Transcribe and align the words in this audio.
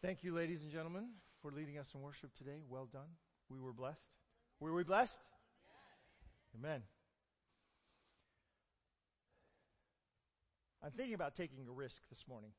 Thank 0.00 0.22
you, 0.22 0.32
ladies 0.32 0.62
and 0.62 0.70
gentlemen, 0.70 1.06
for 1.42 1.50
leading 1.50 1.76
us 1.76 1.88
in 1.92 2.00
worship 2.00 2.32
today. 2.36 2.60
Well 2.68 2.88
done. 2.92 3.08
We 3.50 3.58
were 3.58 3.72
blessed. 3.72 4.06
Were 4.60 4.72
we 4.72 4.84
blessed? 4.84 5.18
Yes. 6.54 6.60
Amen. 6.60 6.82
I'm 10.84 10.92
thinking 10.92 11.14
about 11.14 11.34
taking 11.34 11.66
a 11.68 11.72
risk 11.72 12.00
this 12.10 12.24
morning. 12.28 12.50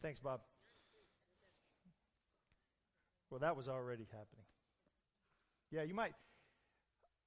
Thanks, 0.00 0.20
Bob. 0.20 0.42
Well, 3.30 3.40
that 3.40 3.56
was 3.56 3.66
already 3.66 4.04
happening. 4.04 4.44
Yeah, 5.72 5.82
you 5.82 5.94
might. 5.94 6.14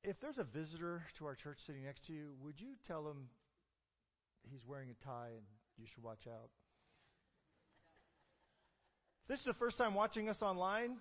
If 0.05 0.21
there's 0.21 0.39
a 0.39 0.45
visitor 0.45 1.03
to 1.17 1.25
our 1.25 1.35
church 1.35 1.59
sitting 1.65 1.83
next 1.83 2.05
to 2.07 2.13
you, 2.13 2.29
would 2.41 2.61
you 2.61 2.75
tell 2.87 3.09
him 3.09 3.27
he's 4.49 4.65
wearing 4.65 4.89
a 4.89 5.05
tie 5.05 5.31
and 5.35 5.45
you 5.77 5.85
should 5.85 6.01
watch 6.01 6.27
out? 6.27 6.49
This 9.31 9.39
is 9.39 9.45
the 9.45 9.53
first 9.53 9.77
time 9.77 9.93
watching 9.93 10.27
us 10.27 10.41
online, 10.41 10.97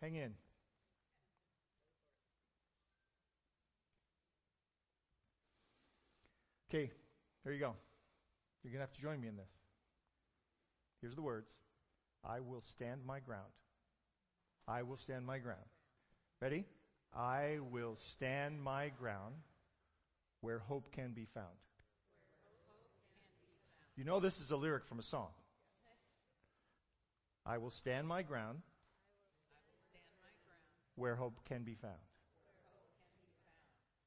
hang 0.00 0.16
in. 0.16 0.32
Okay, 6.68 6.90
here 7.44 7.52
you 7.52 7.60
go. 7.60 7.74
You're 8.64 8.72
going 8.72 8.78
to 8.78 8.80
have 8.80 8.92
to 8.94 9.00
join 9.00 9.20
me 9.20 9.28
in 9.28 9.36
this. 9.36 9.48
Here's 11.00 11.14
the 11.14 11.22
words 11.22 11.48
I 12.28 12.40
will 12.40 12.62
stand 12.62 13.02
my 13.06 13.20
ground. 13.20 13.52
I 14.66 14.82
will 14.82 14.96
stand 14.96 15.24
my 15.24 15.38
ground. 15.38 15.62
Ready? 16.42 16.64
I 17.16 17.58
will 17.70 17.94
stand 17.96 18.60
my 18.60 18.88
ground 18.98 19.36
where 20.40 20.58
hope 20.58 20.90
can 20.90 21.12
be 21.12 21.28
found. 21.32 21.46
You 23.96 24.02
know 24.02 24.18
this 24.18 24.40
is 24.40 24.50
a 24.50 24.56
lyric 24.56 24.84
from 24.86 24.98
a 24.98 25.04
song. 25.04 25.28
I 27.46 27.58
will 27.58 27.70
stand 27.70 28.06
my 28.06 28.22
ground 28.22 28.62
where 30.96 31.14
hope 31.14 31.40
can 31.46 31.62
be 31.62 31.74
found. 31.74 31.94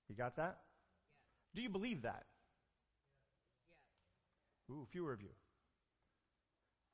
You 0.09 0.16
got 0.16 0.38
that? 0.38 0.57
Do 1.53 1.61
you 1.61 1.69
believe 1.69 2.03
that? 2.03 2.23
Ooh, 4.71 4.85
fewer 4.91 5.13
of 5.13 5.21
you. 5.21 5.29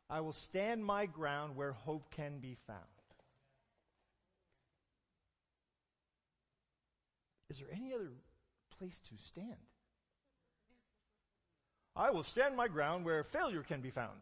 I 0.10 0.22
will 0.22 0.34
stand 0.34 0.84
my 0.86 1.06
ground 1.06 1.56
where 1.56 1.72
hope 1.72 2.12
can 2.12 2.40
be 2.40 2.58
found. 2.68 2.80
Is 7.50 7.60
there 7.60 7.68
any 7.72 7.94
other 7.94 8.12
place 8.78 9.00
to 9.10 9.24
stand? 9.24 9.56
I 11.96 12.10
will 12.10 12.24
stand 12.24 12.56
my 12.56 12.68
ground 12.68 13.06
where 13.06 13.24
failure 13.24 13.62
can 13.62 13.82
be 13.82 13.92
found. 13.92 14.20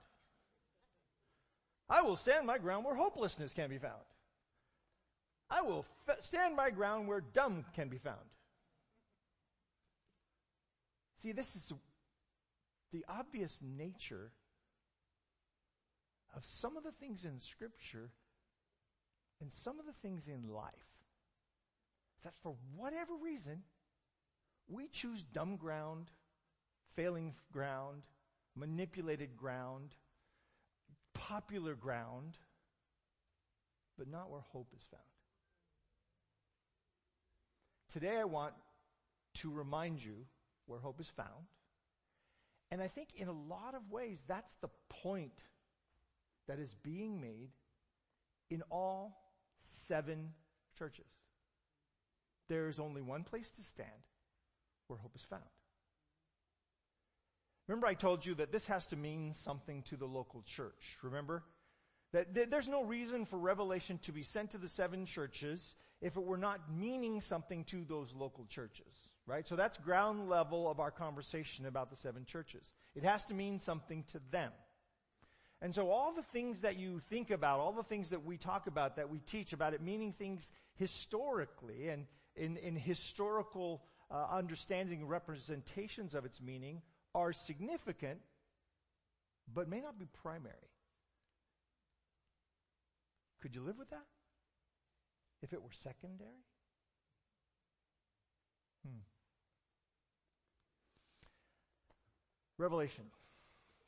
I 1.92 2.02
will 2.02 2.16
stand 2.16 2.48
my 2.48 2.58
ground 2.58 2.86
where 2.86 2.96
hopelessness 2.96 3.54
can 3.54 3.70
be 3.70 3.78
found. 3.78 4.02
I 5.50 5.62
will 5.62 5.86
f- 6.08 6.24
stand 6.24 6.56
my 6.56 6.70
ground 6.70 7.10
where 7.10 7.20
dumb 7.20 7.66
can 7.76 7.90
be 7.90 7.98
found. 7.98 8.18
See, 11.22 11.34
this 11.34 11.54
is 11.54 11.74
the 12.94 13.04
obvious 13.10 13.60
nature 13.62 14.32
of 16.34 16.46
some 16.46 16.78
of 16.78 16.84
the 16.84 16.94
things 16.94 17.26
in 17.26 17.42
Scripture 17.42 18.10
and 19.42 19.52
some 19.52 19.78
of 19.78 19.86
the 19.86 19.94
things 20.02 20.30
in 20.30 20.50
life 20.50 20.72
that 22.24 22.34
for 22.42 22.56
whatever 22.78 23.16
reason, 23.22 23.64
we 24.70 24.88
choose 24.88 25.24
dumb 25.24 25.58
ground, 25.58 26.10
failing 26.96 27.36
ground, 27.52 28.04
manipulated 28.56 29.36
ground, 29.36 29.94
popular 31.32 31.76
ground, 31.76 32.38
but 33.98 34.06
not 34.10 34.30
where 34.30 34.42
hope 34.52 34.68
is 34.76 34.86
found. 34.92 35.04
Today 37.94 38.18
I 38.20 38.26
want 38.26 38.54
to 39.36 39.50
remind 39.50 40.04
you 40.04 40.26
where 40.66 40.80
hope 40.80 41.00
is 41.00 41.10
found. 41.16 41.48
And 42.70 42.82
I 42.82 42.90
think 42.90 43.10
in 43.16 43.30
a 43.30 43.32
lot 43.32 43.76
of 43.76 43.90
ways 43.90 44.22
that's 44.28 44.54
the 44.62 44.70
point 44.90 45.44
that 46.50 46.60
is 46.60 46.76
being 46.84 47.22
made 47.22 47.52
in 48.50 48.62
all 48.70 49.18
seven 49.64 50.34
churches. 50.78 51.06
There 52.50 52.68
is 52.68 52.78
only 52.78 53.02
one 53.02 53.24
place 53.24 53.50
to 53.52 53.64
stand 53.64 53.90
where 54.88 55.00
hope 55.00 55.16
is 55.16 55.24
found. 55.24 55.44
Remember, 57.68 57.88
I 57.88 57.94
told 57.94 58.26
you 58.26 58.36
that 58.36 58.52
this 58.52 58.68
has 58.68 58.88
to 58.88 58.96
mean 58.96 59.34
something 59.34 59.84
to 59.84 59.96
the 59.96 60.06
local 60.06 60.42
church. 60.42 60.98
Remember? 61.04 61.44
That 62.12 62.50
there's 62.50 62.68
no 62.68 62.84
reason 62.84 63.26
for 63.26 63.38
revelation 63.38 63.98
to 64.00 64.12
be 64.12 64.24
sent 64.24 64.52
to 64.52 64.58
the 64.58 64.68
seven 64.68 65.06
churches 65.06 65.76
if 66.02 66.18
it 66.18 66.24
were 66.24 66.38
not 66.38 66.60
meaning 66.76 67.22
something 67.22 67.64
to 67.66 67.86
those 67.86 68.14
local 68.14 68.46
churches, 68.46 69.08
right? 69.26 69.48
So 69.48 69.56
that's 69.56 69.78
ground 69.78 70.28
level 70.28 70.70
of 70.70 70.80
our 70.80 70.92
conversation 70.92 71.68
about 71.68 71.90
the 71.90 71.96
seven 71.96 72.26
churches. 72.26 72.70
It 72.96 73.04
has 73.04 73.24
to 73.26 73.34
mean 73.34 73.60
something 73.60 74.04
to 74.12 74.20
them. 74.32 74.52
And 75.62 75.74
so 75.74 75.92
all 75.92 76.12
the 76.12 76.24
things 76.34 76.60
that 76.60 76.76
you 76.76 77.00
think 77.10 77.30
about, 77.30 77.60
all 77.60 77.72
the 77.72 77.84
things 77.84 78.10
that 78.10 78.26
we 78.26 78.36
talk 78.36 78.68
about, 78.68 78.96
that 78.96 79.10
we 79.10 79.20
teach 79.20 79.54
about 79.54 79.74
it 79.74 79.82
meaning 79.82 80.12
things 80.12 80.52
historically 80.76 81.90
and 81.90 82.08
in, 82.36 82.58
in 82.58 82.76
historical 82.76 83.84
uh, 84.10 84.26
understanding 84.32 85.08
representations 85.08 86.16
of 86.16 86.26
its 86.26 86.42
meaning 86.42 86.82
are 87.14 87.34
significant, 87.34 88.20
but 89.54 89.68
may 89.70 89.82
not 89.82 90.00
be 90.00 90.08
primary. 90.22 90.56
Could 93.42 93.56
you 93.56 93.62
live 93.62 93.78
with 93.78 93.90
that? 93.90 94.06
If 95.42 95.54
it 95.54 95.62
were 95.62 95.72
secondary? 95.72 96.46
Hmm. 98.86 99.00
Revelation 102.58 103.06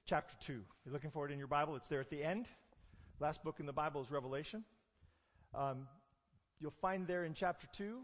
chapter 0.05 0.35
2. 0.41 0.53
You're 0.85 0.94
looking 0.94 1.11
for 1.11 1.25
it 1.25 1.31
in 1.31 1.38
your 1.38 1.47
Bible, 1.47 1.75
it's 1.75 1.88
there 1.88 2.01
at 2.01 2.09
the 2.09 2.23
end. 2.23 2.47
Last 3.19 3.44
book 3.44 3.59
in 3.59 3.66
the 3.66 3.73
Bible 3.73 4.01
is 4.01 4.11
Revelation. 4.11 4.63
Um, 5.55 5.88
you'll 6.59 6.73
find 6.81 7.07
there 7.07 7.23
in 7.23 7.34
chapter 7.34 7.67
2 7.73 8.00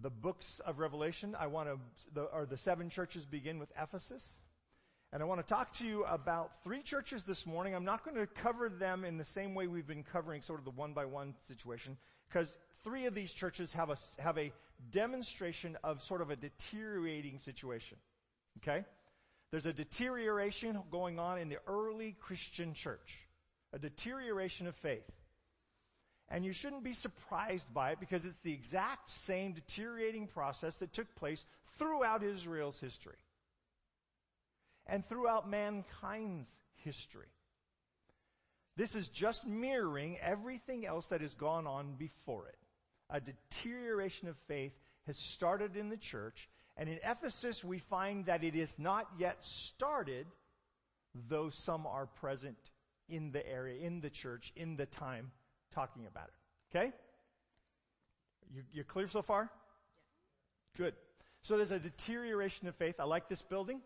the 0.00 0.10
books 0.10 0.60
of 0.66 0.78
Revelation. 0.78 1.36
I 1.38 1.46
want 1.46 1.68
to, 1.68 1.78
the, 2.14 2.22
or 2.22 2.46
the 2.46 2.56
seven 2.56 2.90
churches 2.90 3.24
begin 3.24 3.58
with 3.58 3.70
Ephesus. 3.80 4.40
And 5.12 5.22
I 5.22 5.26
want 5.26 5.40
to 5.40 5.46
talk 5.46 5.72
to 5.74 5.86
you 5.86 6.04
about 6.04 6.50
three 6.64 6.82
churches 6.82 7.24
this 7.24 7.46
morning. 7.46 7.74
I'm 7.74 7.84
not 7.84 8.04
going 8.04 8.16
to 8.16 8.26
cover 8.26 8.68
them 8.68 9.04
in 9.04 9.16
the 9.16 9.24
same 9.24 9.54
way 9.54 9.66
we've 9.66 9.86
been 9.86 10.02
covering 10.02 10.42
sort 10.42 10.58
of 10.58 10.64
the 10.64 10.72
one 10.72 10.92
by 10.92 11.04
one 11.04 11.34
situation, 11.48 11.96
because 12.28 12.58
three 12.82 13.06
of 13.06 13.14
these 13.14 13.32
churches 13.32 13.72
have 13.72 13.90
a, 13.90 13.96
have 14.18 14.36
a 14.36 14.52
demonstration 14.90 15.78
of 15.84 16.02
sort 16.02 16.20
of 16.20 16.30
a 16.30 16.36
deteriorating 16.36 17.38
situation. 17.38 17.96
Okay? 18.58 18.84
There's 19.50 19.66
a 19.66 19.72
deterioration 19.72 20.78
going 20.90 21.18
on 21.18 21.38
in 21.38 21.48
the 21.48 21.58
early 21.66 22.16
Christian 22.20 22.74
church. 22.74 23.26
A 23.72 23.78
deterioration 23.78 24.66
of 24.66 24.74
faith. 24.76 25.08
And 26.28 26.44
you 26.44 26.52
shouldn't 26.52 26.82
be 26.82 26.92
surprised 26.92 27.72
by 27.72 27.92
it 27.92 28.00
because 28.00 28.24
it's 28.24 28.40
the 28.42 28.52
exact 28.52 29.10
same 29.10 29.52
deteriorating 29.52 30.26
process 30.26 30.76
that 30.76 30.92
took 30.92 31.14
place 31.14 31.46
throughout 31.78 32.24
Israel's 32.24 32.80
history 32.80 33.18
and 34.86 35.06
throughout 35.06 35.48
mankind's 35.48 36.50
history. 36.74 37.28
This 38.76 38.94
is 38.94 39.08
just 39.08 39.46
mirroring 39.46 40.18
everything 40.18 40.84
else 40.84 41.06
that 41.06 41.20
has 41.20 41.34
gone 41.34 41.66
on 41.66 41.94
before 41.94 42.48
it. 42.48 42.58
A 43.08 43.20
deterioration 43.20 44.28
of 44.28 44.36
faith 44.48 44.72
has 45.06 45.16
started 45.16 45.76
in 45.76 45.88
the 45.88 45.96
church, 45.96 46.48
and 46.76 46.88
in 46.88 46.98
Ephesus 47.04 47.64
we 47.64 47.78
find 47.78 48.26
that 48.26 48.42
it 48.42 48.56
is 48.56 48.78
not 48.78 49.08
yet 49.16 49.42
started, 49.44 50.26
though 51.28 51.50
some 51.50 51.86
are 51.86 52.06
present 52.06 52.58
in 53.08 53.30
the 53.30 53.48
area, 53.48 53.80
in 53.80 54.00
the 54.00 54.10
church, 54.10 54.52
in 54.56 54.76
the 54.76 54.86
time 54.86 55.30
talking 55.74 56.06
about 56.06 56.28
it. 56.28 56.76
Okay? 56.76 56.92
You, 58.54 58.62
you 58.72 58.84
clear 58.84 59.08
so 59.08 59.22
far? 59.22 59.50
Good. 60.76 60.94
So 61.42 61.56
there's 61.56 61.70
a 61.70 61.78
deterioration 61.78 62.68
of 62.68 62.74
faith. 62.76 62.96
I 62.98 63.04
like 63.04 63.28
this 63.28 63.42
building. 63.42 63.80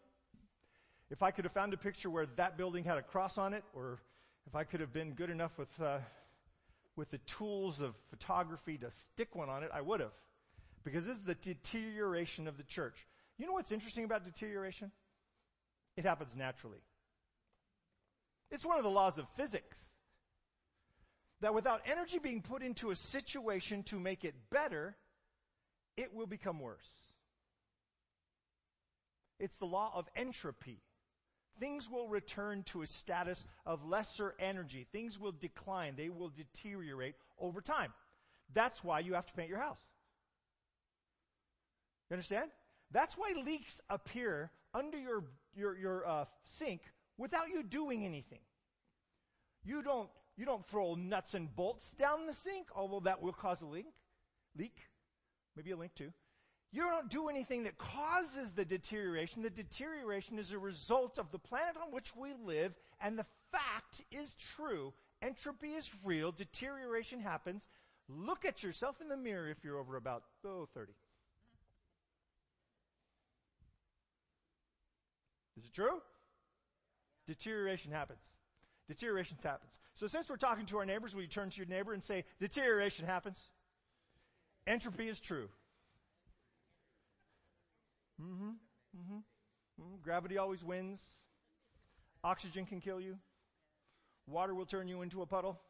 If 1.10 1.22
I 1.22 1.30
could 1.30 1.44
have 1.44 1.52
found 1.52 1.74
a 1.74 1.76
picture 1.76 2.08
where 2.08 2.26
that 2.36 2.56
building 2.56 2.84
had 2.84 2.98
a 2.98 3.02
cross 3.02 3.36
on 3.36 3.52
it, 3.52 3.64
or 3.74 3.98
if 4.46 4.54
I 4.54 4.64
could 4.64 4.80
have 4.80 4.92
been 4.92 5.12
good 5.12 5.30
enough 5.30 5.56
with, 5.58 5.80
uh, 5.80 5.98
with 6.96 7.10
the 7.10 7.18
tools 7.18 7.80
of 7.80 7.94
photography 8.10 8.78
to 8.78 8.90
stick 8.90 9.34
one 9.34 9.48
on 9.48 9.62
it, 9.62 9.70
I 9.74 9.80
would 9.80 10.00
have. 10.00 10.12
Because 10.84 11.04
this 11.06 11.16
is 11.16 11.22
the 11.22 11.34
deterioration 11.34 12.48
of 12.48 12.56
the 12.56 12.62
church. 12.62 13.06
You 13.38 13.46
know 13.46 13.52
what's 13.52 13.72
interesting 13.72 14.04
about 14.04 14.24
deterioration? 14.24 14.90
It 15.96 16.04
happens 16.04 16.36
naturally. 16.36 16.78
It's 18.50 18.64
one 18.64 18.78
of 18.78 18.84
the 18.84 18.90
laws 18.90 19.18
of 19.18 19.28
physics. 19.36 19.78
That 21.40 21.54
without 21.54 21.81
energy 21.90 22.19
being 22.19 22.42
put 22.42 22.62
into 22.62 22.90
a 22.90 22.96
situation 22.96 23.82
to 23.84 23.98
make 23.98 24.25
it 24.25 24.34
better, 24.50 24.96
it 25.96 26.14
will 26.14 26.26
become 26.26 26.60
worse. 26.60 26.88
It's 29.38 29.56
the 29.56 29.66
law 29.66 29.90
of 29.94 30.06
entropy. 30.14 30.82
Things 31.58 31.90
will 31.90 32.08
return 32.08 32.62
to 32.64 32.82
a 32.82 32.87
status 32.87 33.44
of 33.66 33.87
lesser 33.87 34.34
energy. 34.38 34.87
Things 34.92 35.19
will 35.19 35.32
decline. 35.32 35.94
They 35.96 36.10
will 36.10 36.31
deteriorate 36.31 37.14
over 37.38 37.60
time. 37.60 37.92
That's 38.52 38.84
why 38.84 39.00
you 39.00 39.14
have 39.14 39.26
to 39.26 39.32
paint 39.32 39.48
your 39.48 39.60
house. 39.60 39.81
You 42.08 42.14
understand? 42.14 42.50
That's 42.90 43.16
why 43.16 43.34
leaks 43.44 43.81
appear 43.88 44.50
under 44.75 44.98
your, 44.98 45.25
your, 45.54 45.76
your 45.76 46.06
uh, 46.06 46.25
sink 46.44 46.81
without 47.19 47.48
you 47.50 47.62
doing 47.62 48.04
anything. 48.04 48.40
You 49.62 49.82
don't, 49.82 50.08
you 50.36 50.44
don't 50.44 50.66
throw 50.66 50.94
nuts 50.94 51.34
and 51.34 51.54
bolts 51.54 51.90
down 51.92 52.26
the 52.26 52.32
sink, 52.32 52.68
although 52.74 53.00
that 53.00 53.22
will 53.22 53.32
cause 53.32 53.60
a 53.60 53.66
leak. 53.66 53.86
Leak. 54.56 54.76
Maybe 55.56 55.70
a 55.72 55.76
leak 55.76 55.94
too. 55.94 56.12
You 56.72 56.82
don't 56.82 57.10
do 57.10 57.28
anything 57.28 57.64
that 57.64 57.78
causes 57.78 58.52
the 58.52 58.64
deterioration. 58.64 59.42
The 59.42 59.50
deterioration 59.50 60.38
is 60.38 60.52
a 60.52 60.58
result 60.58 61.18
of 61.18 61.30
the 61.32 61.38
planet 61.38 61.76
on 61.76 61.92
which 61.92 62.14
we 62.14 62.32
live, 62.44 62.72
and 63.00 63.18
the 63.18 63.26
fact 63.50 64.02
is 64.12 64.34
true. 64.34 64.92
Entropy 65.20 65.74
is 65.74 65.92
real. 66.04 66.30
Deterioration 66.30 67.20
happens. 67.20 67.66
Look 68.08 68.44
at 68.44 68.62
yourself 68.62 69.00
in 69.00 69.08
the 69.08 69.16
mirror 69.16 69.48
if 69.48 69.64
you're 69.64 69.78
over 69.78 69.96
about, 69.96 70.22
oh, 70.44 70.68
30. 70.74 70.92
Is 75.58 75.64
it 75.66 75.74
true? 75.74 76.00
Deterioration 77.26 77.92
happens. 77.92 78.20
Deterioration 78.90 79.37
happens. 79.40 79.78
So 79.94 80.08
since 80.08 80.28
we're 80.28 80.34
talking 80.34 80.66
to 80.66 80.78
our 80.78 80.84
neighbors, 80.84 81.14
you 81.16 81.25
turn 81.28 81.48
to 81.48 81.56
your 81.56 81.66
neighbor 81.66 81.92
and 81.92 82.02
say, 82.02 82.25
deterioration 82.40 83.06
happens? 83.06 83.40
Entropy 84.66 85.08
is 85.08 85.20
true. 85.20 85.48
Mm-hmm. 88.20 88.48
Mm-hmm. 88.48 89.14
mm-hmm. 89.14 90.02
Gravity 90.02 90.38
always 90.38 90.64
wins. 90.64 91.00
Oxygen 92.25 92.66
can 92.66 92.81
kill 92.81 93.00
you. 93.00 93.16
Water 94.26 94.56
will 94.56 94.66
turn 94.66 94.88
you 94.88 95.02
into 95.02 95.22
a 95.22 95.26
puddle. 95.26 95.60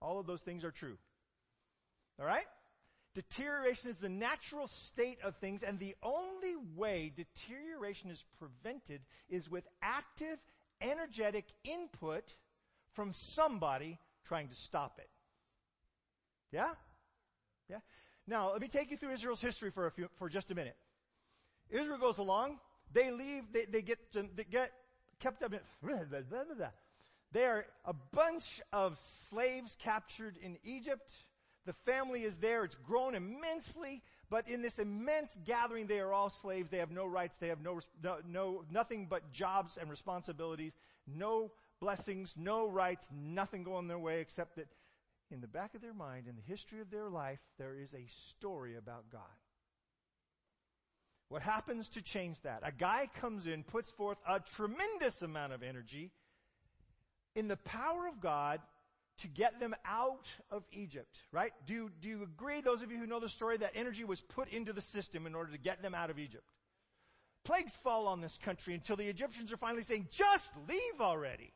All 0.00 0.18
of 0.18 0.26
those 0.26 0.40
things 0.40 0.64
are 0.64 0.72
true. 0.72 0.98
All 2.18 2.26
right? 2.26 2.46
Deterioration 3.14 3.88
is 3.90 3.98
the 3.98 4.08
natural 4.08 4.66
state 4.66 5.18
of 5.22 5.36
things, 5.36 5.62
and 5.62 5.78
the 5.78 5.94
only 6.02 6.56
way 6.74 7.12
deterioration 7.14 8.10
is 8.10 8.24
prevented 8.40 9.00
is 9.28 9.48
with 9.48 9.64
active, 9.80 10.38
energetic 10.82 11.44
input 11.64 12.34
from 12.94 13.12
somebody 13.12 13.98
trying 14.24 14.48
to 14.48 14.54
stop 14.54 14.98
it. 14.98 15.08
Yeah? 16.52 16.70
Yeah? 17.68 17.78
Now, 18.26 18.52
let 18.52 18.60
me 18.60 18.68
take 18.68 18.90
you 18.90 18.96
through 18.96 19.12
Israel's 19.12 19.40
history 19.40 19.70
for 19.70 19.86
a 19.86 19.90
few, 19.90 20.08
for 20.18 20.28
just 20.28 20.50
a 20.50 20.54
minute. 20.54 20.76
Israel 21.70 21.98
goes 21.98 22.18
along. 22.18 22.58
They 22.92 23.10
leave. 23.10 23.44
They, 23.52 23.64
they 23.64 23.82
get 23.82 23.98
they 24.12 24.44
get 24.44 24.70
kept 25.18 25.42
up. 25.42 25.54
In, 25.54 25.60
they 27.32 27.44
are 27.44 27.64
a 27.84 27.94
bunch 28.12 28.60
of 28.72 28.98
slaves 28.98 29.76
captured 29.80 30.36
in 30.42 30.58
Egypt. 30.64 31.10
The 31.64 31.72
family 31.72 32.24
is 32.24 32.36
there. 32.38 32.64
It's 32.64 32.74
grown 32.86 33.14
immensely. 33.14 34.02
But 34.32 34.48
in 34.48 34.62
this 34.62 34.78
immense 34.78 35.36
gathering, 35.44 35.88
they 35.88 35.98
are 35.98 36.10
all 36.10 36.30
slaves. 36.30 36.70
They 36.70 36.78
have 36.78 36.90
no 36.90 37.04
rights. 37.04 37.36
They 37.38 37.48
have 37.48 37.60
no, 37.60 37.80
no, 38.02 38.16
no 38.26 38.64
nothing 38.70 39.06
but 39.10 39.30
jobs 39.30 39.76
and 39.76 39.90
responsibilities. 39.90 40.74
No 41.06 41.52
blessings, 41.80 42.34
no 42.38 42.66
rights, 42.66 43.06
nothing 43.14 43.62
going 43.62 43.88
their 43.88 43.98
way 43.98 44.22
except 44.22 44.56
that 44.56 44.68
in 45.30 45.42
the 45.42 45.46
back 45.46 45.74
of 45.74 45.82
their 45.82 45.92
mind, 45.92 46.28
in 46.28 46.34
the 46.34 46.50
history 46.50 46.80
of 46.80 46.90
their 46.90 47.10
life, 47.10 47.40
there 47.58 47.76
is 47.76 47.92
a 47.92 48.06
story 48.06 48.74
about 48.74 49.10
God. 49.12 49.20
What 51.28 51.42
happens 51.42 51.90
to 51.90 52.00
change 52.00 52.40
that? 52.44 52.62
A 52.64 52.72
guy 52.72 53.10
comes 53.20 53.46
in, 53.46 53.64
puts 53.64 53.90
forth 53.90 54.16
a 54.26 54.40
tremendous 54.40 55.20
amount 55.20 55.52
of 55.52 55.62
energy 55.62 56.10
in 57.34 57.48
the 57.48 57.58
power 57.58 58.08
of 58.08 58.18
God 58.18 58.60
to 59.22 59.28
get 59.28 59.58
them 59.58 59.74
out 59.84 60.26
of 60.50 60.64
Egypt, 60.72 61.16
right? 61.32 61.52
Do 61.66 61.74
you, 61.74 61.90
do 62.00 62.08
you 62.08 62.22
agree, 62.22 62.60
those 62.60 62.82
of 62.82 62.90
you 62.90 62.98
who 62.98 63.06
know 63.06 63.20
the 63.20 63.28
story, 63.28 63.56
that 63.58 63.72
energy 63.74 64.04
was 64.04 64.20
put 64.20 64.48
into 64.48 64.72
the 64.72 64.80
system 64.80 65.26
in 65.26 65.34
order 65.34 65.50
to 65.52 65.58
get 65.58 65.82
them 65.82 65.94
out 65.94 66.10
of 66.10 66.18
Egypt? 66.18 66.44
Plagues 67.44 67.74
fall 67.74 68.06
on 68.06 68.20
this 68.20 68.38
country 68.38 68.74
until 68.74 68.96
the 68.96 69.08
Egyptians 69.08 69.52
are 69.52 69.56
finally 69.56 69.82
saying, 69.82 70.08
just 70.12 70.52
leave 70.68 71.00
already. 71.00 71.52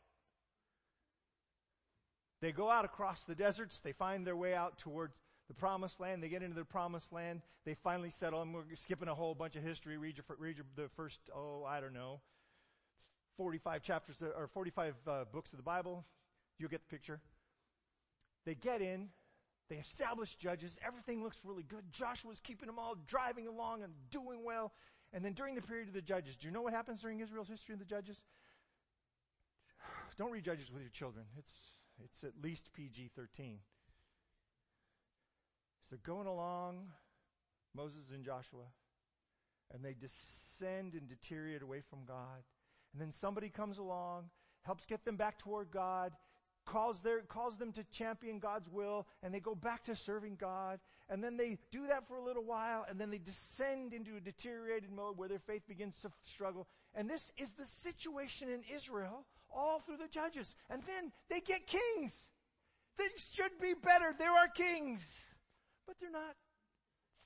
They 2.40 2.52
go 2.52 2.70
out 2.70 2.84
across 2.84 3.22
the 3.24 3.34
deserts, 3.34 3.80
they 3.80 3.92
find 3.92 4.26
their 4.26 4.36
way 4.36 4.54
out 4.54 4.78
towards 4.78 5.16
the 5.48 5.54
promised 5.54 6.00
land. 6.00 6.22
They 6.22 6.28
get 6.28 6.42
into 6.42 6.56
the 6.56 6.64
promised 6.64 7.12
land. 7.12 7.40
They 7.64 7.74
finally 7.74 8.10
settle. 8.10 8.42
And 8.42 8.52
we're 8.52 8.62
skipping 8.74 9.08
a 9.08 9.14
whole 9.14 9.34
bunch 9.34 9.56
of 9.56 9.62
history. 9.62 9.96
Read, 9.96 10.16
your, 10.16 10.24
read 10.38 10.56
your, 10.56 10.66
the 10.76 10.88
first, 10.96 11.20
oh, 11.34 11.64
I 11.64 11.80
don't 11.80 11.94
know, 11.94 12.20
45 13.36 13.82
chapters 13.82 14.22
or 14.22 14.48
45 14.48 14.94
uh, 15.06 15.24
books 15.32 15.52
of 15.52 15.58
the 15.58 15.62
Bible. 15.62 16.04
You'll 16.58 16.70
get 16.70 16.80
the 16.80 16.94
picture. 16.94 17.20
They 18.46 18.54
get 18.54 18.80
in. 18.80 19.08
They 19.68 19.76
establish 19.76 20.36
judges. 20.36 20.78
Everything 20.86 21.22
looks 21.22 21.40
really 21.44 21.64
good. 21.64 21.82
Joshua's 21.90 22.40
keeping 22.40 22.68
them 22.68 22.78
all 22.78 22.94
driving 23.06 23.48
along 23.48 23.82
and 23.82 23.92
doing 24.10 24.44
well. 24.44 24.72
And 25.12 25.24
then 25.24 25.32
during 25.32 25.56
the 25.56 25.62
period 25.62 25.88
of 25.88 25.94
the 25.94 26.00
judges, 26.00 26.36
do 26.36 26.46
you 26.46 26.52
know 26.52 26.62
what 26.62 26.72
happens 26.72 27.00
during 27.02 27.20
Israel's 27.20 27.48
history 27.48 27.72
of 27.72 27.80
the 27.80 27.84
judges? 27.84 28.16
Don't 30.16 30.30
read 30.30 30.44
Judges 30.44 30.70
with 30.72 30.82
your 30.82 30.90
children. 30.90 31.26
It's, 31.36 31.52
it's 32.02 32.24
at 32.24 32.32
least 32.42 32.72
PG 32.72 33.10
13. 33.16 33.58
So 35.90 35.96
going 36.04 36.26
along, 36.26 36.86
Moses 37.74 38.10
and 38.14 38.24
Joshua, 38.24 38.64
and 39.72 39.84
they 39.84 39.94
descend 39.94 40.94
and 40.94 41.08
deteriorate 41.08 41.62
away 41.62 41.80
from 41.80 42.04
God. 42.06 42.42
And 42.92 43.00
then 43.00 43.12
somebody 43.12 43.48
comes 43.48 43.78
along, 43.78 44.30
helps 44.62 44.86
get 44.86 45.04
them 45.04 45.16
back 45.16 45.38
toward 45.38 45.70
God, 45.70 46.12
calls, 46.66 47.00
their, 47.00 47.20
calls 47.20 47.56
them 47.56 47.72
to 47.72 47.84
champion 47.84 48.38
God's 48.38 48.68
will, 48.68 49.06
and 49.22 49.32
they 49.32 49.40
go 49.40 49.54
back 49.54 49.84
to 49.84 49.96
serving 49.96 50.36
God. 50.38 50.78
And 51.08 51.22
then 51.22 51.36
they 51.36 51.58
do 51.70 51.86
that 51.86 52.06
for 52.08 52.16
a 52.16 52.24
little 52.24 52.44
while, 52.44 52.84
and 52.88 53.00
then 53.00 53.10
they 53.10 53.18
descend 53.18 53.92
into 53.92 54.16
a 54.16 54.20
deteriorated 54.20 54.90
mode 54.90 55.16
where 55.16 55.28
their 55.28 55.38
faith 55.38 55.62
begins 55.68 56.00
to 56.02 56.10
struggle. 56.24 56.66
And 56.94 57.08
this 57.08 57.30
is 57.38 57.52
the 57.52 57.66
situation 57.66 58.48
in 58.48 58.62
Israel 58.74 59.24
all 59.54 59.78
through 59.78 59.98
the 59.98 60.08
judges. 60.08 60.56
And 60.68 60.82
then 60.86 61.12
they 61.30 61.40
get 61.40 61.66
kings. 61.66 62.30
Things 62.96 63.30
should 63.32 63.58
be 63.60 63.74
better. 63.74 64.14
There 64.18 64.32
are 64.32 64.48
kings 64.48 65.02
but 65.86 65.96
they're 66.00 66.10
not. 66.10 66.34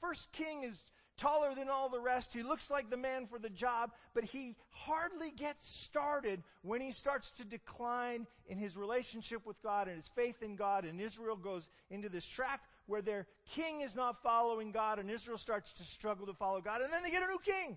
First 0.01 0.33
king 0.33 0.63
is 0.63 0.85
taller 1.21 1.55
than 1.55 1.69
all 1.69 1.89
the 1.89 2.01
rest. 2.01 2.33
He 2.33 2.43
looks 2.43 2.71
like 2.71 2.89
the 2.89 2.97
man 2.97 3.27
for 3.27 3.39
the 3.39 3.51
job, 3.51 3.93
but 4.15 4.25
he 4.25 4.57
hardly 4.71 5.31
gets 5.31 5.69
started 5.69 6.43
when 6.63 6.81
he 6.81 6.93
starts 6.93 7.31
to 7.33 7.45
decline 7.45 8.27
in 8.49 8.59
his 8.59 8.77
relationship 8.77 9.45
with 9.47 9.63
God 9.63 9.87
and 9.87 9.97
his 9.97 10.09
faith 10.17 10.43
in 10.43 10.57
God. 10.57 10.85
And 10.85 11.01
Israel 11.01 11.37
goes 11.37 11.69
into 11.91 12.09
this 12.09 12.27
track 12.27 12.63
where 12.87 13.03
their 13.03 13.27
king 13.51 13.83
is 13.83 13.95
not 13.95 14.23
following 14.23 14.73
God 14.73 14.99
and 14.99 15.11
Israel 15.11 15.39
starts 15.39 15.75
to 15.75 15.85
struggle 15.85 16.27
to 16.27 16.35
follow 16.35 16.61
God. 16.61 16.81
And 16.81 16.93
then 16.93 17.03
they 17.03 17.11
get 17.11 17.23
a 17.23 17.27
new 17.27 17.41
king. 17.45 17.77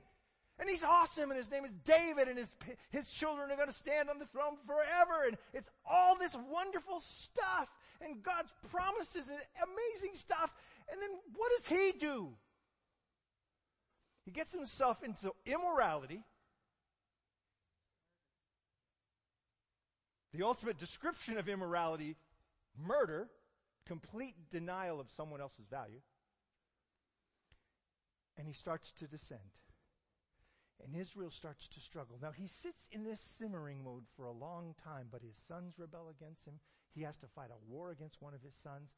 And 0.60 0.70
he's 0.70 0.84
awesome 0.84 1.30
and 1.30 1.38
his 1.38 1.52
name 1.52 1.66
is 1.66 1.74
David 1.86 2.28
and 2.28 2.38
his, 2.38 2.56
his 2.92 3.12
children 3.12 3.52
are 3.52 3.56
going 3.56 3.68
to 3.68 3.74
stand 3.74 4.10
on 4.10 4.20
the 4.20 4.26
throne 4.28 4.56
forever. 4.66 5.28
And 5.28 5.38
it's 5.54 5.70
all 5.86 6.18
this 6.18 6.36
wonderful 6.50 7.02
stuff 7.02 7.68
and 8.02 8.24
God's 8.24 8.52
promises 8.72 9.30
and 9.30 9.40
amazing 9.58 10.16
stuff. 10.16 10.54
And 10.92 11.02
then 11.02 11.10
what 11.36 11.52
does 11.58 11.68
he 11.68 11.94
do? 12.00 12.30
He 14.25 14.32
gets 14.32 14.53
himself 14.53 15.03
into 15.03 15.32
immorality. 15.46 16.24
The 20.34 20.44
ultimate 20.44 20.77
description 20.80 21.38
of 21.38 21.48
immorality, 21.48 22.15
murder, 22.77 23.27
complete 23.86 24.36
denial 24.50 25.00
of 25.00 25.12
someone 25.12 25.42
else's 25.42 25.68
value. 25.68 26.01
And 28.38 28.48
he 28.48 28.53
starts 28.53 28.92
to 28.94 29.08
descend. 29.08 29.42
And 30.84 30.96
Israel 31.00 31.30
starts 31.30 31.68
to 31.68 31.80
struggle. 31.80 32.18
Now 32.22 32.32
he 32.32 32.48
sits 32.48 32.89
in 32.92 33.03
this 33.03 33.22
simmering 33.22 33.84
mode 33.84 34.06
for 34.15 34.25
a 34.25 34.32
long 34.32 34.74
time, 34.84 35.08
but 35.12 35.22
his 35.22 35.36
sons 35.36 35.75
rebel 35.77 36.10
against 36.10 36.46
him. 36.46 36.60
He 36.96 37.03
has 37.03 37.18
to 37.18 37.27
fight 37.27 37.51
a 37.51 37.72
war 37.72 37.92
against 37.92 38.22
one 38.22 38.34
of 38.34 38.42
his 38.42 38.56
sons. 38.56 38.94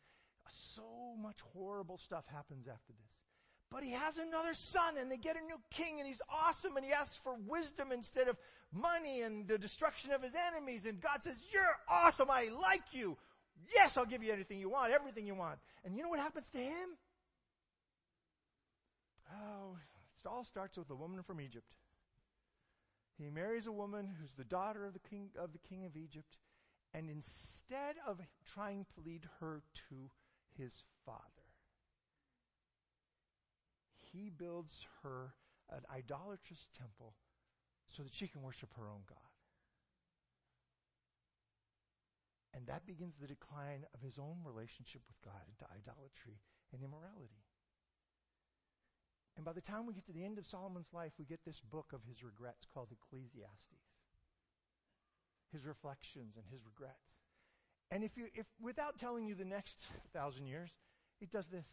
So 0.49 1.15
much 1.19 1.41
horrible 1.53 1.97
stuff 1.97 2.25
happens 2.27 2.67
after 2.67 2.93
this. 2.93 3.24
But 3.75 3.83
he 3.83 3.91
has 3.91 4.17
another 4.17 4.53
son 4.53 4.95
and 4.97 5.11
they 5.11 5.17
get 5.17 5.35
a 5.35 5.41
new 5.41 5.59
king 5.69 5.99
and 5.99 6.07
he's 6.07 6.21
awesome 6.29 6.77
and 6.77 6.85
he 6.85 6.93
asks 6.93 7.17
for 7.17 7.35
wisdom 7.45 7.91
instead 7.91 8.29
of 8.29 8.37
money 8.71 9.19
and 9.19 9.45
the 9.49 9.57
destruction 9.57 10.13
of 10.13 10.23
his 10.23 10.31
enemies. 10.33 10.85
And 10.85 11.01
God 11.01 11.21
says, 11.21 11.35
you're 11.51 11.75
awesome. 11.89 12.31
I 12.31 12.47
like 12.61 12.93
you. 12.93 13.17
Yes, 13.75 13.97
I'll 13.97 14.05
give 14.05 14.23
you 14.23 14.31
anything 14.31 14.59
you 14.59 14.69
want, 14.69 14.93
everything 14.93 15.27
you 15.27 15.35
want. 15.35 15.59
And 15.83 15.97
you 15.97 16.03
know 16.03 16.09
what 16.09 16.19
happens 16.19 16.49
to 16.51 16.57
him? 16.57 16.89
Oh, 19.33 19.75
it 20.23 20.25
all 20.25 20.45
starts 20.45 20.77
with 20.77 20.89
a 20.89 20.95
woman 20.95 21.21
from 21.21 21.41
Egypt. 21.41 21.75
He 23.17 23.29
marries 23.29 23.67
a 23.67 23.73
woman 23.73 24.07
who's 24.07 24.31
the 24.37 24.45
daughter 24.45 24.85
of 24.85 24.93
the 24.93 24.99
king 24.99 25.31
of 25.37 25.51
the 25.51 25.59
king 25.59 25.83
of 25.83 25.97
Egypt, 25.97 26.37
and 26.93 27.09
instead 27.09 27.95
of 28.07 28.21
trying 28.53 28.85
to 28.95 29.01
lead 29.05 29.27
her 29.41 29.63
to 29.89 30.09
his 30.57 30.83
father, 31.05 31.34
he 34.15 34.29
builds 34.29 34.87
her 35.03 35.33
an 35.69 35.81
idolatrous 35.91 36.69
temple 36.77 37.15
so 37.89 38.03
that 38.03 38.13
she 38.13 38.27
can 38.27 38.41
worship 38.41 38.69
her 38.77 38.87
own 38.87 39.03
God. 39.07 39.17
And 42.55 42.65
that 42.67 42.87
begins 42.87 43.15
the 43.19 43.27
decline 43.27 43.83
of 43.93 44.01
his 44.01 44.17
own 44.17 44.37
relationship 44.45 45.01
with 45.07 45.19
God 45.21 45.43
into 45.51 45.67
idolatry 45.75 46.39
and 46.71 46.81
immorality. 46.81 47.43
And 49.35 49.43
by 49.43 49.51
the 49.51 49.61
time 49.61 49.85
we 49.85 49.93
get 49.93 50.05
to 50.05 50.13
the 50.13 50.23
end 50.23 50.37
of 50.37 50.47
Solomon's 50.47 50.93
life, 50.93 51.11
we 51.19 51.25
get 51.25 51.43
this 51.43 51.59
book 51.59 51.91
of 51.93 51.99
his 52.07 52.23
regrets 52.23 52.65
called 52.73 52.87
Ecclesiastes. 52.91 53.83
His 55.51 55.65
reflections 55.65 56.37
and 56.37 56.45
his 56.49 56.63
regrets. 56.63 57.19
And 57.91 58.03
if 58.03 58.15
you, 58.15 58.27
if 58.33 58.45
without 58.61 58.97
telling 58.97 59.27
you 59.27 59.35
the 59.35 59.45
next 59.45 59.83
thousand 60.13 60.47
years, 60.47 60.71
it 61.19 61.31
does 61.31 61.47
this. 61.47 61.67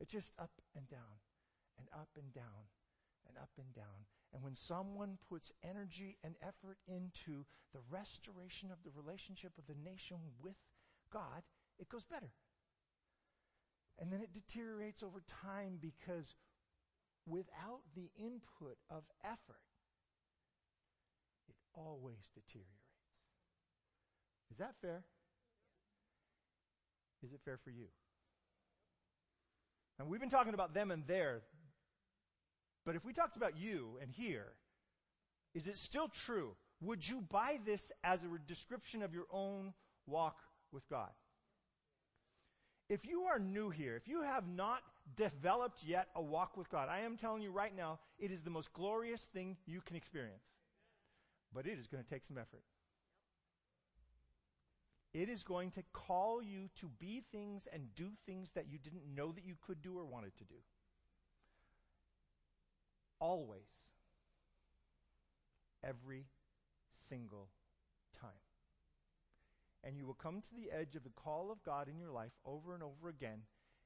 It's 0.00 0.10
just 0.12 0.32
up 0.38 0.50
and 0.76 0.88
down, 0.88 1.22
and 1.78 1.86
up 1.92 2.08
and 2.16 2.32
down, 2.32 2.68
and 3.28 3.36
up 3.38 3.50
and 3.58 3.72
down. 3.74 4.06
And 4.32 4.42
when 4.42 4.54
someone 4.54 5.18
puts 5.28 5.52
energy 5.62 6.16
and 6.24 6.34
effort 6.42 6.78
into 6.88 7.46
the 7.72 7.80
restoration 7.90 8.70
of 8.70 8.78
the 8.84 8.90
relationship 8.90 9.52
of 9.58 9.66
the 9.66 9.80
nation 9.88 10.18
with 10.42 10.56
God, 11.12 11.42
it 11.78 11.88
goes 11.88 12.04
better. 12.04 12.32
And 13.98 14.12
then 14.12 14.20
it 14.20 14.32
deteriorates 14.32 15.02
over 15.02 15.22
time 15.42 15.78
because 15.80 16.34
without 17.26 17.82
the 17.94 18.10
input 18.18 18.76
of 18.90 19.04
effort, 19.22 19.62
it 21.48 21.54
always 21.74 22.28
deteriorates. 22.34 22.74
Is 24.50 24.58
that 24.58 24.74
fair? 24.82 25.04
Is 27.22 27.32
it 27.32 27.40
fair 27.44 27.56
for 27.56 27.70
you? 27.70 27.86
And 29.98 30.08
we've 30.08 30.20
been 30.20 30.30
talking 30.30 30.54
about 30.54 30.74
them 30.74 30.90
and 30.90 31.06
there, 31.06 31.42
but 32.84 32.96
if 32.96 33.04
we 33.04 33.12
talked 33.12 33.36
about 33.36 33.56
you 33.56 33.98
and 34.02 34.10
here, 34.10 34.52
is 35.54 35.66
it 35.66 35.78
still 35.78 36.08
true? 36.08 36.56
Would 36.80 37.08
you 37.08 37.22
buy 37.30 37.58
this 37.64 37.92
as 38.02 38.24
a 38.24 38.28
description 38.46 39.02
of 39.02 39.14
your 39.14 39.26
own 39.30 39.72
walk 40.06 40.36
with 40.72 40.88
God? 40.88 41.10
If 42.90 43.06
you 43.06 43.22
are 43.22 43.38
new 43.38 43.70
here, 43.70 43.96
if 43.96 44.08
you 44.08 44.22
have 44.22 44.46
not 44.46 44.80
developed 45.16 45.82
yet 45.84 46.08
a 46.14 46.22
walk 46.22 46.56
with 46.56 46.68
God, 46.68 46.88
I 46.90 47.00
am 47.00 47.16
telling 47.16 47.40
you 47.40 47.50
right 47.50 47.74
now, 47.74 48.00
it 48.18 48.30
is 48.30 48.42
the 48.42 48.50
most 48.50 48.72
glorious 48.72 49.22
thing 49.32 49.56
you 49.66 49.80
can 49.80 49.96
experience. 49.96 50.44
But 51.54 51.66
it 51.66 51.78
is 51.78 51.86
going 51.86 52.02
to 52.02 52.10
take 52.10 52.24
some 52.24 52.36
effort. 52.36 52.62
It 55.14 55.28
is 55.28 55.44
going 55.44 55.70
to 55.72 55.84
call 55.92 56.42
you 56.42 56.68
to 56.80 56.90
be 56.98 57.22
things 57.30 57.68
and 57.72 57.94
do 57.94 58.10
things 58.26 58.50
that 58.56 58.66
you 58.68 58.78
didn't 58.78 59.14
know 59.14 59.30
that 59.30 59.44
you 59.44 59.54
could 59.64 59.80
do 59.80 59.96
or 59.96 60.04
wanted 60.04 60.36
to 60.38 60.44
do. 60.44 60.56
Always. 63.20 63.62
Every 65.84 66.26
single 67.08 67.48
time. 68.20 68.30
And 69.84 69.96
you 69.96 70.04
will 70.04 70.14
come 70.14 70.40
to 70.40 70.54
the 70.54 70.76
edge 70.76 70.96
of 70.96 71.04
the 71.04 71.10
call 71.10 71.52
of 71.52 71.62
God 71.62 71.88
in 71.88 71.96
your 71.96 72.10
life 72.10 72.32
over 72.44 72.74
and 72.74 72.82
over 72.82 73.08
again, 73.08 73.42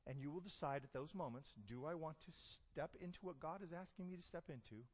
and 0.07 0.19
you 0.19 0.31
will 0.31 0.41
decide 0.41 0.83
at 0.83 0.93
those 0.95 1.15
moments 1.15 1.51
do 1.67 1.85
I 1.85 1.95
want 1.95 2.21
to 2.21 2.33
step 2.33 2.93
into 3.01 3.19
what 3.21 3.41
God 3.41 3.63
is 3.63 3.73
asking 3.79 4.09
me 4.09 4.17
to 4.17 4.23
step 4.23 4.45
into, 4.49 4.85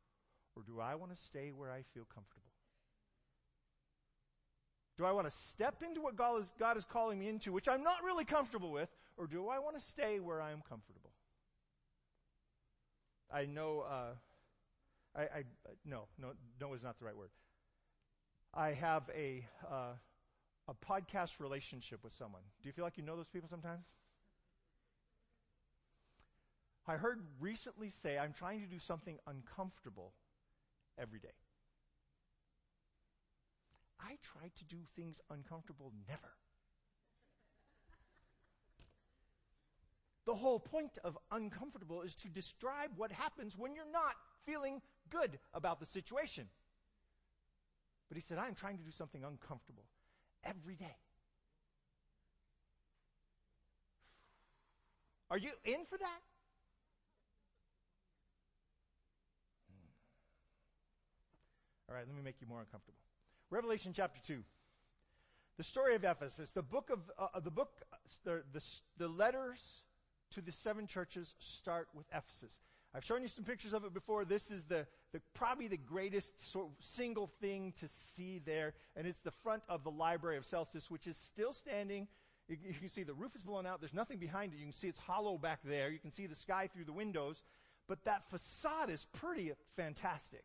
or 0.56 0.62
do 0.64 0.80
I 0.80 0.96
want 0.96 1.14
to 1.14 1.22
stay 1.22 1.52
where 1.52 1.70
I 1.70 1.82
feel 1.92 2.06
comfortable? 2.12 2.43
Do 4.96 5.04
I 5.04 5.12
want 5.12 5.28
to 5.28 5.36
step 5.36 5.82
into 5.82 6.00
what 6.00 6.16
God 6.16 6.40
is, 6.40 6.52
God 6.58 6.76
is 6.76 6.84
calling 6.84 7.18
me 7.18 7.28
into, 7.28 7.52
which 7.52 7.68
I'm 7.68 7.82
not 7.82 8.04
really 8.04 8.24
comfortable 8.24 8.70
with, 8.70 8.88
or 9.16 9.26
do 9.26 9.48
I 9.48 9.58
want 9.58 9.76
to 9.76 9.84
stay 9.84 10.20
where 10.20 10.40
I 10.40 10.52
am 10.52 10.62
comfortable? 10.68 11.10
I 13.32 13.46
know, 13.46 13.80
uh, 13.80 14.14
I, 15.16 15.22
I, 15.22 15.44
no, 15.84 16.04
no, 16.20 16.28
no 16.60 16.74
is 16.74 16.82
not 16.82 16.98
the 16.98 17.06
right 17.06 17.16
word. 17.16 17.30
I 18.52 18.72
have 18.74 19.10
a, 19.12 19.44
uh, 19.68 19.94
a 20.68 20.74
podcast 20.74 21.40
relationship 21.40 22.04
with 22.04 22.12
someone. 22.12 22.42
Do 22.62 22.68
you 22.68 22.72
feel 22.72 22.84
like 22.84 22.96
you 22.96 23.02
know 23.02 23.16
those 23.16 23.28
people 23.28 23.48
sometimes? 23.48 23.86
I 26.86 26.96
heard 26.96 27.20
recently 27.40 27.90
say, 27.90 28.18
I'm 28.18 28.32
trying 28.32 28.60
to 28.60 28.66
do 28.66 28.78
something 28.78 29.18
uncomfortable 29.26 30.12
every 30.98 31.18
day. 31.18 31.30
I 34.04 34.16
try 34.22 34.50
to 34.58 34.64
do 34.64 34.76
things 34.96 35.20
uncomfortable 35.30 35.92
never. 36.08 36.32
The 40.26 40.34
whole 40.34 40.58
point 40.58 40.98
of 41.04 41.18
uncomfortable 41.30 42.02
is 42.02 42.14
to 42.16 42.28
describe 42.28 42.90
what 42.96 43.12
happens 43.12 43.56
when 43.58 43.74
you're 43.74 43.90
not 43.90 44.14
feeling 44.46 44.80
good 45.10 45.38
about 45.52 45.80
the 45.80 45.86
situation. 45.86 46.46
But 48.08 48.16
he 48.16 48.22
said, 48.22 48.38
I'm 48.38 48.54
trying 48.54 48.78
to 48.78 48.82
do 48.84 48.90
something 48.90 49.22
uncomfortable 49.22 49.84
every 50.44 50.76
day. 50.76 50.96
Are 55.30 55.38
you 55.38 55.50
in 55.64 55.84
for 55.86 55.98
that? 55.98 56.20
Hmm. 59.68 59.88
All 61.88 61.96
right, 61.96 62.06
let 62.06 62.16
me 62.16 62.22
make 62.22 62.40
you 62.40 62.46
more 62.46 62.60
uncomfortable. 62.60 63.03
Revelation 63.54 63.92
chapter 63.94 64.20
2. 64.26 64.42
The 65.58 65.62
story 65.62 65.94
of 65.94 66.02
Ephesus, 66.02 66.50
the 66.50 66.60
book 66.60 66.90
of, 66.90 66.98
uh, 67.16 67.38
the 67.38 67.52
book, 67.52 67.70
the, 68.24 68.42
the, 68.52 68.60
the 68.98 69.06
letters 69.06 69.84
to 70.32 70.40
the 70.40 70.50
seven 70.50 70.88
churches 70.88 71.34
start 71.38 71.86
with 71.94 72.04
Ephesus. 72.12 72.58
I've 72.92 73.04
shown 73.04 73.22
you 73.22 73.28
some 73.28 73.44
pictures 73.44 73.72
of 73.72 73.84
it 73.84 73.94
before. 73.94 74.24
This 74.24 74.50
is 74.50 74.64
the, 74.64 74.88
the 75.12 75.20
probably 75.34 75.68
the 75.68 75.76
greatest 75.76 76.50
sort 76.50 76.66
of 76.66 76.84
single 76.84 77.30
thing 77.40 77.72
to 77.78 77.86
see 77.86 78.40
there, 78.44 78.74
and 78.96 79.06
it's 79.06 79.20
the 79.20 79.30
front 79.30 79.62
of 79.68 79.84
the 79.84 79.90
Library 79.90 80.36
of 80.36 80.44
Celsus, 80.44 80.90
which 80.90 81.06
is 81.06 81.16
still 81.16 81.52
standing. 81.52 82.08
You, 82.48 82.56
you 82.60 82.74
can 82.74 82.88
see 82.88 83.04
the 83.04 83.14
roof 83.14 83.36
is 83.36 83.44
blown 83.44 83.66
out. 83.66 83.78
There's 83.80 83.94
nothing 83.94 84.18
behind 84.18 84.52
it. 84.52 84.56
You 84.56 84.64
can 84.64 84.72
see 84.72 84.88
it's 84.88 84.98
hollow 84.98 85.38
back 85.38 85.60
there. 85.64 85.90
You 85.90 86.00
can 86.00 86.10
see 86.10 86.26
the 86.26 86.34
sky 86.34 86.68
through 86.74 86.86
the 86.86 86.92
windows, 86.92 87.44
but 87.86 88.04
that 88.04 88.28
facade 88.30 88.90
is 88.90 89.06
pretty 89.12 89.52
fantastic. 89.76 90.42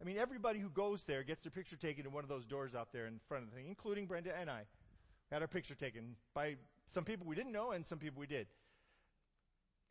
I 0.00 0.04
mean, 0.04 0.16
everybody 0.16 0.58
who 0.58 0.70
goes 0.70 1.04
there 1.04 1.22
gets 1.22 1.42
their 1.42 1.50
picture 1.50 1.76
taken 1.76 2.06
in 2.06 2.12
one 2.12 2.24
of 2.24 2.30
those 2.30 2.46
doors 2.46 2.74
out 2.74 2.92
there 2.92 3.06
in 3.06 3.20
front 3.28 3.44
of 3.44 3.50
the 3.50 3.56
thing, 3.56 3.66
including 3.68 4.06
Brenda 4.06 4.32
and 4.38 4.50
I. 4.50 4.62
Had 5.30 5.42
our 5.42 5.48
picture 5.48 5.74
taken 5.74 6.16
by 6.34 6.56
some 6.88 7.04
people 7.04 7.26
we 7.26 7.36
didn't 7.36 7.52
know 7.52 7.70
and 7.70 7.86
some 7.86 7.98
people 7.98 8.20
we 8.20 8.26
did. 8.26 8.46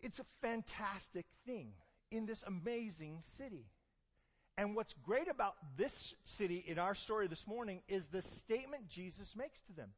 It's 0.02 0.20
a 0.20 0.26
fantastic 0.42 1.26
thing 1.46 1.72
in 2.12 2.26
this 2.26 2.44
amazing 2.44 3.20
city. 3.38 3.66
And 4.58 4.76
what's 4.76 4.94
great 5.06 5.30
about 5.30 5.56
this 5.78 6.16
city 6.26 6.64
in 6.68 6.80
our 6.80 6.94
story 6.94 7.28
this 7.28 7.48
morning 7.48 7.82
is 7.88 8.06
the 8.08 8.22
statement 8.22 8.90
Jesus 8.90 9.36
makes 9.36 9.62
to 9.62 9.74
them. 9.74 9.90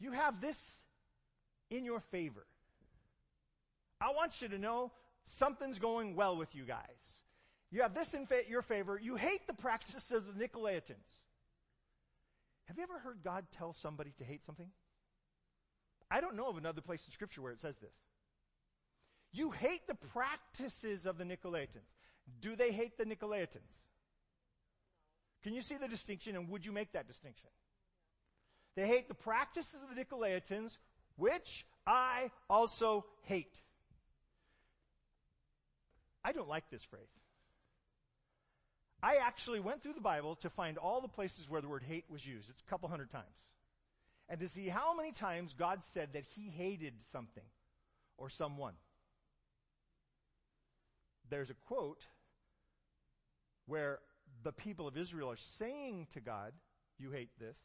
You 0.00 0.12
have 0.12 0.40
this 0.40 0.58
in 1.70 1.84
your 1.84 2.00
favor. 2.00 2.46
I 4.00 4.12
want 4.12 4.40
you 4.42 4.48
to 4.48 4.58
know 4.58 4.90
something's 5.24 5.78
going 5.78 6.16
well 6.16 6.36
with 6.36 6.54
you 6.54 6.64
guys. 6.64 7.24
You 7.70 7.82
have 7.82 7.94
this 7.94 8.14
in 8.14 8.26
fa- 8.26 8.48
your 8.48 8.62
favor. 8.62 8.98
You 9.00 9.16
hate 9.16 9.46
the 9.46 9.54
practices 9.54 10.10
of 10.10 10.26
the 10.26 10.48
Nicolaitans. 10.48 11.20
Have 12.64 12.76
you 12.76 12.82
ever 12.82 12.98
heard 12.98 13.18
God 13.22 13.44
tell 13.56 13.72
somebody 13.72 14.12
to 14.18 14.24
hate 14.24 14.44
something? 14.44 14.68
I 16.10 16.20
don't 16.20 16.36
know 16.36 16.48
of 16.48 16.56
another 16.56 16.80
place 16.80 17.04
in 17.06 17.12
Scripture 17.12 17.42
where 17.42 17.52
it 17.52 17.60
says 17.60 17.76
this. 17.78 17.94
You 19.32 19.50
hate 19.50 19.86
the 19.86 19.94
practices 19.94 21.06
of 21.06 21.18
the 21.18 21.24
Nicolaitans. 21.24 21.86
Do 22.40 22.56
they 22.56 22.72
hate 22.72 22.98
the 22.98 23.04
Nicolaitans? 23.04 23.82
Can 25.42 25.54
you 25.54 25.62
see 25.62 25.76
the 25.76 25.88
distinction 25.88 26.36
and 26.36 26.48
would 26.50 26.66
you 26.66 26.72
make 26.72 26.92
that 26.92 27.06
distinction? 27.06 27.48
They 28.76 28.86
hate 28.86 29.08
the 29.08 29.14
practices 29.14 29.82
of 29.82 29.94
the 29.94 30.04
Nicolaitans, 30.04 30.76
which 31.16 31.64
I 31.86 32.30
also 32.48 33.04
hate. 33.22 33.60
I 36.24 36.32
don't 36.32 36.48
like 36.48 36.68
this 36.70 36.82
phrase. 36.84 37.08
I 39.02 39.16
actually 39.16 39.60
went 39.60 39.82
through 39.82 39.94
the 39.94 40.00
Bible 40.00 40.36
to 40.36 40.50
find 40.50 40.76
all 40.76 41.00
the 41.00 41.08
places 41.08 41.48
where 41.48 41.60
the 41.60 41.68
word 41.68 41.82
hate 41.86 42.04
was 42.10 42.26
used. 42.26 42.50
It's 42.50 42.60
a 42.60 42.70
couple 42.70 42.88
hundred 42.88 43.10
times. 43.10 43.24
And 44.28 44.40
to 44.40 44.48
see 44.48 44.68
how 44.68 44.94
many 44.94 45.12
times 45.12 45.54
God 45.54 45.82
said 45.82 46.12
that 46.12 46.24
he 46.24 46.50
hated 46.50 46.94
something 47.10 47.44
or 48.16 48.28
someone. 48.28 48.74
There's 51.30 51.50
a 51.50 51.54
quote 51.54 52.06
where 53.66 54.00
the 54.42 54.52
people 54.52 54.86
of 54.86 54.96
Israel 54.96 55.30
are 55.30 55.36
saying 55.36 56.08
to 56.12 56.20
God, 56.20 56.52
You 56.98 57.10
hate 57.10 57.30
this. 57.38 57.56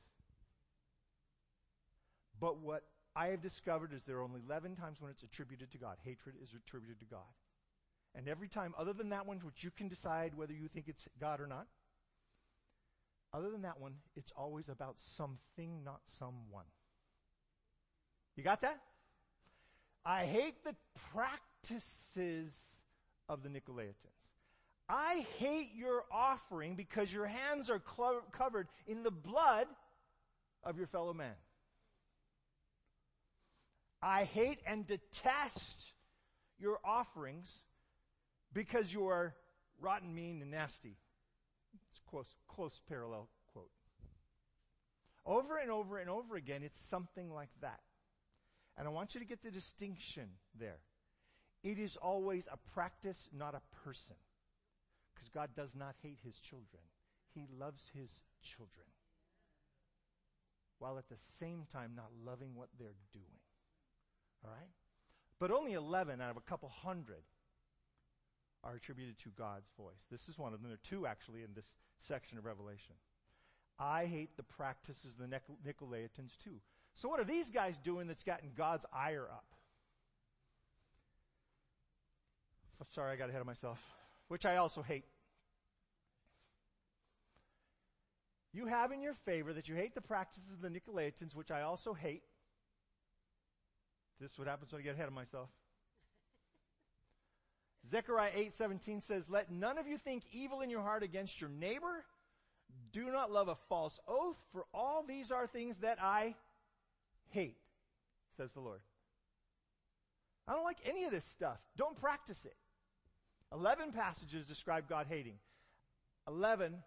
But 2.40 2.60
what 2.60 2.84
I 3.16 3.28
have 3.28 3.42
discovered 3.42 3.94
is 3.94 4.04
there 4.04 4.18
are 4.18 4.24
only 4.24 4.42
11 4.48 4.76
times 4.76 5.02
when 5.02 5.12
it's 5.12 5.24
attributed 5.24 5.72
to 5.72 5.78
God. 5.78 5.98
Hatred 6.04 6.36
is 6.42 6.54
attributed 6.54 7.00
to 7.00 7.06
God. 7.06 7.22
And 8.18 8.28
every 8.30 8.48
time, 8.48 8.74
other 8.78 8.94
than 8.94 9.10
that 9.10 9.28
one, 9.28 9.40
which 9.40 9.64
you 9.64 9.72
can 9.72 9.90
decide 9.90 10.34
whether 10.36 10.54
you 10.54 10.68
think 10.68 10.88
it's 10.88 11.06
God 11.20 11.42
or 11.42 11.48
not, 11.48 11.68
other 13.34 13.50
than 13.50 13.64
that 13.64 13.80
one, 13.80 13.96
it's 14.16 14.32
always 14.38 14.70
about 14.70 14.96
something, 14.98 15.84
not 15.84 16.00
someone. 16.06 16.66
You 18.38 18.44
got 18.44 18.62
that? 18.62 18.80
I 20.06 20.26
hate 20.26 20.64
the 20.64 20.76
practices 21.12 22.56
of 23.28 23.44
the 23.44 23.50
Nicolaitans. 23.50 23.94
I 24.88 25.26
hate 25.38 25.72
your 25.76 26.04
offering 26.12 26.76
because 26.76 27.12
your 27.14 27.26
hands 27.26 27.70
are 27.70 27.82
covered 28.32 28.68
in 28.88 29.04
the 29.04 29.12
blood 29.12 29.68
of 30.64 30.78
your 30.78 30.88
fellow 30.88 31.14
man. 31.14 31.34
I 34.02 34.26
hate 34.26 34.60
and 34.68 34.86
detest 34.86 35.94
your 36.60 36.78
offerings 36.86 37.64
because 38.56 38.92
you 38.92 39.08
are 39.08 39.36
rotten, 39.82 40.16
mean, 40.16 40.42
and 40.42 40.50
nasty. 40.50 40.98
It's 41.92 42.02
close, 42.10 42.34
close 42.48 42.82
parallel 42.90 43.28
quote. 43.54 43.70
Over 45.26 45.58
and 45.58 45.70
over 45.70 46.00
and 46.00 46.10
over 46.10 46.38
again, 46.38 46.64
it's 46.64 46.80
something 46.80 47.32
like 47.32 47.50
that. 47.62 47.82
And 48.78 48.88
I 48.88 48.92
want 48.92 49.14
you 49.14 49.20
to 49.20 49.26
get 49.26 49.44
the 49.44 49.52
distinction 49.52 50.30
there. 50.58 50.80
It 51.64 51.78
is 51.78 51.98
always 51.98 52.48
a 52.52 52.58
practice, 52.74 53.28
not 53.38 53.56
a 53.56 53.84
person. 53.84 54.16
Because 55.14 55.30
God 55.30 55.50
does 55.56 55.76
not 55.76 55.96
hate 56.02 56.20
his 56.24 56.40
children. 56.40 56.84
He 57.34 57.48
loves 57.60 57.92
his 57.94 58.24
children. 58.42 58.86
While 60.80 60.98
at 60.98 61.10
the 61.10 61.18
same 61.40 61.64
time 61.72 61.92
not 61.96 62.12
loving 62.26 62.56
what 62.56 62.70
they're 62.78 62.96
doing. 63.12 63.40
All 64.44 64.52
right? 64.52 64.70
But 65.40 65.52
only 65.52 65.74
11 65.74 66.22
out 66.22 66.32
of 66.32 66.38
a 66.38 66.42
couple 66.42 66.70
hundred 66.70 67.24
are 68.66 68.76
attributed 68.76 69.18
to 69.20 69.30
God's 69.38 69.70
voice. 69.78 70.04
This 70.10 70.28
is 70.28 70.38
one 70.40 70.54
of 70.54 70.60
them. 70.60 70.70
There 70.70 70.76
are 70.76 70.90
two 70.90 71.06
actually 71.06 71.44
in 71.44 71.54
this 71.56 71.78
section 72.00 72.38
of 72.38 72.46
Revelation. 72.46 72.96
I 73.78 74.06
hate 74.06 74.36
the 74.38 74.44
practices 74.44 75.16
of 75.20 75.30
the 75.30 75.40
Nicolaitans 75.66 76.38
too. 76.44 76.60
So 76.96 77.08
what 77.08 77.20
are 77.20 77.26
these 77.26 77.52
guys 77.52 77.78
doing 77.78 78.08
that's 78.08 78.24
gotten 78.24 78.50
God's 78.58 78.86
ire 78.92 79.28
up? 79.32 79.46
Sorry, 82.92 83.12
I 83.12 83.16
got 83.16 83.30
ahead 83.30 83.42
of 83.42 83.48
myself. 83.48 83.82
Which 84.28 84.46
I 84.46 84.58
also 84.58 84.82
hate. 84.82 85.06
You 88.54 88.68
have 88.68 88.92
in 88.92 89.02
your 89.02 89.14
favor 89.14 89.52
that 89.54 89.68
you 89.68 89.76
hate 89.76 89.96
the 89.96 90.02
practices 90.02 90.54
of 90.54 90.62
the 90.62 90.70
Nicolaitans, 90.70 91.36
which 91.36 91.52
I 91.52 91.62
also 91.62 91.94
hate. 91.94 92.24
This 94.20 94.32
is 94.32 94.40
what 94.40 94.48
happens 94.48 94.72
when 94.72 94.82
I 94.82 94.84
get 94.84 94.96
ahead 94.96 95.08
of 95.08 95.14
myself. 95.14 95.50
Zechariah 97.90 98.32
8:17 98.34 99.02
says, 99.02 99.30
"Let 99.30 99.52
none 99.52 99.78
of 99.78 99.88
you 99.88 99.98
think 99.98 100.24
evil 100.32 100.62
in 100.62 100.70
your 100.70 100.82
heart 100.82 101.04
against 101.04 101.40
your 101.40 101.50
neighbor. 101.50 102.06
Do 102.92 103.12
not 103.12 103.32
love 103.32 103.48
a 103.48 103.56
false 103.56 104.00
oath, 104.08 104.38
for 104.52 104.66
all 104.74 105.04
these 105.04 105.32
are 105.32 105.48
things 105.48 105.78
that 105.80 106.02
I 106.02 106.36
hate," 107.30 107.58
says 108.38 108.52
the 108.54 108.62
Lord. 108.62 108.82
I 110.48 110.54
don't 110.54 110.64
like 110.64 110.80
any 110.86 111.06
of 111.06 111.12
this 111.12 111.26
stuff. 111.26 111.60
Don't 111.76 112.00
practice 112.00 112.46
it. 112.46 112.58
11 113.52 113.92
passages 113.94 114.48
describe 114.48 114.88
God 114.88 115.08
hating. 115.08 115.40
11 116.28 116.84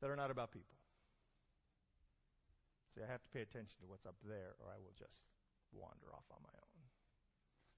that 0.00 0.10
are 0.10 0.16
not 0.16 0.30
about 0.30 0.50
people. 0.52 0.76
See, 2.94 3.02
I 3.02 3.06
have 3.06 3.22
to 3.22 3.28
pay 3.30 3.42
attention 3.42 3.78
to 3.80 3.86
what's 3.86 4.06
up 4.06 4.16
there, 4.24 4.54
or 4.58 4.70
I 4.70 4.78
will 4.78 4.94
just 4.98 5.14
wander 5.72 6.12
off 6.12 6.24
on 6.30 6.42
my 6.42 6.50
own. 6.54 6.69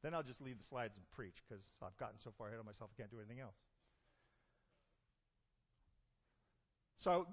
Then 0.02 0.14
I'll 0.14 0.22
just 0.22 0.40
leave 0.40 0.58
the 0.58 0.64
slides 0.64 0.96
and 0.96 1.04
preach 1.12 1.36
because 1.48 1.62
I've 1.82 1.96
gotten 1.96 2.18
so 2.18 2.32
far 2.36 2.48
ahead 2.48 2.58
of 2.58 2.66
myself 2.66 2.90
I 2.96 3.00
can't 3.00 3.10
do 3.10 3.18
anything 3.18 3.40
else. 3.40 3.54
So, 6.98 7.26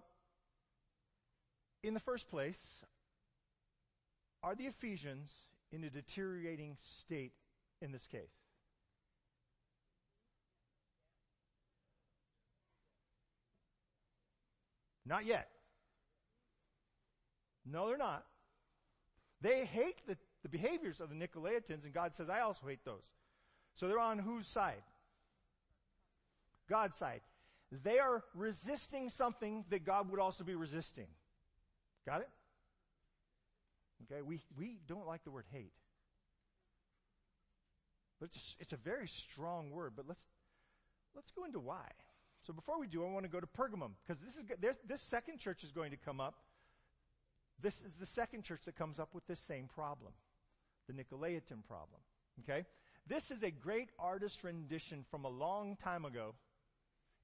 in 1.84 1.94
the 1.94 2.00
first 2.00 2.30
place, 2.30 2.84
are 4.44 4.56
the 4.56 4.66
Ephesians 4.66 5.30
in 5.72 5.84
a 5.84 5.90
deteriorating 5.90 6.78
state 7.02 7.34
in 7.82 7.91
this 7.91 8.08
case? 8.08 8.32
Not 15.06 15.26
yet. 15.26 15.50
No, 17.65 17.88
they're 17.88 17.98
not. 17.98 18.26
They 19.41 19.65
hate 19.65 20.06
the, 20.08 20.17
the 20.43 20.49
behaviors 20.49 21.02
of 21.02 21.10
the 21.10 21.15
Nicolaitans, 21.15 21.84
and 21.84 21.93
God 21.93 22.15
says, 22.15 22.30
I 22.30 22.41
also 22.41 22.67
hate 22.67 22.84
those. 22.86 23.04
So 23.75 23.88
they're 23.88 23.99
on 23.99 24.19
whose 24.19 24.47
side? 24.47 24.82
God's 26.69 26.97
side. 26.97 27.21
They 27.71 27.99
are 27.99 28.23
resisting 28.34 29.10
something 29.10 29.65
that 29.69 29.86
God 29.86 30.10
would 30.12 30.19
also 30.19 30.43
be 30.43 30.56
resisting. 30.56 31.08
Got 32.06 32.21
it? 32.21 32.30
Okay, 34.04 34.21
we, 34.21 34.39
we 34.58 34.80
don't 34.88 35.06
like 35.06 35.23
the 35.23 35.32
word 35.32 35.45
hate. 35.52 35.73
But 38.19 38.30
it's 38.30 38.38
a, 38.38 38.62
it's 38.62 38.73
a 38.73 38.78
very 38.78 39.08
strong 39.08 39.71
word, 39.71 39.93
but 39.95 40.06
let's, 40.08 40.25
let's 41.15 41.32
go 41.32 41.45
into 41.45 41.60
why. 41.60 41.88
So 42.41 42.54
before 42.54 42.80
we 42.80 42.88
do, 42.88 43.06
I 43.06 43.10
want 43.10 43.25
to 43.25 43.30
go 43.30 43.39
to 43.39 43.47
Pergamum, 43.47 43.91
because 44.06 44.21
this 44.21 44.36
is, 44.36 44.78
this 44.88 45.02
second 45.02 45.39
church 45.39 45.63
is 45.63 45.71
going 45.71 45.91
to 45.91 45.97
come 45.97 46.19
up 46.19 46.36
this 47.62 47.75
is 47.82 47.91
the 47.99 48.06
second 48.06 48.43
church 48.43 48.62
that 48.65 48.75
comes 48.75 48.99
up 48.99 49.13
with 49.13 49.25
this 49.28 49.39
same 49.39 49.67
problem, 49.67 50.13
the 50.89 51.04
Nicolaitan 51.04 51.63
problem. 51.67 52.02
Okay? 52.41 52.65
This 53.08 53.32
is 53.32 53.43
a 53.43 53.52
great 53.52 53.89
artist 53.99 54.43
rendition 54.43 55.06
from 55.10 55.25
a 55.25 55.30
long 55.30 55.75
time 55.75 56.06
ago 56.06 56.36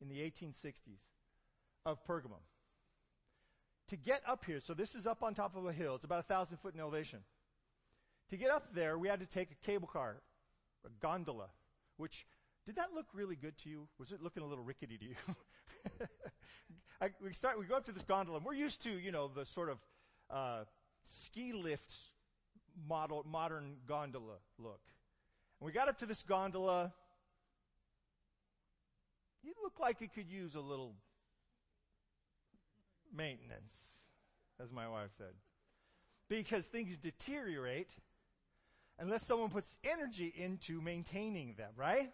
in 0.02 0.08
the 0.08 0.20
1860s 0.20 1.02
of 1.86 2.06
Pergamum. 2.06 2.44
To 3.90 3.96
get 3.96 4.22
up 4.28 4.46
here, 4.46 4.60
so 4.60 4.74
this 4.74 4.96
is 4.96 5.06
up 5.06 5.22
on 5.22 5.34
top 5.34 5.56
of 5.56 5.66
a 5.66 5.74
hill, 5.74 5.96
it's 5.96 6.04
about 6.04 6.20
a 6.20 6.24
thousand 6.24 6.58
foot 6.58 6.74
in 6.74 6.80
elevation. 6.80 7.20
To 8.32 8.38
get 8.38 8.50
up 8.50 8.74
there, 8.74 8.98
we 8.98 9.08
had 9.08 9.20
to 9.20 9.28
take 9.28 9.52
a 9.52 9.66
cable 9.66 9.88
car, 9.88 10.18
a 10.86 10.90
gondola, 11.02 11.50
which, 11.98 12.26
did 12.66 12.78
that 12.78 12.94
look 12.96 13.06
really 13.14 13.36
good 13.36 13.58
to 13.60 13.70
you? 13.70 13.88
Was 14.00 14.12
it 14.12 14.24
looking 14.24 14.42
a 14.42 14.48
little 14.48 14.64
rickety 14.64 14.98
to 14.98 15.06
you? 15.06 15.16
I, 17.02 17.10
we 17.24 17.34
start, 17.34 17.60
we 17.60 17.66
go 17.66 17.76
up 17.76 17.86
to 17.86 17.92
this 17.92 18.04
gondola, 18.04 18.38
and 18.38 18.46
we're 18.46 18.54
used 18.54 18.82
to, 18.84 18.90
you 18.90 19.12
know, 19.12 19.28
the 19.28 19.46
sort 19.46 19.70
of 19.70 19.78
uh, 20.32 20.64
ski 21.04 21.54
lifts 21.54 22.15
model, 22.88 23.26
modern 23.30 23.78
gondola 23.88 24.38
look. 24.58 24.82
And 25.60 25.66
we 25.66 25.72
got 25.72 25.88
up 25.88 26.00
to 26.00 26.06
this 26.06 26.24
gondola. 26.24 26.94
It 29.44 29.56
looked 29.64 29.80
like 29.80 30.02
it 30.02 30.14
could 30.14 30.30
use 30.30 30.56
a 30.56 30.60
little 30.60 30.94
maintenance, 33.16 33.76
as 34.62 34.72
my 34.72 34.88
wife 34.88 35.12
said. 35.18 35.34
Because 36.28 36.66
things 36.66 36.98
deteriorate 36.98 37.92
unless 39.00 39.24
someone 39.24 39.50
puts 39.50 39.78
energy 39.84 40.34
into 40.36 40.82
maintaining 40.82 41.54
them, 41.54 41.72
right? 41.76 42.12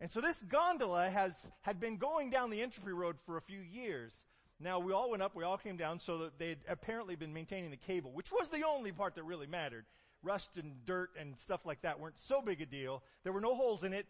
And 0.00 0.10
so 0.10 0.20
this 0.20 0.42
gondola 0.42 1.08
has, 1.10 1.50
had 1.62 1.80
been 1.80 1.96
going 1.96 2.30
down 2.30 2.50
the 2.50 2.62
entropy 2.62 2.92
road 2.92 3.16
for 3.24 3.36
a 3.36 3.40
few 3.40 3.60
years. 3.60 4.14
Now 4.58 4.78
we 4.78 4.92
all 4.92 5.10
went 5.10 5.22
up, 5.22 5.34
we 5.34 5.44
all 5.44 5.58
came 5.58 5.76
down, 5.76 6.00
so 6.00 6.18
that 6.18 6.38
they 6.38 6.50
had 6.50 6.58
apparently 6.68 7.14
been 7.14 7.32
maintaining 7.32 7.70
the 7.70 7.76
cable, 7.76 8.10
which 8.12 8.32
was 8.32 8.48
the 8.48 8.64
only 8.66 8.90
part 8.90 9.14
that 9.16 9.24
really 9.24 9.46
mattered. 9.46 9.84
Rust 10.22 10.56
and 10.56 10.84
dirt 10.86 11.10
and 11.20 11.36
stuff 11.38 11.66
like 11.66 11.82
that 11.82 12.00
weren't 12.00 12.18
so 12.18 12.40
big 12.40 12.60
a 12.62 12.66
deal. 12.66 13.02
There 13.22 13.32
were 13.32 13.40
no 13.40 13.54
holes 13.54 13.84
in 13.84 13.92
it. 13.92 14.06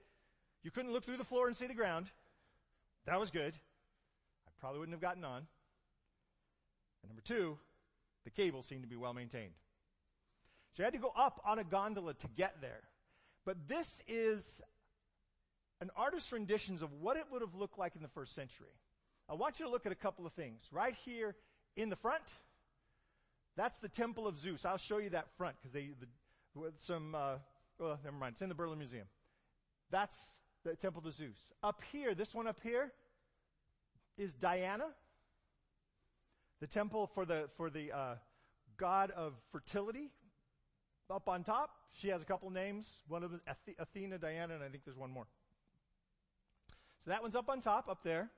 You 0.63 0.71
couldn't 0.71 0.93
look 0.93 1.05
through 1.05 1.17
the 1.17 1.25
floor 1.25 1.49
and 1.49 1.57
see 1.57 1.67
the 1.67 1.75
ground. 1.75 2.07
That 3.07 3.19
was 3.19 3.31
good. 3.31 3.55
I 4.47 4.51
probably 4.61 4.79
wouldn't 4.79 4.95
have 4.95 5.03
gotten 5.03 5.25
on. 5.25 5.47
And 7.03 7.11
number 7.11 7.23
two, 7.23 7.59
the 8.25 8.31
cable 8.31 8.63
seemed 8.63 8.83
to 8.83 8.89
be 8.89 8.97
well 8.97 9.15
maintained. 9.15 9.55
So 10.73 10.83
you 10.83 10.85
had 10.85 10.93
to 10.93 10.99
go 10.99 11.13
up 11.17 11.41
on 11.45 11.59
a 11.59 11.65
gondola 11.65 12.15
to 12.15 12.29
get 12.37 12.61
there. 12.61 12.83
But 13.45 13.69
this 13.69 14.03
is 14.09 14.61
an 15.81 15.91
artist's 15.97 16.33
renditions 16.33 16.83
of 16.83 16.93
what 17.01 17.17
it 17.17 17.25
would 17.31 17.43
have 17.43 17.55
looked 17.55 17.79
like 17.79 17.97
in 17.97 18.03
the 18.03 18.09
first 18.09 18.35
century. 18.35 18.75
I 19.29 19.35
want 19.35 19.59
you 19.59 19.67
to 19.67 19.71
look 19.71 19.87
at 19.87 19.93
a 19.93 19.97
couple 19.97 20.27
of 20.27 20.33
things. 20.33 20.63
Right 20.71 20.95
here 21.05 21.35
in 21.77 21.91
the 21.91 21.97
front, 21.97 22.23
that's 23.57 23.79
the 23.79 23.89
Temple 23.89 24.27
of 24.27 24.39
Zeus. 24.39 24.65
I'll 24.65 24.77
show 24.77 24.99
you 24.99 25.11
that 25.11 25.27
front 25.37 25.57
because 25.61 25.73
they, 25.73 25.91
the, 26.01 26.61
with 26.61 26.81
some, 26.81 27.15
uh, 27.15 27.35
well, 27.79 27.99
never 28.05 28.17
mind. 28.17 28.35
It's 28.35 28.43
in 28.43 28.49
the 28.49 28.55
Berlin 28.55 28.79
Museum. 28.79 29.07
That's 29.91 30.17
the 30.65 30.77
Temple 30.77 31.03
of 31.07 31.13
Zeus. 31.15 31.39
Up 31.63 31.83
here, 31.91 32.15
this 32.15 32.35
one 32.35 32.47
up 32.47 32.61
here, 32.63 32.93
is 34.19 34.35
Diana, 34.35 34.87
the 36.61 36.67
temple 36.67 37.07
for 37.07 37.25
the 37.27 37.49
for 37.57 37.69
the 37.69 37.93
uh, 37.93 38.15
god 38.77 39.11
of 39.11 39.35
fertility. 39.53 40.11
Up 41.09 41.29
on 41.29 41.45
top, 41.45 41.71
she 41.93 42.09
has 42.09 42.23
a 42.23 42.25
couple 42.25 42.51
names. 42.51 43.03
One 43.09 43.23
of 43.23 43.31
them 43.31 43.41
is 43.47 43.75
Athena, 43.79 44.19
Diana, 44.19 44.55
and 44.55 44.65
I 44.65 44.69
think 44.69 44.85
there's 44.85 44.97
one 44.97 45.11
more. 45.11 45.27
So 47.05 47.11
that 47.11 47.23
one's 47.23 47.37
up 47.37 47.49
on 47.49 47.61
top, 47.61 47.89
up 47.89 48.03
there. 48.03 48.29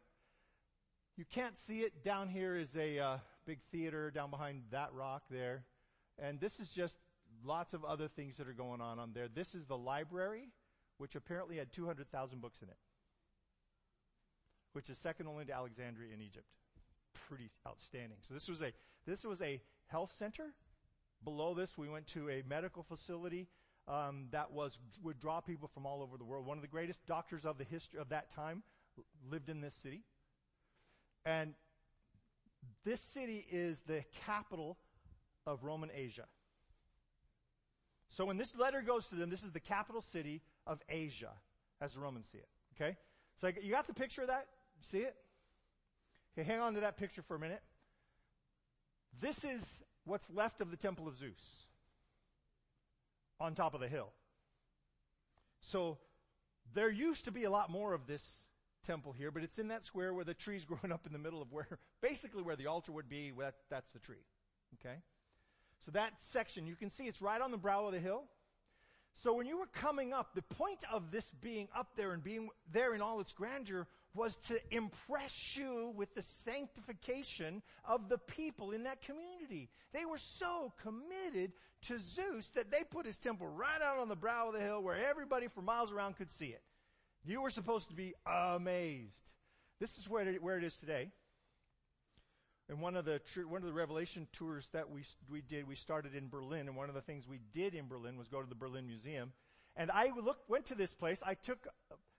You 1.19 1.25
can't 1.29 1.59
see 1.59 1.81
it. 1.81 2.05
Down 2.05 2.29
here 2.29 2.57
is 2.57 2.77
a 2.77 3.01
uh, 3.01 3.17
big 3.45 3.59
theater 3.73 4.09
down 4.13 4.31
behind 4.31 4.63
that 4.71 4.93
rock 4.95 5.25
there. 5.29 5.65
And 6.17 6.39
this 6.39 6.61
is 6.61 6.71
just 6.71 6.97
lots 7.45 7.75
of 7.75 7.85
other 7.85 8.07
things 8.07 8.37
that 8.37 8.47
are 8.47 8.53
going 8.53 8.81
on 8.81 9.01
on 9.01 9.11
there. 9.13 9.27
This 9.27 9.57
is 9.57 9.67
the 9.67 9.77
library, 9.77 10.53
which 10.99 11.17
apparently 11.17 11.57
had 11.57 11.73
200,000 11.73 12.41
books 12.41 12.63
in 12.63 12.69
it, 12.69 12.77
which 14.75 14.89
is 14.91 14.97
second 14.97 15.27
only 15.27 15.45
to 15.47 15.53
Alexandria 15.53 16.15
in 16.15 16.23
Egypt. 16.23 16.47
Pretty 17.29 17.51
outstanding. 17.67 18.19
So 18.21 18.33
this 18.33 18.49
was 18.49 18.63
a, 18.63 18.73
this 19.05 19.25
was 19.25 19.43
a 19.43 19.61
health 19.89 20.15
center. 20.17 20.55
Below 21.25 21.53
this, 21.53 21.77
we 21.77 21.89
went 21.89 22.07
to 22.09 22.31
a 22.31 22.45
medical 22.49 22.85
facility 22.85 23.49
um, 23.89 24.27
that 24.31 24.53
was 24.53 24.79
would 25.03 25.19
draw 25.19 25.41
people 25.41 25.67
from 25.67 25.85
all 25.85 26.01
over 26.01 26.17
the 26.17 26.25
world. 26.25 26.47
One 26.47 26.59
of 26.59 26.63
the 26.63 26.69
greatest 26.69 27.05
doctors 27.09 27.45
of 27.45 27.59
the 27.59 27.65
history 27.65 27.99
of 27.99 28.11
that 28.11 28.31
time 28.31 28.63
lived 29.29 29.49
in 29.49 29.61
this 29.61 29.75
city. 29.75 30.05
And 31.29 31.53
this 32.87 33.03
city 33.03 33.47
is 33.53 33.83
the 33.87 34.03
capital 34.25 34.79
of 35.47 35.63
Roman 35.63 35.91
Asia. 35.95 36.25
So 38.09 38.25
when 38.25 38.39
this 38.39 38.57
letter 38.57 38.81
goes 38.81 39.09
to 39.09 39.15
them, 39.15 39.29
this 39.29 39.43
is 39.43 39.53
the 39.53 39.61
capital 39.61 40.01
city 40.01 40.41
of 40.67 40.81
Asia, 40.89 41.33
as 41.83 41.93
the 41.93 42.01
Romans 42.01 42.31
see 42.33 42.39
it. 42.39 42.49
Okay? 42.75 42.97
So 43.43 43.53
you 43.63 43.71
got 43.71 43.87
the 43.87 43.93
picture 43.93 44.23
of 44.23 44.29
that? 44.29 44.47
See 44.81 45.01
it? 45.01 45.15
Okay, 46.33 46.47
hang 46.47 46.61
on 46.61 46.73
to 46.75 46.81
that 46.81 46.97
picture 46.97 47.21
for 47.21 47.35
a 47.35 47.39
minute. 47.39 47.63
This 49.21 49.45
is 49.45 49.83
what's 50.07 50.31
left 50.31 50.63
of 50.63 50.71
the 50.71 50.79
temple 50.79 51.07
of 51.07 51.19
Zeus 51.19 51.67
on 53.39 53.55
top 53.55 53.75
of 53.75 53.81
the 53.81 53.89
hill. 53.89 54.13
So 55.61 55.99
there 56.73 56.91
used 56.91 57.27
to 57.27 57.33
be 57.33 57.45
a 57.45 57.51
lot 57.51 57.69
more 57.71 57.93
of 57.93 58.07
this 58.07 58.48
temple 58.85 59.13
here, 59.13 59.31
but 59.31 59.43
it's 59.43 59.59
in 59.59 59.69
that 59.69 59.85
square 59.85 60.13
where 60.15 60.25
the 60.25 60.35
tree's 60.35 60.65
growing 60.67 60.93
up 60.93 61.07
in 61.07 61.13
the 61.13 61.19
middle 61.19 61.43
of 61.43 61.53
where, 61.53 61.79
basically 62.01 62.43
where 62.43 62.57
the 62.57 62.67
altar 62.67 62.93
would 62.93 63.09
be, 63.09 63.33
that, 63.39 63.55
that's 63.71 63.93
the 63.93 63.99
tree. 63.99 64.25
Okay? 64.75 64.97
So 65.85 65.93
that 65.93 66.13
section, 66.31 66.67
you 66.67 66.77
can 66.77 66.91
see 66.91 67.05
it's 67.05 67.23
right 67.23 67.41
on 67.41 67.51
the 67.51 67.57
brow 67.57 67.87
of 67.87 67.93
the 67.93 68.01
hill. 68.01 68.25
So 69.15 69.33
when 69.33 69.47
you 69.47 69.59
were 69.59 69.67
coming 69.67 70.13
up, 70.13 70.35
the 70.35 70.43
point 70.43 70.85
of 70.93 71.11
this 71.11 71.29
being 71.41 71.69
up 71.77 71.89
there 71.97 72.13
and 72.13 72.23
being 72.23 72.51
there 72.73 72.95
in 72.95 73.01
all 73.01 73.21
its 73.21 73.33
grandeur 73.33 73.87
was 74.15 74.37
to 74.49 74.61
impress 74.71 75.57
you 75.57 75.93
with 75.97 76.15
the 76.15 76.23
sanctification 76.23 77.63
of 77.85 78.09
the 78.09 78.19
people 78.19 78.71
in 78.71 78.85
that 78.85 79.03
community. 79.03 79.71
They 79.93 80.05
were 80.05 80.19
so 80.19 80.73
committed 80.83 81.53
to 81.87 81.99
Zeus 81.99 82.51
that 82.51 82.71
they 82.71 82.85
put 82.85 83.07
his 83.07 83.17
temple 83.17 83.49
right 83.49 83.83
out 83.83 83.99
on 83.99 84.09
the 84.09 84.17
brow 84.17 84.49
of 84.49 84.55
the 84.55 84.61
hill 84.61 84.83
where 84.83 85.09
everybody 85.09 85.49
for 85.49 85.63
miles 85.63 85.91
around 85.91 86.17
could 86.17 86.31
see 86.31 86.47
it. 86.47 86.63
You 87.29 87.43
were 87.43 87.51
supposed 87.51 87.91
to 87.91 87.95
be 87.95 88.15
amazed. 88.27 89.33
This 89.81 89.99
is 89.99 90.09
where 90.09 90.27
it, 90.27 90.43
where 90.43 90.57
it 90.57 90.65
is 90.65 90.79
today. 90.79 91.11
And 92.71 92.81
one 92.81 92.97
of 92.97 93.05
the 93.05 93.21
one 93.47 93.61
of 93.61 93.67
the 93.67 93.73
Revelation 93.73 94.27
tours 94.33 94.71
that 94.73 94.91
we 94.91 95.03
we 95.31 95.43
did, 95.43 95.69
we 95.69 95.75
started 95.75 96.15
in 96.15 96.29
Berlin, 96.29 96.69
and 96.69 96.77
one 96.77 96.89
of 96.89 96.95
the 96.95 97.03
things 97.03 97.29
we 97.29 97.41
did 97.53 97.75
in 97.75 97.87
Berlin 97.87 98.17
was 98.17 98.29
go 98.29 98.41
to 98.41 98.49
the 98.49 98.55
Berlin 98.55 98.87
Museum. 98.87 99.33
And 99.77 99.91
I 99.91 100.11
looked, 100.19 100.49
went 100.49 100.65
to 100.67 100.75
this 100.75 100.95
place. 100.95 101.23
I 101.25 101.35
took, 101.35 101.69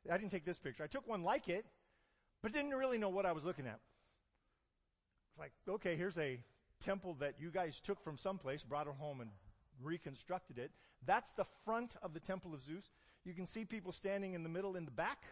I 0.09 0.17
didn't 0.17 0.31
take 0.31 0.45
this 0.45 0.59
picture. 0.59 0.83
I 0.83 0.87
took 0.87 1.07
one 1.07 1.23
like 1.23 1.49
it, 1.49 1.65
but 2.43 2.53
didn't 2.53 2.71
really 2.71 2.99
know 2.99 3.09
what 3.09 3.25
I 3.25 3.31
was 3.31 3.43
looking 3.43 3.65
at. 3.65 3.79
It's 5.31 5.39
like, 5.39 5.51
okay, 5.67 5.97
here's 5.97 6.19
a 6.19 6.39
temple 6.79 7.15
that 7.19 7.33
you 7.39 7.49
guys 7.49 7.79
took 7.79 8.01
from 8.03 8.15
someplace, 8.15 8.63
brought 8.63 8.87
it 8.87 8.93
home, 8.99 9.21
and 9.21 9.31
reconstructed 9.81 10.59
it. 10.59 10.71
That's 11.05 11.31
the 11.31 11.45
front 11.65 11.95
of 12.03 12.13
the 12.13 12.19
temple 12.19 12.53
of 12.53 12.63
Zeus. 12.63 12.91
You 13.25 13.33
can 13.33 13.45
see 13.45 13.65
people 13.65 13.91
standing 13.91 14.33
in 14.33 14.43
the 14.43 14.49
middle 14.49 14.75
in 14.75 14.85
the 14.85 14.91
back. 14.91 15.23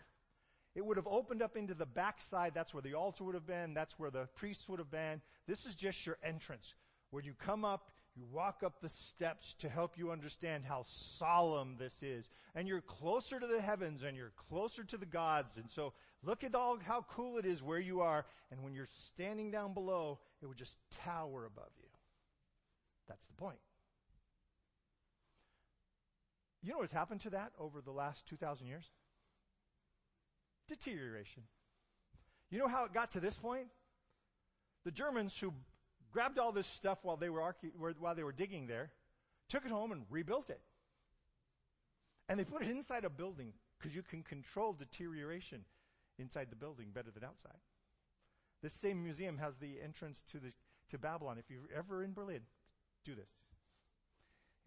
It 0.75 0.85
would 0.85 0.97
have 0.97 1.07
opened 1.07 1.41
up 1.41 1.57
into 1.57 1.73
the 1.73 1.85
backside. 1.85 2.53
That's 2.53 2.73
where 2.73 2.83
the 2.83 2.93
altar 2.93 3.23
would 3.23 3.33
have 3.33 3.47
been. 3.47 3.73
That's 3.73 3.97
where 3.97 4.11
the 4.11 4.27
priests 4.35 4.69
would 4.69 4.79
have 4.79 4.91
been. 4.91 5.21
This 5.47 5.65
is 5.65 5.75
just 5.75 6.05
your 6.05 6.17
entrance. 6.21 6.75
Where 7.09 7.23
you 7.23 7.33
come 7.33 7.65
up, 7.65 7.89
you 8.15 8.25
walk 8.31 8.61
up 8.63 8.81
the 8.81 8.89
steps 8.89 9.53
to 9.59 9.69
help 9.69 9.97
you 9.97 10.11
understand 10.11 10.65
how 10.65 10.83
solemn 10.85 11.77
this 11.79 12.03
is. 12.03 12.29
And 12.53 12.67
you're 12.67 12.81
closer 12.81 13.39
to 13.39 13.47
the 13.47 13.61
heavens 13.61 14.03
and 14.03 14.17
you're 14.17 14.33
closer 14.49 14.83
to 14.83 14.97
the 14.97 15.05
gods. 15.05 15.57
And 15.57 15.69
so 15.69 15.93
look 16.23 16.43
at 16.43 16.53
all 16.53 16.77
how 16.79 17.05
cool 17.09 17.37
it 17.37 17.45
is 17.45 17.63
where 17.63 17.79
you 17.79 18.01
are. 18.01 18.25
And 18.51 18.63
when 18.63 18.73
you're 18.73 18.87
standing 18.91 19.49
down 19.49 19.73
below, 19.73 20.19
it 20.41 20.47
would 20.47 20.57
just 20.57 20.77
tower 21.05 21.45
above 21.45 21.71
you. 21.79 21.89
That's 23.07 23.25
the 23.27 23.33
point. 23.33 23.59
You 26.67 26.73
know 26.73 26.79
what's 26.79 26.91
happened 26.91 27.21
to 27.21 27.29
that 27.29 27.53
over 27.57 27.79
the 27.79 27.93
last 27.93 28.25
2,000 28.25 28.67
years? 28.67 28.83
Deterioration. 30.67 31.43
You 32.49 32.59
know 32.59 32.67
how 32.67 32.83
it 32.83 32.93
got 32.93 33.13
to 33.13 33.21
this 33.21 33.37
point? 33.37 33.67
The 34.83 34.91
Germans 34.91 35.37
who 35.39 35.53
grabbed 36.11 36.37
all 36.37 36.51
this 36.51 36.67
stuff 36.67 36.97
while 37.03 37.15
they 37.15 37.29
were, 37.29 37.55
while 37.99 38.15
they 38.15 38.23
were 38.25 38.33
digging 38.33 38.67
there, 38.67 38.91
took 39.47 39.63
it 39.63 39.71
home 39.71 39.93
and 39.93 40.03
rebuilt 40.09 40.49
it. 40.49 40.59
And 42.27 42.37
they 42.37 42.43
put 42.43 42.63
it 42.63 42.67
inside 42.67 43.05
a 43.05 43.09
building 43.09 43.53
because 43.79 43.95
you 43.95 44.03
can 44.03 44.21
control 44.21 44.73
deterioration 44.73 45.63
inside 46.19 46.47
the 46.49 46.57
building 46.57 46.87
better 46.93 47.11
than 47.11 47.23
outside. 47.23 47.61
This 48.61 48.73
same 48.73 49.01
museum 49.01 49.37
has 49.37 49.55
the 49.55 49.77
entrance 49.81 50.21
to 50.33 50.39
the 50.39 50.51
to 50.91 50.97
Babylon. 50.97 51.37
If 51.39 51.49
you're 51.49 51.61
ever 51.73 52.03
in 52.03 52.11
Berlin, 52.11 52.41
do 53.05 53.15
this. 53.15 53.29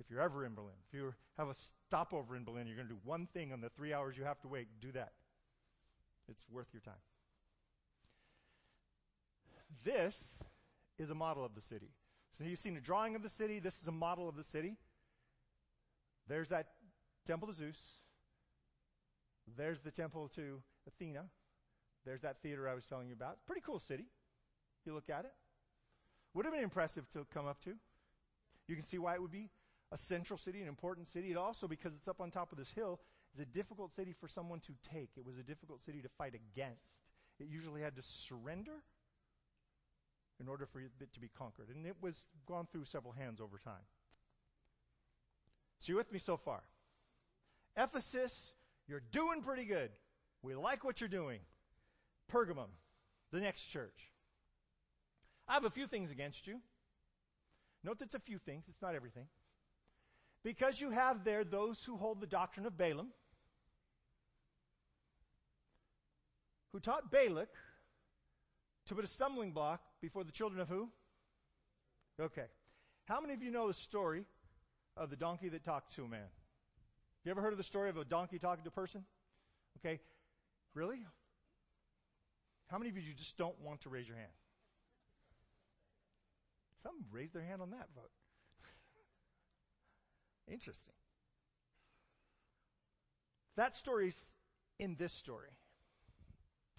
If 0.01 0.11
you're 0.11 0.23
ever 0.23 0.47
in 0.47 0.55
Berlin, 0.55 0.75
if 0.89 0.99
you 0.99 1.15
have 1.37 1.49
a 1.49 1.55
stopover 1.87 2.35
in 2.35 2.45
Berlin, 2.45 2.67
you're 2.67 2.77
going 2.77 2.89
to 2.89 2.95
do 2.95 3.01
one 3.05 3.29
thing 3.35 3.53
on 3.53 3.61
the 3.61 3.69
three 3.69 3.93
hours 3.93 4.17
you 4.17 4.25
have 4.25 4.41
to 4.41 4.49
wait. 4.49 4.67
Do 4.81 4.91
that. 4.93 5.13
It's 6.29 6.43
worth 6.51 6.69
your 6.73 6.81
time. 6.81 6.95
This 9.85 10.43
is 10.99 11.11
a 11.11 11.15
model 11.15 11.45
of 11.45 11.55
the 11.55 11.61
city. 11.61 11.91
So 12.39 12.45
you've 12.45 12.59
seen 12.59 12.77
a 12.77 12.81
drawing 12.81 13.15
of 13.15 13.23
the 13.23 13.29
city. 13.29 13.59
This 13.59 13.81
is 13.83 13.89
a 13.89 13.93
model 13.93 14.29
of 14.29 14.37
the 14.37 14.45
city. 14.45 14.77
There's 16.29 16.49
that 16.49 16.69
temple 17.27 17.49
to 17.49 17.55
Zeus. 17.55 17.99
There's 19.57 19.81
the 19.81 19.91
temple 19.91 20.29
to 20.37 20.63
Athena. 20.87 21.25
There's 22.07 22.23
that 22.23 22.41
theater 22.43 22.69
I 22.69 22.75
was 22.75 22.87
telling 22.87 23.09
you 23.09 23.15
about. 23.15 23.45
Pretty 23.47 23.61
cool 23.61 23.79
city. 23.79 24.07
You 24.87 24.95
look 24.95 25.11
at 25.11 25.27
it. 25.27 25.33
Would 26.33 26.47
have 26.47 26.55
been 26.55 26.65
impressive 26.65 27.09
to 27.11 27.27
come 27.35 27.47
up 27.47 27.63
to. 27.65 27.75
You 28.67 28.77
can 28.77 28.85
see 28.85 28.99
why 28.99 29.15
it 29.15 29.21
would 29.21 29.33
be 29.33 29.51
a 29.93 29.97
central 29.97 30.39
city, 30.39 30.61
an 30.61 30.69
important 30.69 31.09
city. 31.09 31.33
It 31.33 31.37
also, 31.37 31.67
because 31.67 31.95
it's 31.95 32.09
up 32.09 32.21
on 32.21 32.31
top 32.31 32.53
of 32.53 32.59
this 32.59 32.71
hill, 32.71 33.01
is 33.35 33.41
a 33.41 33.45
difficult 33.45 33.95
city 33.95 34.15
for 34.19 34.29
someone 34.29 34.61
to 34.61 34.73
take. 34.93 35.11
It 35.17 35.25
was 35.25 35.39
a 35.39 35.43
difficult 35.43 35.83
city 35.83 36.01
to 36.03 36.09
fight 36.09 36.35
against. 36.35 36.85
It 37.39 37.49
usually 37.49 37.81
had 37.81 37.97
to 37.97 38.03
surrender 38.03 38.83
in 40.41 40.49
order 40.49 40.67
for 40.67 40.81
it 40.81 41.13
to 41.13 41.21
be 41.21 41.29
conquered. 41.37 41.69
And 41.75 41.87
it 41.87 41.97
was 42.01 42.27
gone 42.47 42.67
through 42.71 42.85
several 42.85 43.13
hands 43.13 43.41
over 43.41 43.59
time. 43.59 43.85
So 45.79 45.93
you 45.93 45.97
with 45.97 46.13
me 46.13 46.19
so 46.19 46.37
far? 46.37 46.63
Ephesus, 47.77 48.55
you're 48.87 49.03
doing 49.13 49.43
pretty 49.43 49.65
good. 49.65 49.91
We 50.43 50.55
like 50.55 50.85
what 50.85 51.01
you're 51.01 51.09
doing. 51.09 51.41
Pergamum, 52.33 52.69
the 53.33 53.41
next 53.41 53.65
church. 53.67 54.11
I 55.49 55.55
have 55.55 55.65
a 55.65 55.71
few 55.71 55.87
things 55.87 56.11
against 56.11 56.47
you. 56.47 56.61
Note 57.83 57.99
that's 57.99 58.15
a 58.15 58.21
few 58.21 58.39
things, 58.39 58.65
it's 58.69 58.83
not 58.83 58.95
everything. 58.95 59.27
Because 60.43 60.81
you 60.81 60.91
have 60.91 61.25
there 61.25 61.45
those 61.45 61.85
who 61.85 61.97
hold 61.97 62.21
the 62.21 62.27
doctrine 62.27 62.67
of 62.67 62.77
Balaam, 62.77 63.09
who 66.73 66.81
taught 66.81 67.11
Balak 67.11 67.49
to 68.87 68.95
put 68.95 69.05
a 69.05 69.09
stumbling 69.09 69.53
block 69.53 69.81
before 70.01 70.25
the 70.25 70.33
children 70.33 70.61
of 70.61 70.69
who? 70.69 70.89
Okay. 72.19 72.47
How 73.07 73.21
many 73.21 73.35
of 73.35 73.43
you 73.43 73.51
know 73.51 73.69
the 73.69 73.75
story 73.75 74.25
of 74.97 75.11
the 75.11 75.17
donkey 75.17 75.49
that 75.51 75.65
talked 75.65 75.95
to 75.97 76.05
a 76.05 76.09
man? 76.09 76.29
You 77.25 77.31
ever 77.31 77.43
heard 77.43 77.53
of 77.53 77.59
the 77.59 77.65
story 77.65 77.91
of 77.91 77.97
a 77.97 78.05
donkey 78.05 78.39
talking 78.39 78.65
to 78.65 78.69
a 78.69 78.73
person? 78.73 79.05
Okay. 79.79 80.01
Really? 80.75 81.05
How 82.69 82.79
many 82.79 82.89
of 82.89 82.97
you 82.97 83.03
just 83.15 83.37
don't 83.37 83.61
want 83.61 83.83
to 83.83 83.89
raise 83.89 84.07
your 84.07 84.17
hand? 84.17 84.31
Some 86.83 86.95
raised 87.11 87.35
their 87.35 87.43
hand 87.43 87.61
on 87.61 87.71
that 87.71 87.89
vote. 87.95 88.11
Interesting. 90.49 90.95
That 93.57 93.77
story's 93.77 94.17
in 94.79 94.97
this 94.99 95.13
story. 95.13 95.51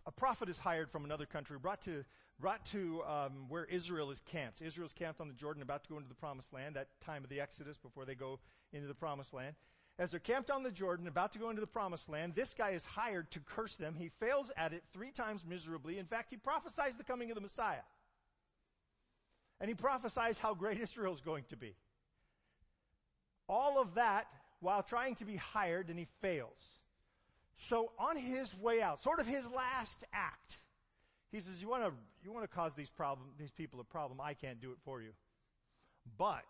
A 0.07 0.11
prophet 0.11 0.49
is 0.49 0.57
hired 0.57 0.89
from 0.89 1.05
another 1.05 1.25
country, 1.25 1.57
brought 1.59 1.81
to, 1.83 2.03
brought 2.39 2.65
to 2.67 3.03
um, 3.03 3.45
where 3.49 3.65
Israel 3.65 4.09
is 4.09 4.19
camped. 4.31 4.61
Israel's 4.61 4.93
camped 4.93 5.21
on 5.21 5.27
the 5.27 5.33
Jordan, 5.33 5.61
about 5.61 5.83
to 5.83 5.89
go 5.89 5.97
into 5.97 6.09
the 6.09 6.15
promised 6.15 6.51
land, 6.53 6.75
that 6.75 6.87
time 7.05 7.23
of 7.23 7.29
the 7.29 7.39
Exodus 7.39 7.77
before 7.77 8.05
they 8.05 8.15
go 8.15 8.39
into 8.73 8.87
the 8.87 8.95
promised 8.95 9.33
land. 9.33 9.55
As 9.99 10.09
they're 10.09 10.19
camped 10.19 10.49
on 10.49 10.63
the 10.63 10.71
Jordan, 10.71 11.07
about 11.07 11.33
to 11.33 11.39
go 11.39 11.49
into 11.49 11.61
the 11.61 11.67
promised 11.67 12.09
land, 12.09 12.33
this 12.33 12.55
guy 12.55 12.71
is 12.71 12.83
hired 12.83 13.29
to 13.31 13.39
curse 13.41 13.75
them. 13.75 13.95
He 13.95 14.09
fails 14.19 14.49
at 14.57 14.73
it 14.73 14.83
three 14.93 15.11
times 15.11 15.45
miserably. 15.45 15.99
In 15.99 16.07
fact, 16.07 16.31
he 16.31 16.37
prophesies 16.37 16.95
the 16.95 17.03
coming 17.03 17.29
of 17.29 17.35
the 17.35 17.41
Messiah. 17.41 17.83
And 19.59 19.69
he 19.69 19.75
prophesies 19.75 20.39
how 20.39 20.55
great 20.55 20.79
Israel 20.81 21.13
is 21.13 21.21
going 21.21 21.43
to 21.49 21.57
be. 21.57 21.75
All 23.51 23.81
of 23.81 23.95
that 23.95 24.27
while 24.61 24.81
trying 24.81 25.15
to 25.15 25.25
be 25.25 25.35
hired, 25.35 25.89
and 25.89 25.99
he 25.99 26.07
fails. 26.21 26.79
So 27.57 27.91
on 27.99 28.15
his 28.15 28.57
way 28.57 28.81
out, 28.81 29.03
sort 29.03 29.19
of 29.19 29.27
his 29.27 29.43
last 29.51 30.05
act, 30.13 30.57
he 31.33 31.41
says, 31.41 31.61
you 31.61 31.67
want 31.67 31.83
to, 31.83 31.91
you 32.23 32.31
want 32.31 32.49
to 32.49 32.55
cause 32.55 32.71
these 32.75 32.89
problem, 32.89 33.27
these 33.37 33.51
people 33.51 33.81
a 33.81 33.83
problem. 33.83 34.21
I 34.21 34.35
can't 34.35 34.61
do 34.61 34.71
it 34.71 34.77
for 34.85 35.01
you. 35.01 35.11
But, 36.17 36.45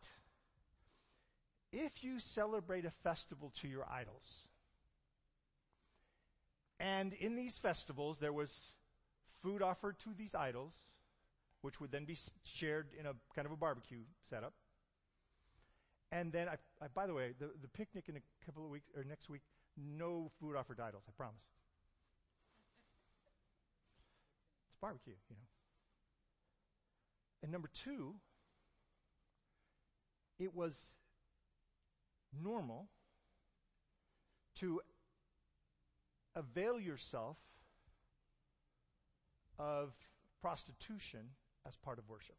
if 1.71 2.03
you 2.03 2.19
celebrate 2.19 2.85
a 2.85 2.91
festival 2.91 3.51
to 3.61 3.67
your 3.67 3.85
idols, 3.89 4.47
and 6.79 7.13
in 7.13 7.35
these 7.35 7.57
festivals 7.57 8.19
there 8.19 8.33
was 8.33 8.67
food 9.41 9.61
offered 9.61 9.99
to 9.99 10.09
these 10.15 10.35
idols, 10.35 10.75
which 11.61 11.81
would 11.81 11.91
then 11.91 12.05
be 12.05 12.17
shared 12.43 12.87
in 12.99 13.07
a 13.07 13.13
kind 13.35 13.45
of 13.47 13.51
a 13.51 13.57
barbecue 13.57 14.01
setup, 14.29 14.53
and 16.11 16.31
then, 16.31 16.49
I, 16.49 16.55
I, 16.83 16.87
by 16.93 17.07
the 17.07 17.13
way, 17.13 17.33
the, 17.39 17.49
the 17.61 17.67
picnic 17.67 18.05
in 18.09 18.17
a 18.17 18.45
couple 18.45 18.65
of 18.65 18.69
weeks, 18.69 18.89
or 18.95 19.03
next 19.03 19.29
week, 19.29 19.41
no 19.77 20.29
food 20.39 20.55
offered 20.55 20.77
to 20.77 20.83
idols, 20.83 21.03
I 21.07 21.11
promise. 21.15 21.41
It's 24.67 24.77
barbecue, 24.81 25.13
you 25.29 25.35
know. 25.35 25.43
And 27.43 27.51
number 27.51 27.69
two, 27.73 28.15
it 30.39 30.53
was 30.55 30.95
normal 32.43 32.87
to 34.55 34.81
avail 36.35 36.79
yourself 36.79 37.37
of 39.57 39.93
prostitution 40.41 41.21
as 41.67 41.75
part 41.77 41.99
of 41.99 42.09
worship. 42.09 42.35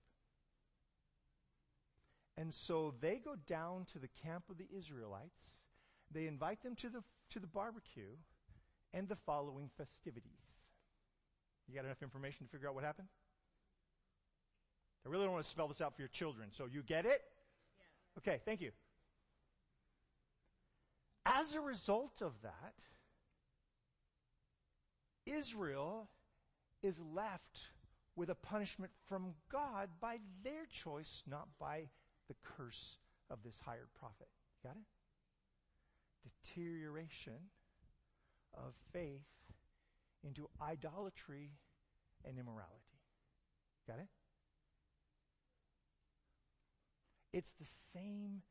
And 2.36 2.52
so 2.52 2.94
they 3.00 3.20
go 3.22 3.34
down 3.46 3.86
to 3.92 3.98
the 3.98 4.08
camp 4.24 4.44
of 4.50 4.58
the 4.58 4.66
Israelites. 4.76 5.62
They 6.10 6.26
invite 6.26 6.62
them 6.62 6.74
to 6.76 6.88
the, 6.88 7.02
to 7.30 7.40
the 7.40 7.46
barbecue 7.46 8.16
and 8.94 9.08
the 9.08 9.16
following 9.16 9.70
festivities. 9.76 10.32
You 11.68 11.74
got 11.74 11.84
enough 11.84 12.02
information 12.02 12.46
to 12.46 12.52
figure 12.52 12.68
out 12.68 12.74
what 12.74 12.84
happened? 12.84 13.08
I 15.06 15.08
really 15.08 15.24
don't 15.24 15.32
want 15.32 15.44
to 15.44 15.50
spell 15.50 15.68
this 15.68 15.80
out 15.80 15.94
for 15.94 16.02
your 16.02 16.08
children, 16.08 16.48
so 16.52 16.66
you 16.66 16.82
get 16.82 17.06
it? 17.06 17.20
Yes. 17.78 17.88
Okay, 18.18 18.40
thank 18.44 18.60
you. 18.60 18.70
As 21.26 21.54
a 21.54 21.60
result 21.60 22.22
of 22.22 22.32
that, 22.42 22.74
Israel 25.26 26.08
is 26.82 27.00
left 27.14 27.60
with 28.16 28.28
a 28.28 28.34
punishment 28.34 28.92
from 29.06 29.34
God 29.50 29.88
by 30.00 30.18
their 30.42 30.66
choice, 30.70 31.22
not 31.26 31.48
by 31.58 31.88
the 32.32 32.48
curse 32.56 32.96
of 33.30 33.38
this 33.44 33.58
hired 33.64 33.88
prophet. 33.98 34.28
You 34.62 34.70
Got 34.70 34.76
it? 34.76 34.86
Deterioration 36.44 37.50
of 38.54 38.74
faith 38.92 39.26
into 40.24 40.48
idolatry 40.60 41.50
and 42.24 42.38
immorality. 42.38 43.00
Got 43.88 43.98
it? 43.98 44.08
It's 47.32 47.52
the 47.52 47.66
same 47.92 48.42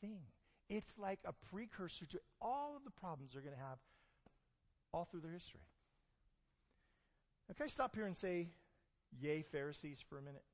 thing. 0.00 0.20
It's 0.68 0.98
like 0.98 1.20
a 1.24 1.32
precursor 1.52 2.06
to 2.06 2.20
all 2.40 2.74
of 2.76 2.84
the 2.84 2.90
problems 2.90 3.32
they're 3.32 3.42
going 3.42 3.54
to 3.54 3.60
have 3.60 3.78
all 4.92 5.04
through 5.04 5.20
their 5.20 5.32
history. 5.32 5.60
Okay, 7.50 7.68
stop 7.68 7.94
here 7.94 8.06
and 8.06 8.16
say, 8.16 8.48
Yay, 9.20 9.42
Pharisees, 9.42 9.98
for 10.08 10.18
a 10.18 10.22
minute? 10.22 10.44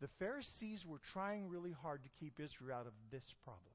The 0.00 0.08
Pharisees 0.08 0.86
were 0.86 0.98
trying 0.98 1.48
really 1.48 1.72
hard 1.72 2.02
to 2.04 2.10
keep 2.20 2.38
Israel 2.38 2.76
out 2.78 2.86
of 2.86 2.92
this 3.10 3.34
problem. 3.44 3.72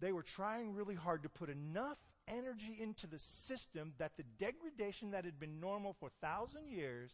They 0.00 0.12
were 0.12 0.22
trying 0.22 0.74
really 0.74 0.94
hard 0.94 1.22
to 1.22 1.28
put 1.28 1.48
enough 1.48 1.98
energy 2.28 2.76
into 2.80 3.06
the 3.06 3.18
system 3.18 3.94
that 3.98 4.16
the 4.16 4.24
degradation 4.38 5.12
that 5.12 5.24
had 5.24 5.40
been 5.40 5.60
normal 5.60 5.94
for 5.94 6.08
a 6.08 6.26
thousand 6.26 6.68
years 6.68 7.10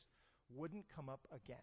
wouldn't 0.55 0.85
come 0.95 1.09
up 1.09 1.21
again. 1.31 1.57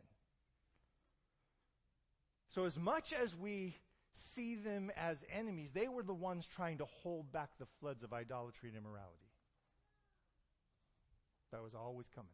So, 2.49 2.65
as 2.65 2.79
much 2.79 3.13
as 3.13 3.35
we 3.35 3.75
see 4.13 4.55
them 4.55 4.91
as 4.97 5.23
enemies, 5.31 5.71
they 5.71 5.87
were 5.87 6.03
the 6.03 6.13
ones 6.13 6.47
trying 6.47 6.79
to 6.79 6.85
hold 6.85 7.31
back 7.31 7.49
the 7.59 7.67
floods 7.79 8.01
of 8.01 8.13
idolatry 8.13 8.69
and 8.69 8.77
immorality. 8.77 9.29
That 11.51 11.61
was 11.61 11.75
always 11.75 12.07
coming. 12.07 12.31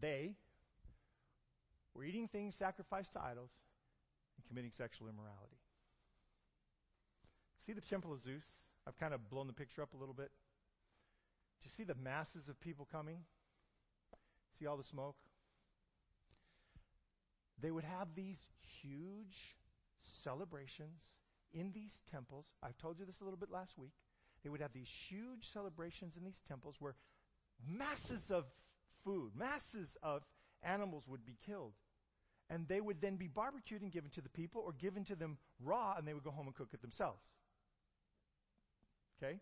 They 0.00 0.34
were 1.94 2.04
eating 2.04 2.28
things 2.28 2.54
sacrificed 2.54 3.12
to 3.14 3.20
idols 3.20 3.50
and 4.36 4.46
committing 4.46 4.72
sexual 4.72 5.08
immorality. 5.08 5.58
See 7.66 7.72
the 7.72 7.80
temple 7.80 8.12
of 8.12 8.22
Zeus? 8.22 8.64
I've 8.86 8.96
kind 8.96 9.12
of 9.12 9.28
blown 9.28 9.46
the 9.46 9.52
picture 9.52 9.82
up 9.82 9.94
a 9.94 9.96
little 9.96 10.14
bit. 10.14 10.30
Do 11.60 11.66
you 11.66 11.70
see 11.70 11.84
the 11.84 11.94
masses 11.94 12.48
of 12.48 12.58
people 12.60 12.88
coming? 12.90 13.18
See 14.58 14.66
all 14.66 14.76
the 14.76 14.84
smoke? 14.84 15.16
They 17.60 17.70
would 17.70 17.84
have 17.84 18.08
these 18.14 18.48
huge 18.80 19.56
celebrations 20.02 21.10
in 21.52 21.72
these 21.72 22.00
temples. 22.10 22.46
I've 22.62 22.78
told 22.78 22.98
you 22.98 23.04
this 23.04 23.20
a 23.20 23.24
little 23.24 23.38
bit 23.38 23.50
last 23.50 23.76
week. 23.76 23.92
They 24.42 24.48
would 24.48 24.62
have 24.62 24.72
these 24.72 24.88
huge 24.88 25.46
celebrations 25.52 26.16
in 26.16 26.24
these 26.24 26.40
temples 26.48 26.76
where 26.78 26.94
masses 27.68 28.30
of 28.30 28.46
food, 29.04 29.32
masses 29.36 29.96
of 30.02 30.22
animals 30.62 31.04
would 31.08 31.24
be 31.24 31.36
killed. 31.44 31.72
And 32.48 32.66
they 32.66 32.80
would 32.80 33.00
then 33.00 33.16
be 33.16 33.28
barbecued 33.28 33.82
and 33.82 33.92
given 33.92 34.10
to 34.10 34.20
the 34.20 34.28
people 34.28 34.62
or 34.64 34.72
given 34.72 35.04
to 35.04 35.14
them 35.14 35.38
raw 35.62 35.94
and 35.96 36.06
they 36.06 36.14
would 36.14 36.24
go 36.24 36.30
home 36.30 36.46
and 36.46 36.54
cook 36.54 36.70
it 36.72 36.80
themselves. 36.80 37.22
Okay? 39.22 39.38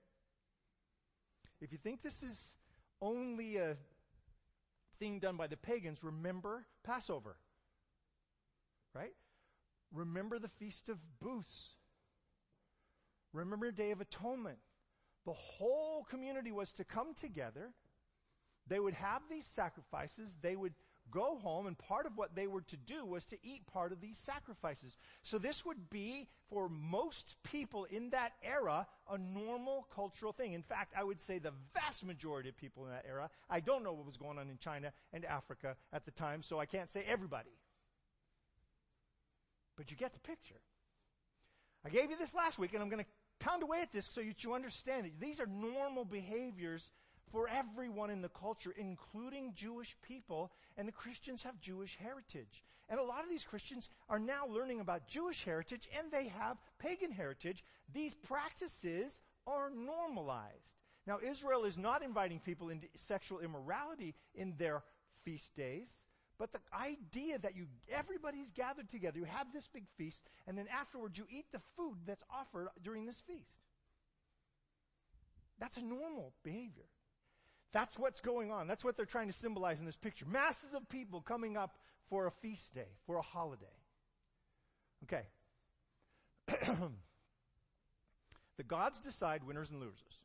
If 1.61 1.73
you 1.73 1.79
think 1.79 2.03
this 2.03 2.23
is 2.23 2.57
only 3.01 3.57
a 3.57 3.77
thing 4.99 5.18
done 5.21 5.37
by 5.37 5.47
the 5.47 5.57
pagans, 5.57 6.05
remember 6.05 6.66
Passover. 6.85 7.37
Right? 8.94 9.14
Remember 9.92 10.38
the 10.38 10.49
Feast 10.49 10.88
of 10.88 10.99
Booths. 11.21 11.77
Remember 13.33 13.71
Day 13.71 13.90
of 13.90 14.01
Atonement. 14.01 14.59
The 15.25 15.33
whole 15.33 16.05
community 16.05 16.53
was 16.53 16.73
to 16.73 16.85
come 16.85 17.14
together 17.14 17.73
they 18.68 18.81
would 18.81 18.94
have 18.94 19.22
these 19.31 19.46
sacrifices. 19.46 20.37
They 20.42 20.57
would 20.57 20.74
go 21.11 21.38
home, 21.38 21.66
and 21.66 21.76
part 21.78 22.07
of 22.07 22.16
what 22.16 22.35
they 22.35 22.46
were 22.46 22.61
to 22.61 22.76
do 22.76 23.04
was 23.04 23.24
to 23.26 23.37
eat 23.42 23.66
part 23.72 23.92
of 23.92 24.00
these 24.00 24.18
sacrifices. 24.18 24.96
So 25.22 25.38
this 25.38 25.64
would 25.64 25.88
be, 25.90 26.28
for 26.50 26.68
most 26.68 27.37
people 27.44 27.87
in 27.90 28.11
that 28.11 28.33
era, 28.42 28.87
a 29.11 29.16
normal 29.16 29.87
cultural 29.94 30.33
thing. 30.33 30.52
In 30.52 30.62
fact, 30.62 30.92
I 30.96 31.04
would 31.04 31.20
say 31.20 31.38
the 31.38 31.54
vast 31.74 32.04
majority 32.04 32.50
of 32.50 32.57
people 32.57 32.85
in 32.85 32.90
that 32.90 33.07
era, 33.09 33.31
I 33.48 33.61
don't 33.61 33.85
know 33.85 33.92
what 33.92 34.07
was 34.07 34.16
going 34.16 34.38
on 34.38 34.50
in 34.50 34.59
China 34.59 34.92
and 35.12 35.24
Africa 35.24 35.76
at 35.92 36.04
the 36.04 36.11
time, 36.11 36.42
so 36.42 36.59
I 36.59 36.66
can't 36.66 36.92
say 36.92 37.04
everybody. 37.09 37.50
But 39.76 39.90
you 39.90 39.96
get 39.96 40.12
the 40.12 40.20
picture. 40.20 40.61
I 41.87 41.90
gave 41.90 42.11
you 42.11 42.18
this 42.18 42.35
last 42.35 42.59
week, 42.59 42.74
and 42.74 42.83
I'm 42.83 42.88
going 42.88 43.04
to 43.04 43.11
pound 43.38 43.62
away 43.62 43.81
at 43.81 43.92
this 43.92 44.07
so 44.07 44.20
that 44.20 44.44
you 44.44 44.54
understand 44.54 45.07
it. 45.07 45.12
These 45.20 45.40
are 45.40 45.46
normal 45.46 46.04
behaviors 46.04 46.90
for 47.33 47.49
everyone 47.49 48.11
in 48.11 48.23
the 48.23 48.29
culture, 48.29 48.75
including 48.77 49.53
Jewish 49.55 49.97
people, 50.03 50.51
and 50.77 50.87
the 50.87 50.93
Christians 50.93 51.43
have 51.43 51.61
Jewish 51.61 51.97
heritage. 51.97 52.64
And 52.88 52.99
a 52.99 53.05
lot 53.05 53.23
of 53.23 53.29
these 53.29 53.45
Christians 53.45 53.88
are 54.09 54.19
now 54.19 54.47
learning 54.47 54.81
about 54.81 55.07
Jewish 55.09 55.45
heritage 55.45 55.88
and 55.97 56.11
they 56.11 56.29
have 56.29 56.57
pagan 56.79 57.11
heritage. 57.11 57.62
These 57.93 58.14
practices 58.14 59.21
are 59.47 59.71
normalized. 59.71 60.75
Now, 61.07 61.19
Israel 61.23 61.64
is 61.64 61.79
not 61.79 62.03
inviting 62.03 62.41
people 62.41 62.71
into 62.71 62.87
sexual 62.95 63.41
immorality 63.41 64.14
in 64.35 64.55
their 64.59 64.83
feast 65.25 65.55
days, 65.55 65.91
but 66.38 66.53
the 66.53 66.61
idea 66.75 67.38
that 67.38 67.57
you, 67.57 67.67
everybody's 67.91 68.51
gathered 68.53 68.91
together, 68.91 69.19
you 69.19 69.25
have 69.25 69.53
this 69.53 69.69
big 69.69 69.85
feast, 69.97 70.23
and 70.47 70.57
then 70.57 70.67
afterwards 70.69 71.19
you 71.19 71.27
eat 71.31 71.47
the 71.53 71.61
food 71.77 71.97
that's 72.07 72.23
offered 72.31 72.69
during 72.83 73.07
this 73.07 73.21
feast. 73.27 73.57
That's 75.59 75.77
a 75.77 75.85
normal 75.85 76.33
behavior. 76.45 76.85
That's 77.72 77.98
what's 77.98 78.20
going 78.20 78.50
on. 78.50 78.66
That's 78.66 78.85
what 78.85 78.96
they're 78.96 79.07
trying 79.07 79.28
to 79.28 79.33
symbolize 79.33 79.78
in 79.78 79.85
this 79.85 79.96
picture. 79.96 80.26
Masses 80.26 80.74
of 80.74 80.88
people 80.88 81.20
coming 81.20 81.57
up 81.57 81.76
for 82.09 82.26
a 82.26 82.31
feast 82.31 82.74
day, 82.74 82.88
for 83.07 83.16
a 83.16 83.22
holiday. 83.22 83.66
Okay. 85.04 85.22
the 88.57 88.62
gods 88.66 89.00
decide 89.00 89.44
winners 89.44 89.70
and 89.70 89.81
losers. 89.81 90.20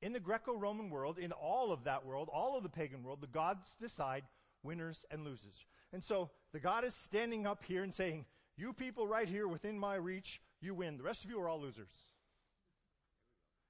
In 0.00 0.12
the 0.12 0.20
Greco 0.20 0.56
Roman 0.56 0.90
world, 0.90 1.18
in 1.18 1.30
all 1.30 1.72
of 1.72 1.84
that 1.84 2.04
world, 2.04 2.28
all 2.32 2.56
of 2.56 2.62
the 2.62 2.68
pagan 2.68 3.04
world, 3.04 3.20
the 3.20 3.26
gods 3.26 3.62
decide 3.80 4.24
winners 4.62 5.04
and 5.10 5.24
losers. 5.24 5.66
And 5.92 6.02
so 6.02 6.30
the 6.52 6.58
God 6.58 6.84
is 6.84 6.94
standing 6.94 7.46
up 7.46 7.62
here 7.64 7.82
and 7.82 7.94
saying, 7.94 8.24
You 8.56 8.72
people 8.72 9.06
right 9.06 9.28
here 9.28 9.46
within 9.46 9.78
my 9.78 9.94
reach, 9.94 10.40
you 10.60 10.74
win. 10.74 10.96
The 10.96 11.04
rest 11.04 11.24
of 11.24 11.30
you 11.30 11.38
are 11.40 11.48
all 11.48 11.60
losers. 11.60 11.90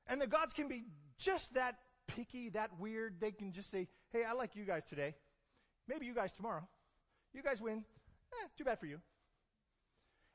And 0.06 0.20
the 0.20 0.26
gods 0.26 0.54
can 0.54 0.68
be 0.68 0.84
just 1.18 1.54
that 1.54 1.76
picky, 2.06 2.50
that 2.50 2.70
weird, 2.78 3.20
they 3.20 3.30
can 3.30 3.52
just 3.52 3.70
say, 3.70 3.88
hey, 4.10 4.24
I 4.24 4.32
like 4.32 4.56
you 4.56 4.64
guys 4.64 4.84
today. 4.84 5.14
Maybe 5.88 6.06
you 6.06 6.14
guys 6.14 6.32
tomorrow. 6.32 6.66
You 7.34 7.42
guys 7.42 7.60
win. 7.60 7.84
Eh, 8.32 8.48
too 8.56 8.64
bad 8.64 8.78
for 8.78 8.86
you. 8.86 9.00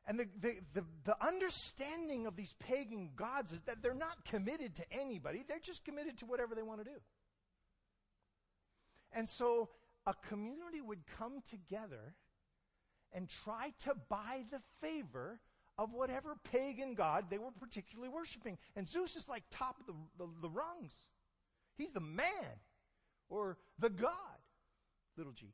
And 0.08 0.20
the, 0.20 0.28
the, 0.40 0.54
the, 0.74 0.86
the, 1.04 1.26
understanding 1.26 2.28
of 2.28 2.38
these 2.38 2.54
pagan 2.60 3.10
gods 3.16 3.52
is 3.52 3.60
that 3.64 3.82
they're 3.82 3.94
not 3.94 4.24
committed 4.24 4.76
to 4.78 4.86
anybody. 4.92 5.44
They're 5.46 5.60
just 5.60 5.84
committed 5.84 6.20
to 6.20 6.26
whatever 6.26 6.56
they 6.56 6.62
want 6.62 6.80
to 6.80 6.86
do. 6.86 6.98
And 9.12 9.28
so 9.28 9.70
a 10.06 10.14
community 10.30 10.80
would 10.80 11.02
come 11.18 11.42
together 11.50 12.16
and 13.12 13.28
try 13.44 13.74
to 13.84 13.96
buy 14.08 14.44
the 14.50 14.62
favor 14.80 15.42
of 15.78 15.94
whatever 15.94 16.38
pagan 16.52 16.94
god 16.94 17.26
they 17.30 17.38
were 17.38 17.52
particularly 17.60 18.10
worshiping. 18.10 18.58
And 18.76 18.88
Zeus 18.88 19.16
is 19.18 19.28
like 19.28 19.44
top 19.52 19.80
of 19.82 19.88
the, 19.88 19.94
the, 20.18 20.32
the 20.42 20.50
rungs. 20.50 20.94
He's 21.78 21.92
the 21.92 22.00
man 22.00 22.60
or 23.30 23.58
the 23.80 23.90
God, 23.90 24.12
little 25.18 25.34
g. 25.34 25.48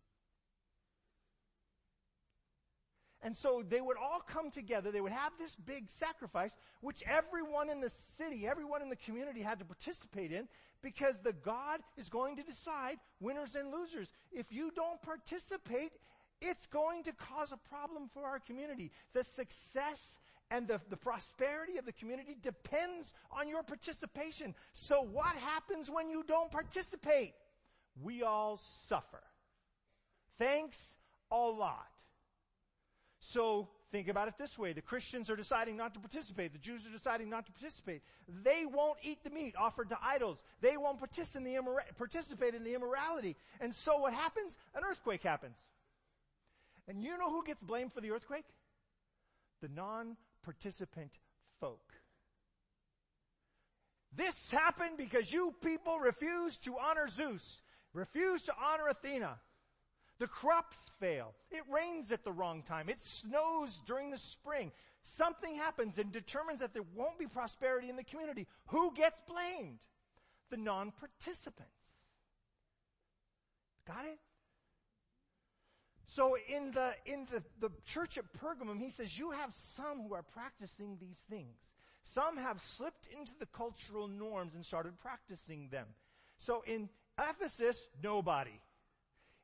And 3.24 3.36
so 3.36 3.64
they 3.68 3.80
would 3.80 3.96
all 3.98 4.20
come 4.20 4.52
together. 4.52 4.92
They 4.92 5.00
would 5.00 5.14
have 5.14 5.32
this 5.40 5.56
big 5.56 5.90
sacrifice, 5.90 6.56
which 6.82 7.04
everyone 7.08 7.70
in 7.70 7.80
the 7.80 7.90
city, 8.18 8.46
everyone 8.46 8.82
in 8.82 8.90
the 8.90 8.98
community 8.98 9.42
had 9.42 9.60
to 9.60 9.66
participate 9.66 10.34
in 10.34 10.50
because 10.82 11.18
the 11.20 11.32
God 11.32 11.80
is 11.96 12.10
going 12.10 12.36
to 12.36 12.44
decide 12.44 12.98
winners 13.22 13.56
and 13.56 13.72
losers. 13.72 14.12
If 14.34 14.52
you 14.52 14.72
don't 14.76 15.02
participate, 15.02 15.94
it's 16.42 16.68
going 16.68 17.04
to 17.04 17.14
cause 17.14 17.54
a 17.54 17.70
problem 17.70 18.10
for 18.14 18.26
our 18.26 18.40
community. 18.40 18.92
The 19.14 19.24
success 19.24 20.20
and 20.52 20.68
the, 20.68 20.80
the 20.90 20.98
prosperity 20.98 21.78
of 21.78 21.86
the 21.86 21.94
community 21.94 22.36
depends 22.42 23.14
on 23.32 23.48
your 23.48 23.64
participation. 23.64 24.54
So 24.74 25.02
what 25.02 25.36
happens 25.36 25.90
when 25.90 26.10
you 26.10 26.24
don't 26.28 26.52
participate? 26.52 27.34
We 28.02 28.24
all 28.24 28.58
suffer. 28.58 29.24
Thanks 30.38 30.98
a 31.32 31.36
lot. 31.36 31.88
So 33.20 33.70
think 33.92 34.10
about 34.10 34.28
it 34.28 34.34
this 34.38 34.60
way. 34.60 34.74
The 34.74 34.82
Christians 34.82 35.30
are 35.30 35.36
deciding 35.36 35.78
not 35.78 35.94
to 35.94 36.00
participate. 36.00 36.52
The 36.52 36.60
Jews 36.60 36.86
are 36.86 36.92
deciding 36.92 37.30
not 37.30 37.46
to 37.46 37.52
participate. 37.52 38.02
They 38.44 38.66
won't 38.66 38.98
eat 39.02 39.24
the 39.24 39.30
meat 39.30 39.56
offered 39.58 39.90
to 39.90 39.98
idols. 40.04 40.44
They 40.62 40.76
won't 40.78 41.00
participate 41.00 41.36
in 42.56 42.64
the, 42.64 42.74
immorality. 42.74 43.38
And 43.62 43.74
so 43.74 44.00
what 44.00 44.14
happens? 44.14 44.58
An 44.76 44.82
earthquake 44.90 45.24
happens. 45.24 45.58
And 46.88 47.02
you 47.02 47.18
know 47.18 47.30
who 47.30 47.46
gets 47.46 47.64
blamed 47.64 47.94
for 47.94 48.02
the 48.02 48.12
earthquake? 48.12 48.46
The 49.62 49.70
non-participant 50.44 51.12
folk. 51.60 51.94
This 54.16 54.52
happened 54.52 54.98
because 54.98 55.32
you 55.32 55.54
people 55.64 56.00
refused 56.00 56.64
to 56.66 56.78
honor 56.78 57.08
Zeus, 57.08 57.62
refused 57.94 58.46
to 58.46 58.54
honor 58.64 58.90
Athena. 58.90 59.40
The 60.20 60.28
crops 60.28 60.92
fail. 61.00 61.34
It 61.50 61.64
rains 61.74 62.12
at 62.12 62.24
the 62.24 62.32
wrong 62.32 62.62
time. 62.62 62.88
It 62.88 63.02
snows 63.02 63.80
during 63.88 64.12
the 64.12 64.18
spring. 64.18 64.72
Something 65.02 65.56
happens 65.56 65.98
and 65.98 66.12
determines 66.12 66.60
that 66.60 66.74
there 66.74 66.86
won't 66.96 67.18
be 67.18 67.26
prosperity 67.26 67.90
in 67.90 67.96
the 67.96 68.04
community. 68.04 68.48
Who 68.68 68.94
gets 68.94 69.20
blamed? 69.28 69.80
The 70.52 70.58
non-participants. 70.58 71.72
Got 73.88 74.06
it? 74.06 74.20
So 76.14 76.38
in 76.48 76.70
the, 76.70 76.94
in 77.08 77.26
the, 77.32 77.42
the 77.60 77.72
church 77.88 78.20
at 78.20 78.26
Pergamum, 78.34 78.80
he 78.80 78.92
says, 78.92 79.18
you 79.18 79.32
have 79.32 79.52
some 79.52 80.04
who 80.08 80.14
are 80.14 80.22
practicing 80.22 80.96
these 81.02 81.24
things. 81.28 81.72
Some 82.04 82.38
have 82.38 82.62
slipped 82.62 83.08
into 83.20 83.32
the 83.40 83.48
cultural 83.48 84.08
norms 84.08 84.54
and 84.54 84.64
started 84.64 85.00
practicing 85.00 85.70
them. 85.70 85.88
So 86.38 86.64
in 86.68 86.90
Ephesus, 87.18 87.88
nobody. 88.04 88.60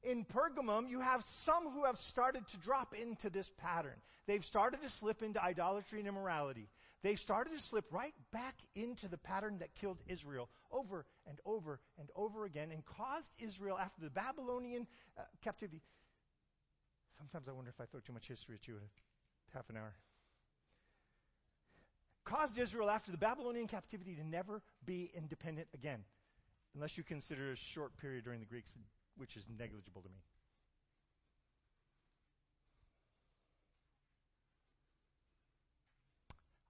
In 0.03 0.25
Pergamum, 0.25 0.87
you 0.87 0.99
have 0.99 1.25
some 1.25 1.71
who 1.71 1.85
have 1.85 1.97
started 1.97 2.47
to 2.49 2.57
drop 2.57 2.93
into 2.93 3.31
this 3.31 3.49
pattern. 3.57 3.99
They've 4.27 4.45
started 4.45 4.83
to 4.83 4.89
slip 4.89 5.23
into 5.23 5.43
idolatry 5.43 5.97
and 5.97 6.07
immorality. 6.07 6.69
They've 7.01 7.19
started 7.19 7.55
to 7.55 7.61
slip 7.63 7.85
right 7.91 8.13
back 8.31 8.55
into 8.75 9.07
the 9.07 9.17
pattern 9.17 9.57
that 9.59 9.73
killed 9.73 9.97
Israel 10.07 10.49
over 10.71 11.05
and 11.27 11.39
over 11.45 11.79
and 11.97 12.09
over 12.15 12.45
again 12.45 12.69
and 12.71 12.85
caused 12.85 13.31
Israel 13.39 13.79
after 13.79 14.01
the 14.01 14.09
Babylonian 14.11 14.85
uh, 15.17 15.23
captivity. 15.43 15.81
Sometimes 17.19 17.49
I 17.49 17.51
wonder 17.51 17.69
if 17.69 17.81
I 17.81 17.85
throw 17.85 17.99
too 17.99 18.13
much 18.13 18.27
history 18.29 18.55
at 18.55 18.65
you 18.65 18.75
in 18.75 18.83
half 19.53 19.69
an 19.69 19.75
hour. 19.75 19.93
Caused 22.23 22.57
Israel 22.57 22.89
after 22.89 23.11
the 23.11 23.17
Babylonian 23.17 23.67
captivity 23.67 24.15
to 24.15 24.23
never 24.23 24.61
be 24.85 25.11
independent 25.13 25.67
again, 25.73 25.99
unless 26.75 26.97
you 26.97 27.03
consider 27.03 27.51
a 27.51 27.55
short 27.57 27.97
period 27.97 28.23
during 28.23 28.39
the 28.39 28.45
Greeks 28.45 28.69
which 29.17 29.35
is 29.35 29.43
negligible 29.59 30.01
to 30.01 30.07
me. 30.07 30.21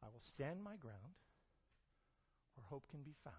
I 0.01 0.07
will 0.11 0.21
stand 0.21 0.63
my 0.63 0.75
ground 0.77 1.13
where 2.55 2.65
hope 2.65 2.89
can 2.89 3.03
be 3.03 3.13
found. 3.23 3.35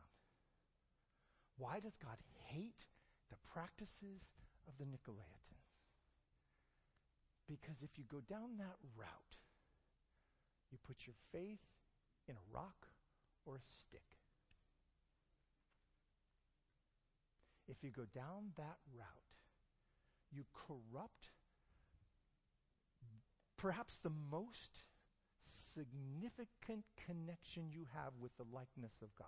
Why 1.58 1.80
does 1.80 1.96
God 1.96 2.18
hate 2.44 2.86
the 3.30 3.36
practices 3.52 4.30
of 4.68 4.78
the 4.78 4.84
Nicolaitans? 4.84 5.69
Because 7.50 7.82
if 7.82 7.98
you 7.98 8.04
go 8.06 8.22
down 8.30 8.58
that 8.58 8.78
route, 8.96 9.36
you 10.70 10.78
put 10.86 11.06
your 11.06 11.16
faith 11.32 11.66
in 12.28 12.36
a 12.36 12.54
rock 12.54 12.86
or 13.44 13.56
a 13.56 13.62
stick. 13.82 14.06
if 17.70 17.84
you 17.84 17.90
go 17.90 18.04
down 18.14 18.50
that 18.56 18.78
route, 18.96 19.06
you 20.32 20.44
corrupt 20.52 21.30
perhaps 23.56 23.98
the 23.98 24.10
most 24.30 24.84
significant 25.42 26.84
connection 27.06 27.70
you 27.70 27.86
have 27.94 28.12
with 28.20 28.36
the 28.36 28.44
likeness 28.52 29.00
of 29.02 29.14
God. 29.14 29.26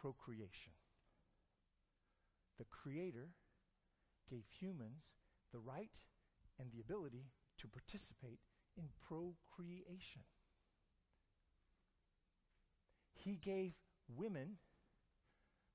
Procreation. 0.00 0.72
The 2.58 2.64
Creator 2.64 3.28
gave 4.30 4.44
humans 4.58 5.02
the 5.52 5.58
right 5.58 6.02
and 6.58 6.70
the 6.72 6.80
ability 6.80 7.26
to 7.58 7.68
participate 7.68 8.40
in 8.76 8.84
procreation. 9.06 10.22
He 13.14 13.36
gave 13.36 13.74
women 14.08 14.56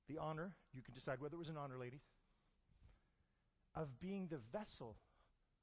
the 0.08 0.18
honor, 0.18 0.56
you 0.72 0.82
can 0.82 0.94
decide 0.94 1.20
whether 1.20 1.36
it 1.36 1.38
was 1.38 1.48
an 1.48 1.56
honor, 1.56 1.78
ladies, 1.78 2.02
of 3.74 4.00
being 4.00 4.26
the 4.28 4.40
vessel 4.52 4.96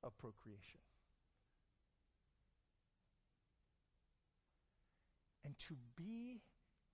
of 0.04 0.18
procreation. 0.18 0.80
And 5.44 5.58
to 5.68 5.76
be 5.96 6.42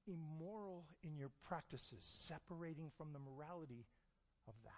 immoral 0.08 0.86
in 1.04 1.18
your 1.18 1.32
practices, 1.48 2.00
separating 2.04 2.92
from 2.98 3.14
the 3.14 3.20
morality 3.20 3.86
of 4.48 4.54
that. 4.64 4.72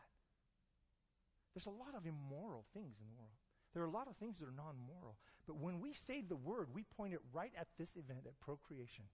There's 1.54 1.66
a 1.66 1.70
lot 1.70 1.96
of 1.96 2.06
immoral 2.06 2.66
things 2.74 2.98
in 3.02 3.08
the 3.08 3.18
world. 3.18 3.38
There 3.74 3.84
are 3.84 3.88
a 3.88 3.92
lot 3.92 4.08
of 4.08 4.16
things 4.18 4.40
that 4.40 4.48
are 4.48 4.56
non 4.56 4.76
moral. 4.88 5.18
But 5.46 5.58
when 5.58 5.80
we 5.80 5.94
say 5.94 6.22
the 6.22 6.36
word, 6.36 6.68
we 6.74 6.84
point 6.84 7.14
it 7.14 7.22
right 7.34 7.52
at 7.58 7.68
this 7.78 7.96
event, 7.96 8.26
at 8.26 8.40
procreation 8.40 9.06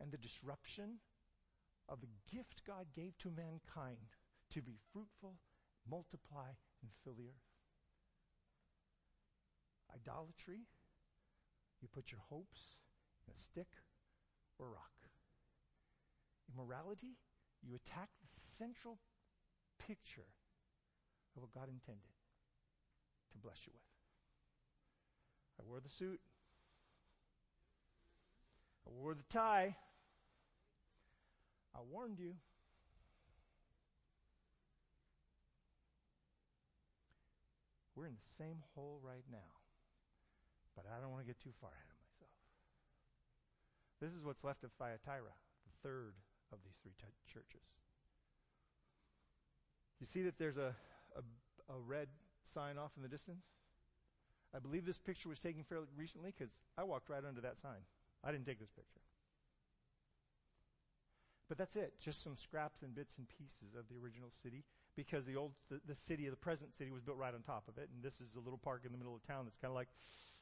and 0.00 0.10
the 0.10 0.18
disruption 0.18 0.98
of 1.88 2.00
the 2.00 2.08
gift 2.32 2.62
God 2.66 2.86
gave 2.94 3.16
to 3.18 3.30
mankind 3.30 4.12
to 4.50 4.62
be 4.62 4.78
fruitful, 4.92 5.36
multiply, 5.88 6.48
and 6.82 6.90
fill 7.02 7.14
the 7.14 7.28
earth. 7.28 7.50
Idolatry, 9.94 10.66
you 11.80 11.88
put 11.92 12.10
your 12.10 12.20
hopes 12.28 12.78
in 13.26 13.34
a 13.34 13.40
stick 13.40 13.68
or 14.58 14.66
a 14.66 14.70
rock. 14.70 15.08
Immorality, 16.52 17.16
you 17.62 17.74
attack 17.74 18.08
the 18.20 18.28
central 18.28 18.98
picture 19.78 20.28
of 21.36 21.42
what 21.42 21.52
God 21.52 21.68
intended 21.68 22.14
to 23.32 23.38
bless 23.38 23.66
you 23.66 23.72
with. 23.72 23.82
I 25.60 25.68
wore 25.68 25.80
the 25.80 25.90
suit. 25.90 26.20
I 28.86 28.90
wore 28.90 29.14
the 29.14 29.22
tie. 29.30 29.76
I 31.74 31.78
warned 31.90 32.18
you. 32.18 32.34
We're 37.96 38.06
in 38.06 38.14
the 38.14 38.34
same 38.38 38.58
hole 38.74 39.00
right 39.02 39.24
now. 39.30 39.54
But 40.74 40.86
I 40.90 41.00
don't 41.00 41.10
want 41.10 41.22
to 41.22 41.26
get 41.26 41.38
too 41.38 41.54
far 41.60 41.70
ahead 41.70 41.86
of 41.86 41.98
myself. 42.02 42.34
This 44.02 44.10
is 44.10 44.24
what's 44.24 44.42
left 44.42 44.64
of 44.64 44.72
Thyatira, 44.72 45.30
the 45.30 45.88
third 45.88 46.14
of 46.52 46.58
these 46.64 46.74
three 46.82 46.94
t- 46.98 47.06
churches. 47.30 47.83
You 50.00 50.06
see 50.06 50.22
that 50.22 50.38
there's 50.38 50.56
a, 50.56 50.74
a, 51.16 51.72
a 51.72 51.78
red 51.78 52.08
sign 52.52 52.78
off 52.78 52.92
in 52.96 53.02
the 53.02 53.08
distance? 53.08 53.44
I 54.54 54.58
believe 54.58 54.86
this 54.86 54.98
picture 54.98 55.28
was 55.28 55.40
taken 55.40 55.64
fairly 55.64 55.86
recently 55.96 56.32
because 56.36 56.52
I 56.78 56.84
walked 56.84 57.08
right 57.08 57.24
under 57.26 57.40
that 57.40 57.58
sign. 57.58 57.82
I 58.22 58.30
didn't 58.30 58.46
take 58.46 58.60
this 58.60 58.70
picture. 58.70 59.00
But 61.48 61.58
that's 61.58 61.76
it, 61.76 61.92
just 62.00 62.22
some 62.22 62.36
scraps 62.36 62.82
and 62.82 62.94
bits 62.94 63.16
and 63.18 63.28
pieces 63.28 63.74
of 63.78 63.84
the 63.88 63.96
original 64.02 64.30
city 64.42 64.64
because 64.96 65.26
the 65.26 65.36
old, 65.36 65.52
the, 65.70 65.80
the 65.86 65.94
city, 65.94 66.26
of 66.26 66.32
the 66.32 66.38
present 66.38 66.74
city 66.74 66.90
was 66.90 67.02
built 67.02 67.18
right 67.18 67.34
on 67.34 67.42
top 67.42 67.64
of 67.68 67.76
it. 67.76 67.90
And 67.92 68.02
this 68.02 68.14
is 68.14 68.34
a 68.36 68.40
little 68.40 68.58
park 68.58 68.82
in 68.86 68.92
the 68.92 68.98
middle 68.98 69.14
of 69.14 69.22
town 69.26 69.44
that's 69.44 69.58
kind 69.58 69.70
of 69.70 69.74
like, 69.74 69.88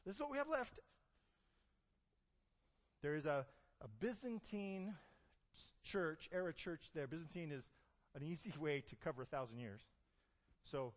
this 0.05 0.15
is 0.15 0.21
what 0.21 0.31
we 0.31 0.37
have 0.37 0.47
left. 0.47 0.79
There 3.01 3.15
is 3.15 3.25
a, 3.25 3.45
a 3.81 3.87
Byzantine 3.99 4.93
church, 5.83 6.29
era 6.31 6.53
church 6.53 6.89
there. 6.95 7.07
Byzantine 7.07 7.51
is 7.51 7.69
an 8.15 8.23
easy 8.23 8.53
way 8.59 8.81
to 8.81 8.95
cover 8.95 9.21
a 9.21 9.25
thousand 9.25 9.57
years. 9.57 9.81
So 10.63 10.93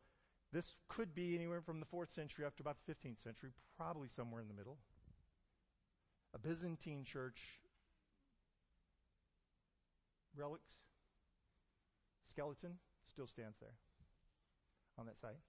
this 0.52 0.76
could 0.88 1.14
be 1.14 1.34
anywhere 1.34 1.60
from 1.60 1.80
the 1.80 1.86
fourth 1.86 2.12
century 2.12 2.44
up 2.44 2.56
to 2.56 2.62
about 2.62 2.76
the 2.86 2.92
15th 2.92 3.22
century, 3.22 3.50
probably 3.76 4.08
somewhere 4.08 4.40
in 4.40 4.48
the 4.48 4.54
middle. 4.54 4.78
A 6.34 6.38
Byzantine 6.38 7.04
church 7.04 7.40
relics, 10.36 10.84
skeleton, 12.30 12.78
still 13.10 13.26
stands 13.26 13.58
there. 13.58 13.74
on 14.98 15.06
that 15.06 15.16
site. 15.16 15.40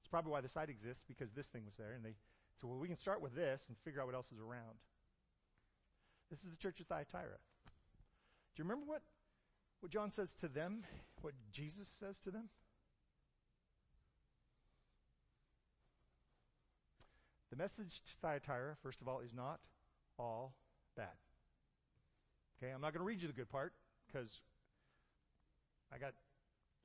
It's 0.00 0.08
probably 0.08 0.30
why 0.30 0.40
the 0.40 0.48
site 0.48 0.68
exists 0.68 1.02
because 1.06 1.32
this 1.32 1.46
thing 1.48 1.64
was 1.64 1.74
there, 1.74 1.92
and 1.92 2.04
they 2.04 2.14
said, 2.60 2.68
well, 2.68 2.78
we 2.78 2.86
can 2.86 2.96
start 2.96 3.20
with 3.20 3.34
this 3.34 3.62
and 3.68 3.76
figure 3.78 4.00
out 4.00 4.06
what 4.06 4.14
else 4.14 4.30
is 4.30 4.38
around. 4.38 4.78
This 6.30 6.44
is 6.44 6.50
the 6.50 6.56
church 6.56 6.78
of 6.80 6.86
Thyatira. 6.86 7.38
Do 8.54 8.62
you 8.62 8.64
remember 8.64 8.86
what, 8.86 9.02
what 9.80 9.92
John 9.92 10.10
says 10.10 10.34
to 10.40 10.48
them? 10.48 10.84
What 11.20 11.34
Jesus 11.52 11.88
says 12.00 12.16
to 12.24 12.30
them? 12.30 12.48
The 17.50 17.56
message 17.56 18.02
to 18.04 18.12
Thyatira, 18.20 18.76
first 18.82 19.00
of 19.00 19.06
all, 19.06 19.20
is 19.20 19.32
not 19.32 19.60
all 20.18 20.54
bad. 20.96 21.14
Okay, 22.58 22.72
I'm 22.72 22.80
not 22.80 22.92
going 22.92 23.00
to 23.00 23.06
read 23.06 23.22
you 23.22 23.28
the 23.28 23.34
good 23.34 23.48
part 23.48 23.72
because 24.06 24.28
I 25.92 25.98
got, 25.98 26.14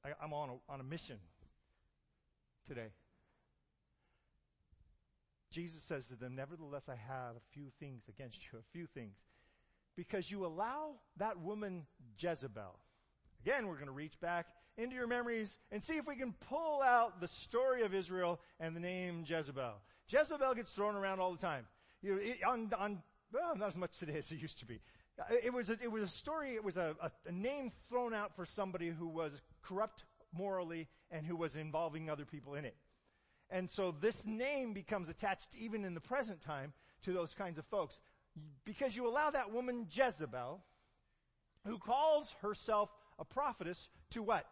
I, 0.05 0.09
I'm 0.23 0.33
on 0.33 0.49
a, 0.49 0.71
on 0.71 0.79
a 0.79 0.83
mission 0.83 1.17
today. 2.67 2.89
Jesus 5.51 5.81
says 5.83 6.07
to 6.09 6.15
them, 6.15 6.35
Nevertheless, 6.35 6.83
I 6.87 6.95
have 6.95 7.35
a 7.35 7.41
few 7.53 7.69
things 7.79 8.03
against 8.07 8.39
you, 8.51 8.59
a 8.59 8.63
few 8.71 8.85
things. 8.85 9.15
Because 9.99 10.31
you 10.31 10.45
allow 10.45 10.91
that 11.17 11.41
woman 11.41 11.85
Jezebel. 12.17 12.79
Again, 13.45 13.67
we're 13.67 13.73
going 13.73 13.87
to 13.87 13.91
reach 13.91 14.17
back 14.21 14.45
into 14.77 14.95
your 14.95 15.07
memories 15.07 15.57
and 15.73 15.83
see 15.83 15.97
if 15.97 16.07
we 16.07 16.15
can 16.15 16.33
pull 16.47 16.81
out 16.81 17.19
the 17.19 17.27
story 17.27 17.83
of 17.83 17.93
Israel 17.93 18.39
and 18.61 18.73
the 18.73 18.79
name 18.79 19.25
Jezebel. 19.27 19.73
Jezebel 20.07 20.53
gets 20.55 20.71
thrown 20.71 20.95
around 20.95 21.19
all 21.19 21.33
the 21.33 21.37
time. 21.37 21.67
You 22.01 22.15
know, 22.15 22.21
it, 22.21 22.37
on, 22.47 22.71
on, 22.79 23.03
well, 23.33 23.57
not 23.57 23.67
as 23.67 23.75
much 23.75 23.99
today 23.99 24.17
as 24.17 24.31
it 24.31 24.39
used 24.39 24.59
to 24.59 24.65
be. 24.65 24.79
Uh, 25.19 25.23
it 25.43 25.51
was 25.51 25.67
a, 25.67 25.73
it 25.83 25.91
was 25.91 26.03
a 26.03 26.07
story, 26.07 26.55
it 26.55 26.63
was 26.63 26.77
a, 26.77 26.95
a, 27.01 27.11
a 27.27 27.31
name 27.33 27.69
thrown 27.89 28.13
out 28.13 28.33
for 28.37 28.45
somebody 28.45 28.87
who 28.87 29.09
was 29.09 29.33
corrupt 29.61 30.05
morally 30.31 30.87
and 31.11 31.25
who 31.25 31.35
was 31.35 31.57
involving 31.57 32.09
other 32.09 32.23
people 32.23 32.55
in 32.55 32.63
it. 32.63 32.77
And 33.49 33.69
so 33.69 33.93
this 33.99 34.25
name 34.25 34.71
becomes 34.71 35.09
attached 35.09 35.57
even 35.59 35.83
in 35.83 35.93
the 35.93 35.99
present 35.99 36.39
time 36.39 36.71
to 37.03 37.13
those 37.13 37.33
kinds 37.33 37.57
of 37.57 37.65
folks. 37.65 37.99
Because 38.65 38.95
you 38.95 39.07
allow 39.07 39.31
that 39.31 39.51
woman 39.51 39.87
Jezebel, 39.91 40.61
who 41.65 41.77
calls 41.77 42.35
herself 42.41 42.89
a 43.17 43.25
prophetess, 43.25 43.89
to 44.11 44.23
what? 44.23 44.45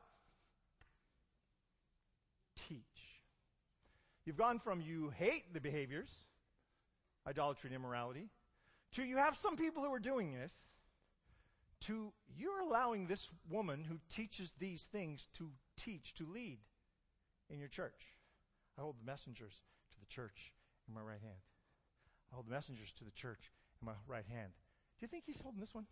Teach. 2.67 2.81
You've 4.25 4.37
gone 4.37 4.59
from 4.59 4.81
you 4.81 5.11
hate 5.17 5.53
the 5.53 5.61
behaviors, 5.61 6.09
idolatry 7.27 7.69
and 7.69 7.75
immorality, 7.75 8.29
to 8.93 9.03
you 9.03 9.17
have 9.17 9.35
some 9.35 9.55
people 9.55 9.83
who 9.83 9.93
are 9.93 9.99
doing 9.99 10.33
this, 10.33 10.51
to 11.81 12.11
you're 12.35 12.59
allowing 12.59 13.07
this 13.07 13.29
woman 13.49 13.83
who 13.83 13.99
teaches 14.09 14.53
these 14.59 14.83
things 14.83 15.27
to 15.37 15.49
teach, 15.77 16.13
to 16.15 16.25
lead 16.25 16.57
in 17.49 17.59
your 17.59 17.67
church. 17.67 18.17
I 18.77 18.81
hold 18.81 18.95
the 18.99 19.05
messengers 19.05 19.53
to 19.91 19.99
the 19.99 20.05
church 20.07 20.53
in 20.87 20.93
my 20.93 21.01
right 21.01 21.21
hand. 21.21 21.39
I 22.31 22.35
hold 22.35 22.47
the 22.47 22.51
messengers 22.51 22.91
to 22.93 23.05
the 23.05 23.11
church 23.11 23.51
in 23.81 23.85
my 23.85 23.93
right 24.07 24.25
hand. 24.29 24.51
Do 24.99 25.03
you 25.03 25.07
think 25.07 25.23
he's 25.25 25.41
holding 25.41 25.59
this 25.59 25.73
one? 25.73 25.85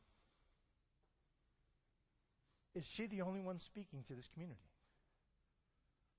Is 2.73 2.86
she 2.86 3.07
the 3.07 3.21
only 3.21 3.39
one 3.39 3.57
speaking 3.59 4.03
to 4.07 4.13
this 4.13 4.27
community? 4.27 4.67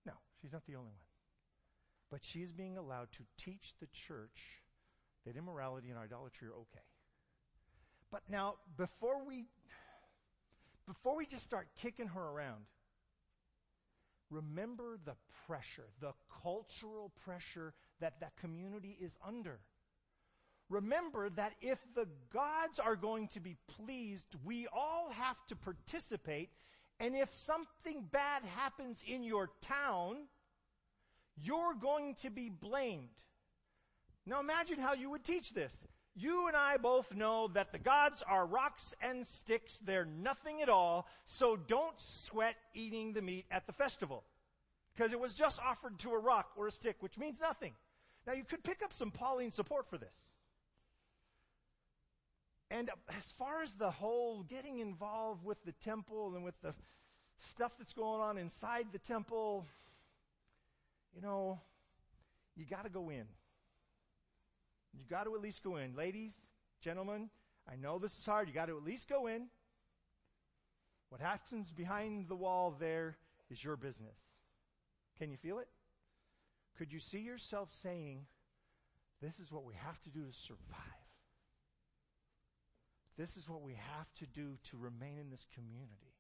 No, 0.06 0.12
she's 0.40 0.52
not 0.52 0.64
the 0.66 0.76
only 0.76 0.90
one. 0.90 1.06
But 2.10 2.24
she 2.24 2.40
is 2.40 2.52
being 2.52 2.78
allowed 2.78 3.12
to 3.12 3.24
teach 3.44 3.74
the 3.80 3.88
church 3.92 4.62
that 5.26 5.36
immorality 5.36 5.90
and 5.90 5.98
idolatry 5.98 6.48
are 6.48 6.52
okay. 6.52 6.84
But 8.10 8.22
now, 8.30 8.54
before 8.76 9.26
we, 9.26 9.46
before 10.86 11.16
we 11.16 11.26
just 11.26 11.44
start 11.44 11.66
kicking 11.82 12.06
her 12.06 12.22
around, 12.22 12.64
remember 14.30 14.98
the 15.04 15.14
pressure, 15.46 15.88
the 16.00 16.12
cultural 16.42 17.12
pressure 17.24 17.74
that 18.00 18.20
that 18.20 18.36
community 18.36 18.96
is 19.00 19.18
under. 19.26 19.58
Remember 20.68 21.30
that 21.30 21.52
if 21.60 21.78
the 21.94 22.08
gods 22.32 22.80
are 22.80 22.96
going 22.96 23.28
to 23.28 23.40
be 23.40 23.56
pleased, 23.68 24.26
we 24.44 24.66
all 24.72 25.10
have 25.12 25.36
to 25.48 25.56
participate. 25.56 26.50
And 26.98 27.14
if 27.14 27.32
something 27.34 28.04
bad 28.10 28.42
happens 28.56 29.02
in 29.06 29.22
your 29.22 29.50
town, 29.60 30.16
you're 31.40 31.74
going 31.74 32.14
to 32.22 32.30
be 32.30 32.48
blamed. 32.48 33.08
Now 34.24 34.40
imagine 34.40 34.80
how 34.80 34.94
you 34.94 35.10
would 35.10 35.22
teach 35.22 35.54
this. 35.54 35.86
You 36.16 36.48
and 36.48 36.56
I 36.56 36.78
both 36.78 37.14
know 37.14 37.48
that 37.48 37.72
the 37.72 37.78
gods 37.78 38.24
are 38.26 38.46
rocks 38.46 38.94
and 39.02 39.24
sticks. 39.24 39.78
They're 39.78 40.06
nothing 40.06 40.62
at 40.62 40.68
all. 40.68 41.06
So 41.26 41.56
don't 41.56 41.94
sweat 41.98 42.56
eating 42.74 43.12
the 43.12 43.22
meat 43.22 43.44
at 43.50 43.66
the 43.66 43.72
festival. 43.72 44.24
Because 44.96 45.12
it 45.12 45.20
was 45.20 45.34
just 45.34 45.60
offered 45.62 45.98
to 46.00 46.12
a 46.12 46.18
rock 46.18 46.50
or 46.56 46.66
a 46.66 46.70
stick, 46.70 46.96
which 47.00 47.18
means 47.18 47.38
nothing. 47.38 47.74
Now 48.26 48.32
you 48.32 48.44
could 48.44 48.64
pick 48.64 48.82
up 48.82 48.94
some 48.94 49.10
Pauline 49.10 49.50
support 49.50 49.88
for 49.90 49.98
this. 49.98 50.30
And 52.70 52.90
as 53.16 53.32
far 53.38 53.62
as 53.62 53.74
the 53.74 53.90
whole 53.90 54.42
getting 54.42 54.80
involved 54.80 55.44
with 55.44 55.62
the 55.64 55.72
temple 55.72 56.34
and 56.34 56.44
with 56.44 56.60
the 56.62 56.74
stuff 57.38 57.72
that's 57.78 57.92
going 57.92 58.20
on 58.20 58.38
inside 58.38 58.86
the 58.92 58.98
temple, 58.98 59.64
you 61.14 61.22
know, 61.22 61.60
you 62.56 62.64
gotta 62.68 62.88
go 62.88 63.10
in. 63.10 63.26
You 64.98 65.04
got 65.08 65.24
to 65.24 65.34
at 65.34 65.42
least 65.42 65.62
go 65.62 65.76
in. 65.76 65.94
Ladies, 65.94 66.34
gentlemen, 66.80 67.28
I 67.70 67.76
know 67.76 67.98
this 67.98 68.16
is 68.16 68.24
hard. 68.24 68.48
You 68.48 68.54
got 68.54 68.66
to 68.66 68.76
at 68.76 68.84
least 68.84 69.08
go 69.08 69.26
in. 69.26 69.46
What 71.08 71.20
happens 71.20 71.70
behind 71.70 72.28
the 72.28 72.34
wall 72.34 72.74
there 72.78 73.16
is 73.50 73.62
your 73.62 73.76
business. 73.76 74.16
Can 75.18 75.30
you 75.30 75.36
feel 75.36 75.58
it? 75.58 75.68
Could 76.78 76.92
you 76.92 76.98
see 76.98 77.20
yourself 77.20 77.68
saying, 77.72 78.26
This 79.22 79.38
is 79.38 79.52
what 79.52 79.64
we 79.64 79.74
have 79.74 80.00
to 80.02 80.10
do 80.10 80.24
to 80.24 80.32
survive? 80.32 81.05
This 83.16 83.36
is 83.36 83.48
what 83.48 83.62
we 83.62 83.74
have 83.74 84.12
to 84.18 84.26
do 84.26 84.58
to 84.70 84.76
remain 84.76 85.18
in 85.18 85.30
this 85.30 85.46
community. 85.54 86.14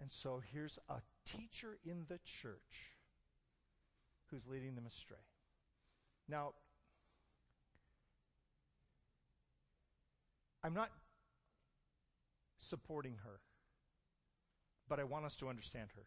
And 0.00 0.10
so 0.10 0.42
here's 0.52 0.78
a 0.88 0.96
teacher 1.24 1.78
in 1.84 2.04
the 2.08 2.18
church 2.24 2.92
who's 4.30 4.46
leading 4.46 4.74
them 4.74 4.86
astray. 4.86 5.16
Now, 6.28 6.54
I'm 10.64 10.74
not 10.74 10.90
supporting 12.58 13.16
her, 13.24 13.40
but 14.88 14.98
I 14.98 15.04
want 15.04 15.26
us 15.26 15.36
to 15.36 15.48
understand 15.48 15.90
her. 15.94 16.02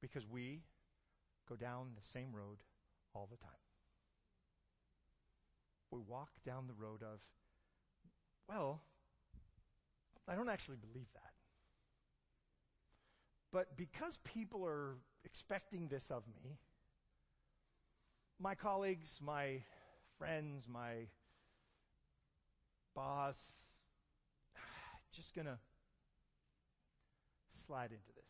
Because 0.00 0.26
we 0.26 0.62
go 1.48 1.56
down 1.56 1.88
the 1.94 2.02
same 2.02 2.32
road 2.32 2.58
all 3.14 3.28
the 3.30 3.36
time. 3.36 3.67
We 5.90 6.00
walk 6.00 6.30
down 6.44 6.66
the 6.66 6.74
road 6.74 7.02
of, 7.02 7.20
well, 8.48 8.82
I 10.28 10.34
don't 10.34 10.48
actually 10.48 10.76
believe 10.76 11.06
that. 11.14 11.32
But 13.52 13.76
because 13.76 14.18
people 14.24 14.64
are 14.66 14.96
expecting 15.24 15.88
this 15.88 16.10
of 16.10 16.22
me, 16.26 16.58
my 18.38 18.54
colleagues, 18.54 19.20
my 19.24 19.62
friends, 20.18 20.66
my 20.68 21.06
boss, 22.94 23.40
just 25.12 25.34
to 25.46 25.58
slide 27.66 27.90
into 27.90 28.12
this. 28.14 28.24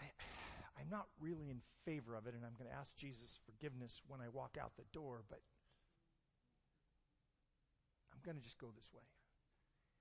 I, 0.00 0.04
I'm 0.80 0.88
not 0.90 1.06
really 1.20 1.50
in 1.50 1.60
favor 1.84 2.14
of 2.14 2.26
it, 2.26 2.34
and 2.34 2.44
I'm 2.44 2.54
going 2.58 2.70
to 2.70 2.76
ask 2.76 2.94
Jesus 2.96 3.38
forgiveness 3.44 4.00
when 4.08 4.20
I 4.20 4.28
walk 4.28 4.56
out 4.60 4.72
the 4.76 4.84
door, 4.92 5.22
but 5.28 5.40
I'm 8.12 8.20
going 8.24 8.36
to 8.36 8.42
just 8.42 8.58
go 8.58 8.68
this 8.74 8.88
way. 8.94 9.02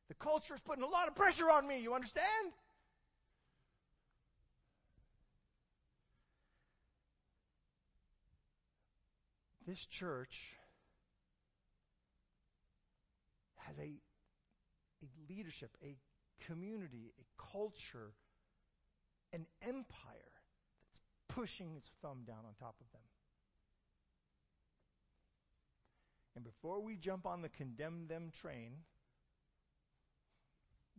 The 0.07 0.15
culture 0.15 0.53
is 0.53 0.61
putting 0.61 0.83
a 0.83 0.87
lot 0.87 1.07
of 1.07 1.15
pressure 1.15 1.49
on 1.49 1.67
me, 1.67 1.81
you 1.81 1.93
understand? 1.93 2.53
This 9.67 9.85
church 9.85 10.55
has 13.57 13.77
a, 13.77 13.81
a 15.03 15.07
leadership, 15.29 15.69
a 15.83 15.95
community, 16.47 17.11
a 17.19 17.51
culture, 17.51 18.13
an 19.31 19.45
empire 19.61 20.38
pushing 21.39 21.71
his 21.71 21.85
thumb 22.01 22.23
down 22.27 22.43
on 22.45 22.53
top 22.59 22.75
of 22.81 22.91
them. 22.91 23.01
And 26.35 26.43
before 26.43 26.81
we 26.81 26.97
jump 26.97 27.25
on 27.25 27.41
the 27.41 27.47
condemn 27.47 28.07
them 28.07 28.29
train, 28.41 28.73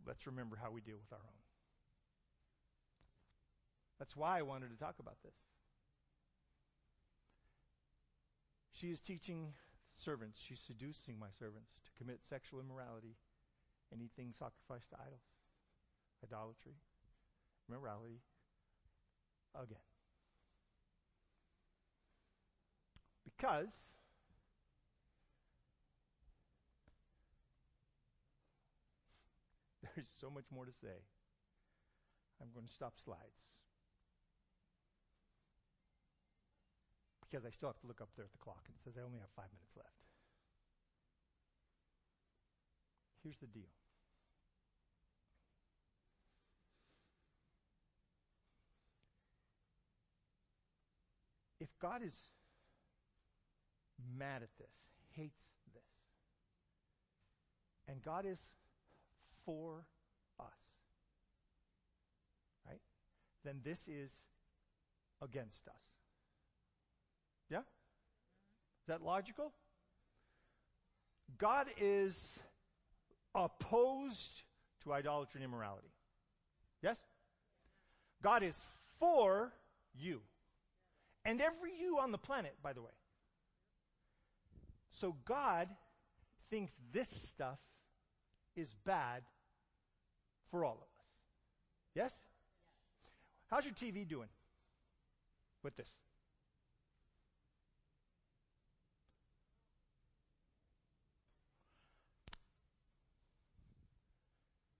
let's 0.07 0.25
remember 0.25 0.57
how 0.59 0.71
we 0.71 0.81
deal 0.81 0.97
with 0.97 1.13
our 1.13 1.23
own. 1.23 1.41
That's 3.99 4.15
why 4.15 4.39
I 4.39 4.41
wanted 4.41 4.71
to 4.71 4.77
talk 4.83 4.95
about 4.99 5.17
this. 5.23 5.35
She 8.71 8.87
is 8.87 8.99
teaching 8.99 9.53
servants, 9.93 10.39
she's 10.41 10.59
seducing 10.59 11.19
my 11.19 11.29
servants 11.37 11.81
to 11.85 11.91
commit 12.03 12.21
sexual 12.27 12.61
immorality 12.61 13.15
and 13.91 14.01
things 14.15 14.37
sacrificed 14.39 14.89
to 14.89 14.95
idols. 15.05 15.21
idolatry, 16.23 16.77
morality 17.69 18.21
again. 19.53 19.90
Because 23.41 23.73
there's 29.95 30.05
so 30.21 30.29
much 30.29 30.45
more 30.53 30.65
to 30.65 30.71
say. 30.71 31.01
I'm 32.39 32.49
going 32.53 32.67
to 32.67 32.71
stop 32.71 32.93
slides. 33.03 33.17
Because 37.21 37.43
I 37.43 37.49
still 37.49 37.69
have 37.69 37.79
to 37.81 37.87
look 37.87 37.99
up 37.99 38.09
there 38.15 38.25
at 38.25 38.31
the 38.31 38.37
clock 38.37 38.61
and 38.67 38.75
it 38.75 38.83
says 38.83 38.93
I 38.95 39.03
only 39.03 39.17
have 39.17 39.29
five 39.35 39.49
minutes 39.51 39.73
left. 39.75 39.89
Here's 43.23 43.37
the 43.37 43.47
deal. 43.47 43.73
If 51.59 51.69
God 51.79 52.03
is 52.03 52.29
mad 54.17 54.43
at 54.43 54.49
this, 54.57 54.89
hates 55.11 55.41
this, 55.73 55.83
and 57.87 58.01
God 58.03 58.25
is 58.25 58.39
for 59.45 59.85
us, 60.39 60.47
right? 62.67 62.81
Then 63.43 63.61
this 63.63 63.87
is 63.87 64.11
against 65.21 65.67
us. 65.67 65.81
Yeah? 67.49 67.59
Is 67.59 68.87
that 68.87 69.01
logical? 69.01 69.51
God 71.37 71.67
is 71.79 72.39
opposed 73.35 74.43
to 74.83 74.93
idolatry 74.93 75.41
and 75.41 75.45
immorality. 75.45 75.91
Yes? 76.81 76.99
God 78.21 78.43
is 78.43 78.65
for 78.99 79.51
you. 79.93 80.21
And 81.25 81.41
every 81.41 81.71
you 81.79 81.99
on 81.99 82.11
the 82.11 82.17
planet, 82.17 82.55
by 82.63 82.73
the 82.73 82.81
way. 82.81 82.91
So 84.91 85.15
God 85.25 85.67
thinks 86.49 86.73
this 86.91 87.09
stuff 87.09 87.59
is 88.55 88.75
bad 88.85 89.23
for 90.49 90.65
all 90.65 90.73
of 90.73 90.81
us. 90.81 91.05
Yes? 91.95 92.13
How's 93.49 93.65
your 93.65 93.73
TV 93.73 94.07
doing 94.07 94.27
with 95.63 95.75
this? 95.75 95.89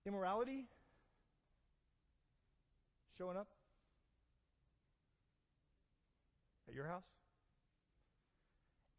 Immorality 0.05 0.65
showing 3.17 3.37
up 3.37 3.47
at 6.67 6.73
your 6.73 6.87
house? 6.87 7.20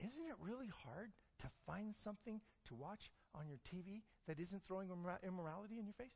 Isn't 0.05 0.26
it 0.26 0.34
really 0.40 0.70
hard 0.84 1.12
to 1.38 1.46
find 1.64 1.94
something 1.96 2.40
to 2.66 2.74
watch 2.74 3.11
on 3.36 3.46
your 3.46 3.59
TV 3.59 4.03
that 4.26 4.40
isn't 4.40 4.62
throwing 4.66 4.88
immorality 5.22 5.78
in 5.78 5.86
your 5.86 5.94
face? 5.94 6.11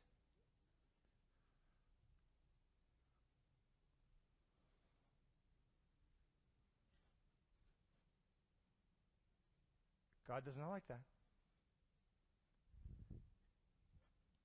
God 10.27 10.43
does 10.43 10.57
not 10.57 10.69
like 10.69 10.85
that. 10.89 10.99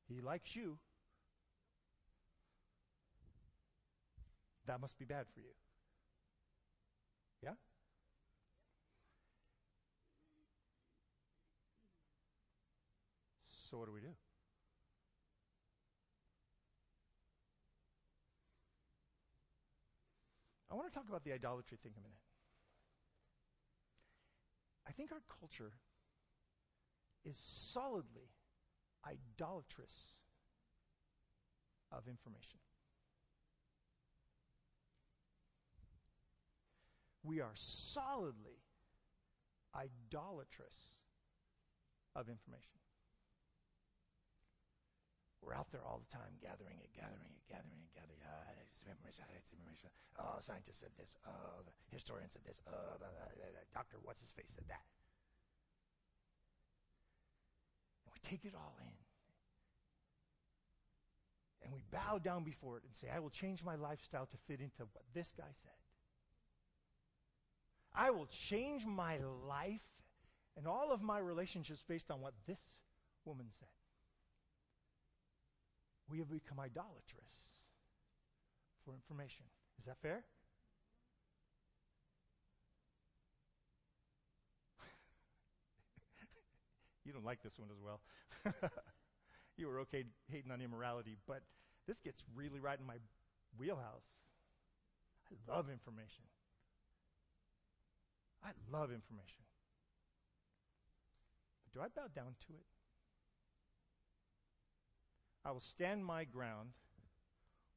He 0.09 0.21
likes 0.21 0.55
you. 0.55 0.79
That 4.67 4.81
must 4.81 4.97
be 4.97 5.05
bad 5.05 5.27
for 5.35 5.41
you. 5.41 5.47
Yeah? 7.43 7.55
So, 13.73 13.79
what 13.79 13.87
do 13.87 13.93
we 13.95 14.03
do? 14.03 14.13
I 20.71 20.75
want 20.75 20.93
to 20.93 20.99
talk 20.99 21.09
about 21.09 21.25
the 21.25 21.33
idolatry 21.33 21.79
thing 21.83 21.93
a 21.97 22.01
minute. 22.03 22.19
I 24.87 24.93
think 24.93 25.11
our 25.11 25.23
culture 25.41 25.73
is 27.25 27.39
solidly 27.73 28.29
idolatrous 29.07 30.21
of 31.93 32.07
information. 32.09 32.59
We 37.25 37.41
are 37.41 37.53
solidly 37.55 38.61
idolatrous 39.75 40.93
of 42.15 42.29
information. 42.29 42.82
We're 45.43 45.59
out 45.59 45.67
there 45.75 45.83
all 45.83 45.99
the 45.99 46.11
time 46.15 46.39
gathering 46.39 46.79
it, 46.79 46.95
gathering 46.95 47.35
it, 47.35 47.43
gathering 47.51 47.83
it, 47.83 47.91
gathering 47.91 48.23
it. 48.23 48.31
Ah, 48.31 48.47
it's 48.63 48.79
it's. 48.87 49.51
Oh, 50.19 50.39
scientist 50.41 50.81
said 50.81 50.95
this. 50.97 51.17
Oh, 51.27 51.67
the 51.67 51.73
historian 51.91 52.31
said 52.31 52.43
this. 52.47 52.63
Oh, 52.67 52.97
blah, 52.99 53.09
blah, 53.11 53.27
blah, 53.35 53.67
Doctor 53.75 53.97
What's 54.03 54.21
His 54.21 54.31
Face 54.31 54.55
said 54.55 54.65
that. 54.69 54.87
And 58.07 58.15
we 58.15 58.21
take 58.23 58.45
it 58.45 58.55
all 58.55 58.77
in. 58.81 58.95
And 61.65 61.73
we 61.73 61.83
bow 61.91 62.19
down 62.19 62.45
before 62.45 62.79
it 62.79 62.85
and 62.85 62.95
say, 62.95 63.09
I 63.15 63.19
will 63.19 63.31
change 63.31 63.65
my 63.65 63.75
lifestyle 63.75 64.27
to 64.27 64.37
fit 64.47 64.61
into 64.61 64.87
what 64.93 65.05
this 65.15 65.33
guy 65.37 65.51
said. 65.63 65.73
I 67.95 68.11
will 68.11 68.27
change 68.27 68.87
my 68.87 69.19
life 69.49 69.81
and 70.57 70.67
all 70.67 70.93
of 70.93 71.03
my 71.03 71.19
relationships 71.19 71.83
based 71.87 72.11
on 72.11 72.21
what 72.21 72.35
this 72.47 72.61
woman 73.25 73.47
said 73.59 73.69
we 76.13 76.19
have 76.19 76.31
become 76.31 76.61
idolatrous 76.61 77.57
for 78.85 78.93
information. 78.93 79.47
Is 79.81 79.87
that 79.87 79.97
fair? 80.03 80.23
you 87.07 87.15
don't 87.15 87.25
like 87.25 87.43
this 87.43 87.59
one 87.59 87.71
as 87.73 87.79
well. 87.81 88.03
you 89.57 89.69
were 89.69 89.79
okay 89.81 90.05
hating 90.29 90.53
on 90.53 90.61
immorality, 90.61 91.17
but 91.27 91.41
this 91.89 91.99
gets 92.05 92.23
really 92.37 92.61
right 92.61 92.79
in 92.79 92.85
my 92.87 92.99
wheelhouse. 93.59 94.05
I 95.33 95.37
love 95.51 95.71
information. 95.71 96.25
I 98.45 98.51
love 98.71 98.93
information. 98.93 99.47
But 101.65 101.73
do 101.73 101.81
I 101.81 101.89
bow 101.89 102.09
down 102.15 102.35
to 102.49 102.53
it? 102.53 102.67
I 105.45 105.51
will 105.51 105.61
stand 105.61 106.05
my 106.05 106.25
ground 106.25 106.71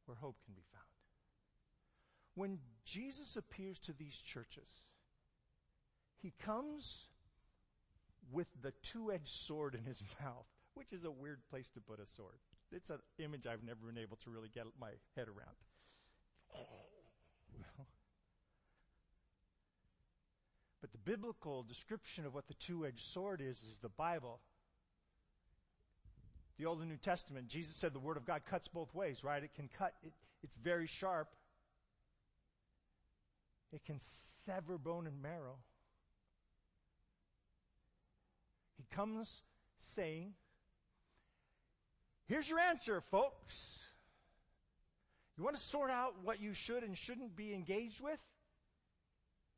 where 0.06 0.16
hope 0.16 0.38
can 0.46 0.54
be 0.54 0.64
found. 0.72 0.86
When 2.36 2.60
Jesus 2.86 3.38
appears 3.38 3.80
to 3.80 3.94
these 3.94 4.18
churches, 4.18 4.70
he 6.22 6.34
comes 6.44 7.08
with 8.32 8.48
the 8.62 8.74
two 8.84 9.12
edged 9.12 9.28
sword 9.28 9.76
in 9.76 9.84
his 9.84 10.02
mouth, 10.22 10.46
which 10.74 10.92
is 10.92 11.06
a 11.06 11.12
weird 11.12 11.40
place 11.50 11.70
to 11.72 11.82
put 11.82 12.00
a 12.00 12.06
sword. 12.06 12.38
It's 12.72 12.90
an 12.90 13.00
image 13.20 13.48
I've 13.48 13.64
never 13.64 13.86
been 13.86 14.02
able 14.02 14.18
to 14.18 14.30
really 14.30 14.50
get 14.54 14.66
my 14.80 14.90
head 15.16 15.28
around. 15.28 15.56
but 20.82 20.92
the 20.92 20.98
biblical 20.98 21.64
description 21.64 22.26
of 22.26 22.34
what 22.34 22.48
the 22.48 22.54
two 22.56 22.86
edged 22.86 23.00
sword 23.00 23.42
is 23.42 23.58
is 23.64 23.80
the 23.82 23.90
Bible 23.90 24.40
the 26.58 26.66
Old 26.66 26.80
and 26.80 26.90
New 26.90 26.98
Testament, 26.98 27.48
Jesus 27.48 27.76
said 27.76 27.94
the 27.94 28.00
Word 28.00 28.18
of 28.18 28.26
God 28.26 28.42
cuts 28.50 28.68
both 28.68 28.94
ways, 28.94 29.24
right? 29.24 29.44
It 29.44 29.54
can 29.56 29.70
cut, 29.78 29.94
it, 30.04 30.14
it's 30.44 30.56
very 30.64 30.88
sharp. 30.88 31.28
It 33.74 33.84
can 33.86 34.00
sever 34.46 34.78
bone 34.78 35.06
and 35.08 35.22
marrow. 35.22 35.58
He 38.78 38.86
comes 38.96 39.42
saying, 39.96 40.34
Here's 42.28 42.50
your 42.50 42.60
answer, 42.60 43.02
folks. 43.12 43.84
You 45.38 45.44
want 45.44 45.58
to 45.58 45.62
sort 45.62 45.92
out 45.92 46.14
what 46.24 46.40
you 46.40 46.54
should 46.54 46.84
and 46.84 46.98
shouldn't 46.98 47.36
be 47.36 47.54
engaged 47.54 48.02
with? 48.02 48.20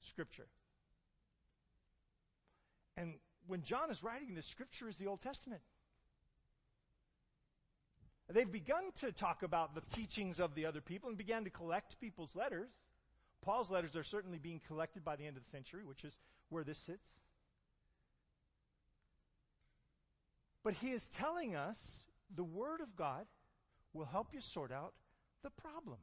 Scripture. 0.02 0.48
And 2.98 3.14
when 3.46 3.62
John 3.62 3.92
is 3.92 4.04
writing 4.04 4.34
this, 4.36 4.48
Scripture 4.48 4.90
is 4.90 4.98
the 4.98 5.08
Old 5.08 5.22
Testament. 5.22 5.62
They've 8.30 8.52
begun 8.52 8.92
to 9.00 9.12
talk 9.12 9.44
about 9.44 9.74
the 9.74 9.82
teachings 9.96 10.40
of 10.40 10.54
the 10.54 10.66
other 10.66 10.82
people 10.82 11.10
and 11.10 11.18
began 11.18 11.46
to 11.46 11.50
collect 11.50 12.00
people's 12.00 12.36
letters. 12.36 12.70
Paul's 13.42 13.72
letters 13.72 13.96
are 13.96 14.04
certainly 14.04 14.38
being 14.38 14.60
collected 14.68 15.06
by 15.06 15.16
the 15.16 15.26
end 15.26 15.38
of 15.38 15.44
the 15.44 15.50
century, 15.50 15.84
which 15.86 16.04
is 16.04 16.18
where 16.50 16.64
this 16.64 16.78
sits. 16.78 17.10
But 20.64 20.74
he 20.74 20.92
is 20.92 21.08
telling 21.08 21.56
us 21.56 22.04
the 22.36 22.44
Word 22.44 22.82
of 22.82 22.96
God 22.98 23.26
will 23.94 24.06
help 24.06 24.34
you 24.34 24.42
sort 24.42 24.72
out 24.74 24.94
the 25.44 25.50
problem. 25.50 26.00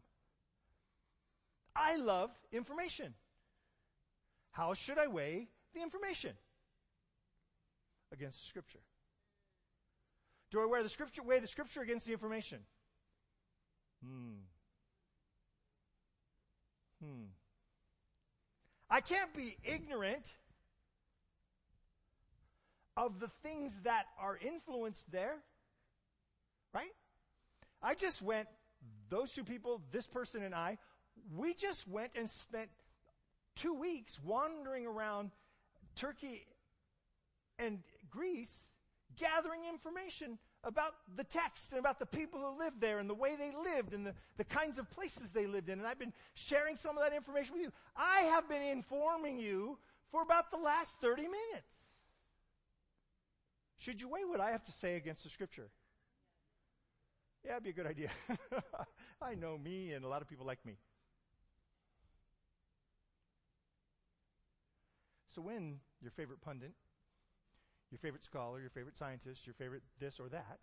I 1.76 1.96
love 1.96 2.30
information. 2.52 3.12
How 4.52 4.72
should 4.72 4.96
I 4.96 5.08
weigh 5.08 5.48
the 5.74 5.82
information 5.82 6.32
against 8.12 8.48
scripture? 8.48 8.78
Do 10.54 10.62
I 10.62 10.66
weigh 10.66 10.84
the 10.84 10.88
scripture, 10.88 11.20
weigh 11.20 11.40
the 11.40 11.48
scripture 11.48 11.82
against 11.82 12.06
the 12.06 12.12
information? 12.12 12.60
Hmm. 14.04 14.34
Hmm. 17.02 17.24
I 18.88 19.00
can't 19.00 19.34
be 19.34 19.56
ignorant 19.64 20.30
of 22.96 23.18
the 23.18 23.26
things 23.42 23.72
that 23.82 24.04
are 24.16 24.38
influenced 24.38 25.10
there. 25.10 25.38
Right? 26.72 26.94
I 27.82 27.96
just 27.96 28.22
went, 28.22 28.46
those 29.10 29.32
two 29.32 29.42
people, 29.42 29.82
this 29.90 30.06
person 30.06 30.44
and 30.44 30.54
I, 30.54 30.78
we 31.36 31.54
just 31.54 31.88
went 31.88 32.12
and 32.14 32.30
spent 32.30 32.68
two 33.56 33.74
weeks 33.74 34.20
wandering 34.22 34.86
around 34.86 35.32
Turkey 35.96 36.46
and 37.58 37.80
Greece 38.08 38.73
gathering 39.16 39.60
information 39.68 40.38
about 40.62 40.94
the 41.16 41.24
text 41.24 41.72
and 41.72 41.78
about 41.78 41.98
the 41.98 42.06
people 42.06 42.40
who 42.40 42.58
lived 42.58 42.80
there 42.80 42.98
and 42.98 43.08
the 43.08 43.14
way 43.14 43.36
they 43.36 43.52
lived 43.52 43.92
and 43.92 44.06
the, 44.06 44.14
the 44.36 44.44
kinds 44.44 44.78
of 44.78 44.90
places 44.90 45.30
they 45.30 45.46
lived 45.46 45.68
in. 45.68 45.78
And 45.78 45.86
I've 45.86 45.98
been 45.98 46.12
sharing 46.34 46.76
some 46.76 46.96
of 46.96 47.04
that 47.04 47.14
information 47.14 47.54
with 47.54 47.62
you. 47.62 47.72
I 47.96 48.22
have 48.22 48.48
been 48.48 48.62
informing 48.62 49.38
you 49.38 49.78
for 50.10 50.22
about 50.22 50.50
the 50.50 50.56
last 50.58 50.90
30 51.00 51.22
minutes. 51.22 51.74
Should 53.78 54.00
you 54.00 54.08
weigh 54.08 54.24
what 54.24 54.40
I 54.40 54.50
have 54.50 54.64
to 54.64 54.72
say 54.72 54.96
against 54.96 55.24
the 55.24 55.30
scripture? 55.30 55.68
Yeah, 57.44 57.52
it'd 57.52 57.64
be 57.64 57.70
a 57.70 57.72
good 57.74 57.86
idea. 57.86 58.10
I 59.22 59.34
know 59.34 59.58
me 59.58 59.92
and 59.92 60.04
a 60.04 60.08
lot 60.08 60.22
of 60.22 60.28
people 60.28 60.46
like 60.46 60.64
me. 60.64 60.78
So 65.34 65.42
when 65.42 65.80
your 66.00 66.12
favorite 66.12 66.40
pundit 66.40 66.72
your 67.94 68.00
favorite 68.00 68.24
scholar, 68.24 68.60
your 68.60 68.70
favorite 68.70 68.96
scientist, 68.96 69.46
your 69.46 69.54
favorite 69.54 69.82
this 70.00 70.18
or 70.18 70.28
that, 70.28 70.58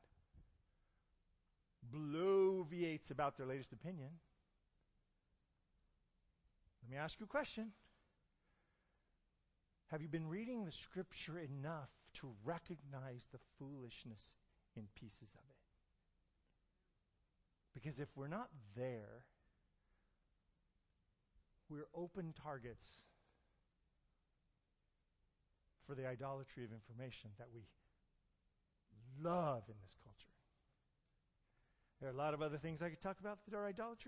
bloviates 1.95 3.09
about 3.09 3.37
their 3.37 3.45
latest 3.45 3.71
opinion, 3.71 4.09
let 6.83 6.91
me 6.91 6.97
ask 6.97 7.21
you 7.21 7.23
a 7.23 7.27
question. 7.27 7.71
Have 9.91 10.01
you 10.01 10.09
been 10.09 10.27
reading 10.27 10.65
the 10.65 10.73
scripture 10.73 11.39
enough 11.39 11.89
to 12.15 12.31
recognize 12.43 13.27
the 13.31 13.39
foolishness 13.57 14.35
in 14.75 14.83
pieces 14.93 15.33
of 15.33 15.41
it? 15.49 15.57
Because 17.73 17.99
if 17.99 18.09
we're 18.17 18.27
not 18.27 18.49
there, 18.75 19.23
we're 21.69 21.87
open 21.95 22.33
targets 22.43 22.85
for 25.91 25.95
the 25.99 26.07
idolatry 26.07 26.63
of 26.63 26.71
information 26.71 27.31
that 27.37 27.47
we 27.53 27.67
love 29.21 29.63
in 29.67 29.75
this 29.83 29.97
culture. 30.01 30.31
There 31.99 32.07
are 32.07 32.13
a 32.13 32.15
lot 32.15 32.33
of 32.33 32.41
other 32.41 32.57
things 32.57 32.81
I 32.81 32.87
could 32.87 33.01
talk 33.01 33.19
about 33.19 33.39
that 33.43 33.53
are 33.57 33.67
idolatry. 33.67 33.99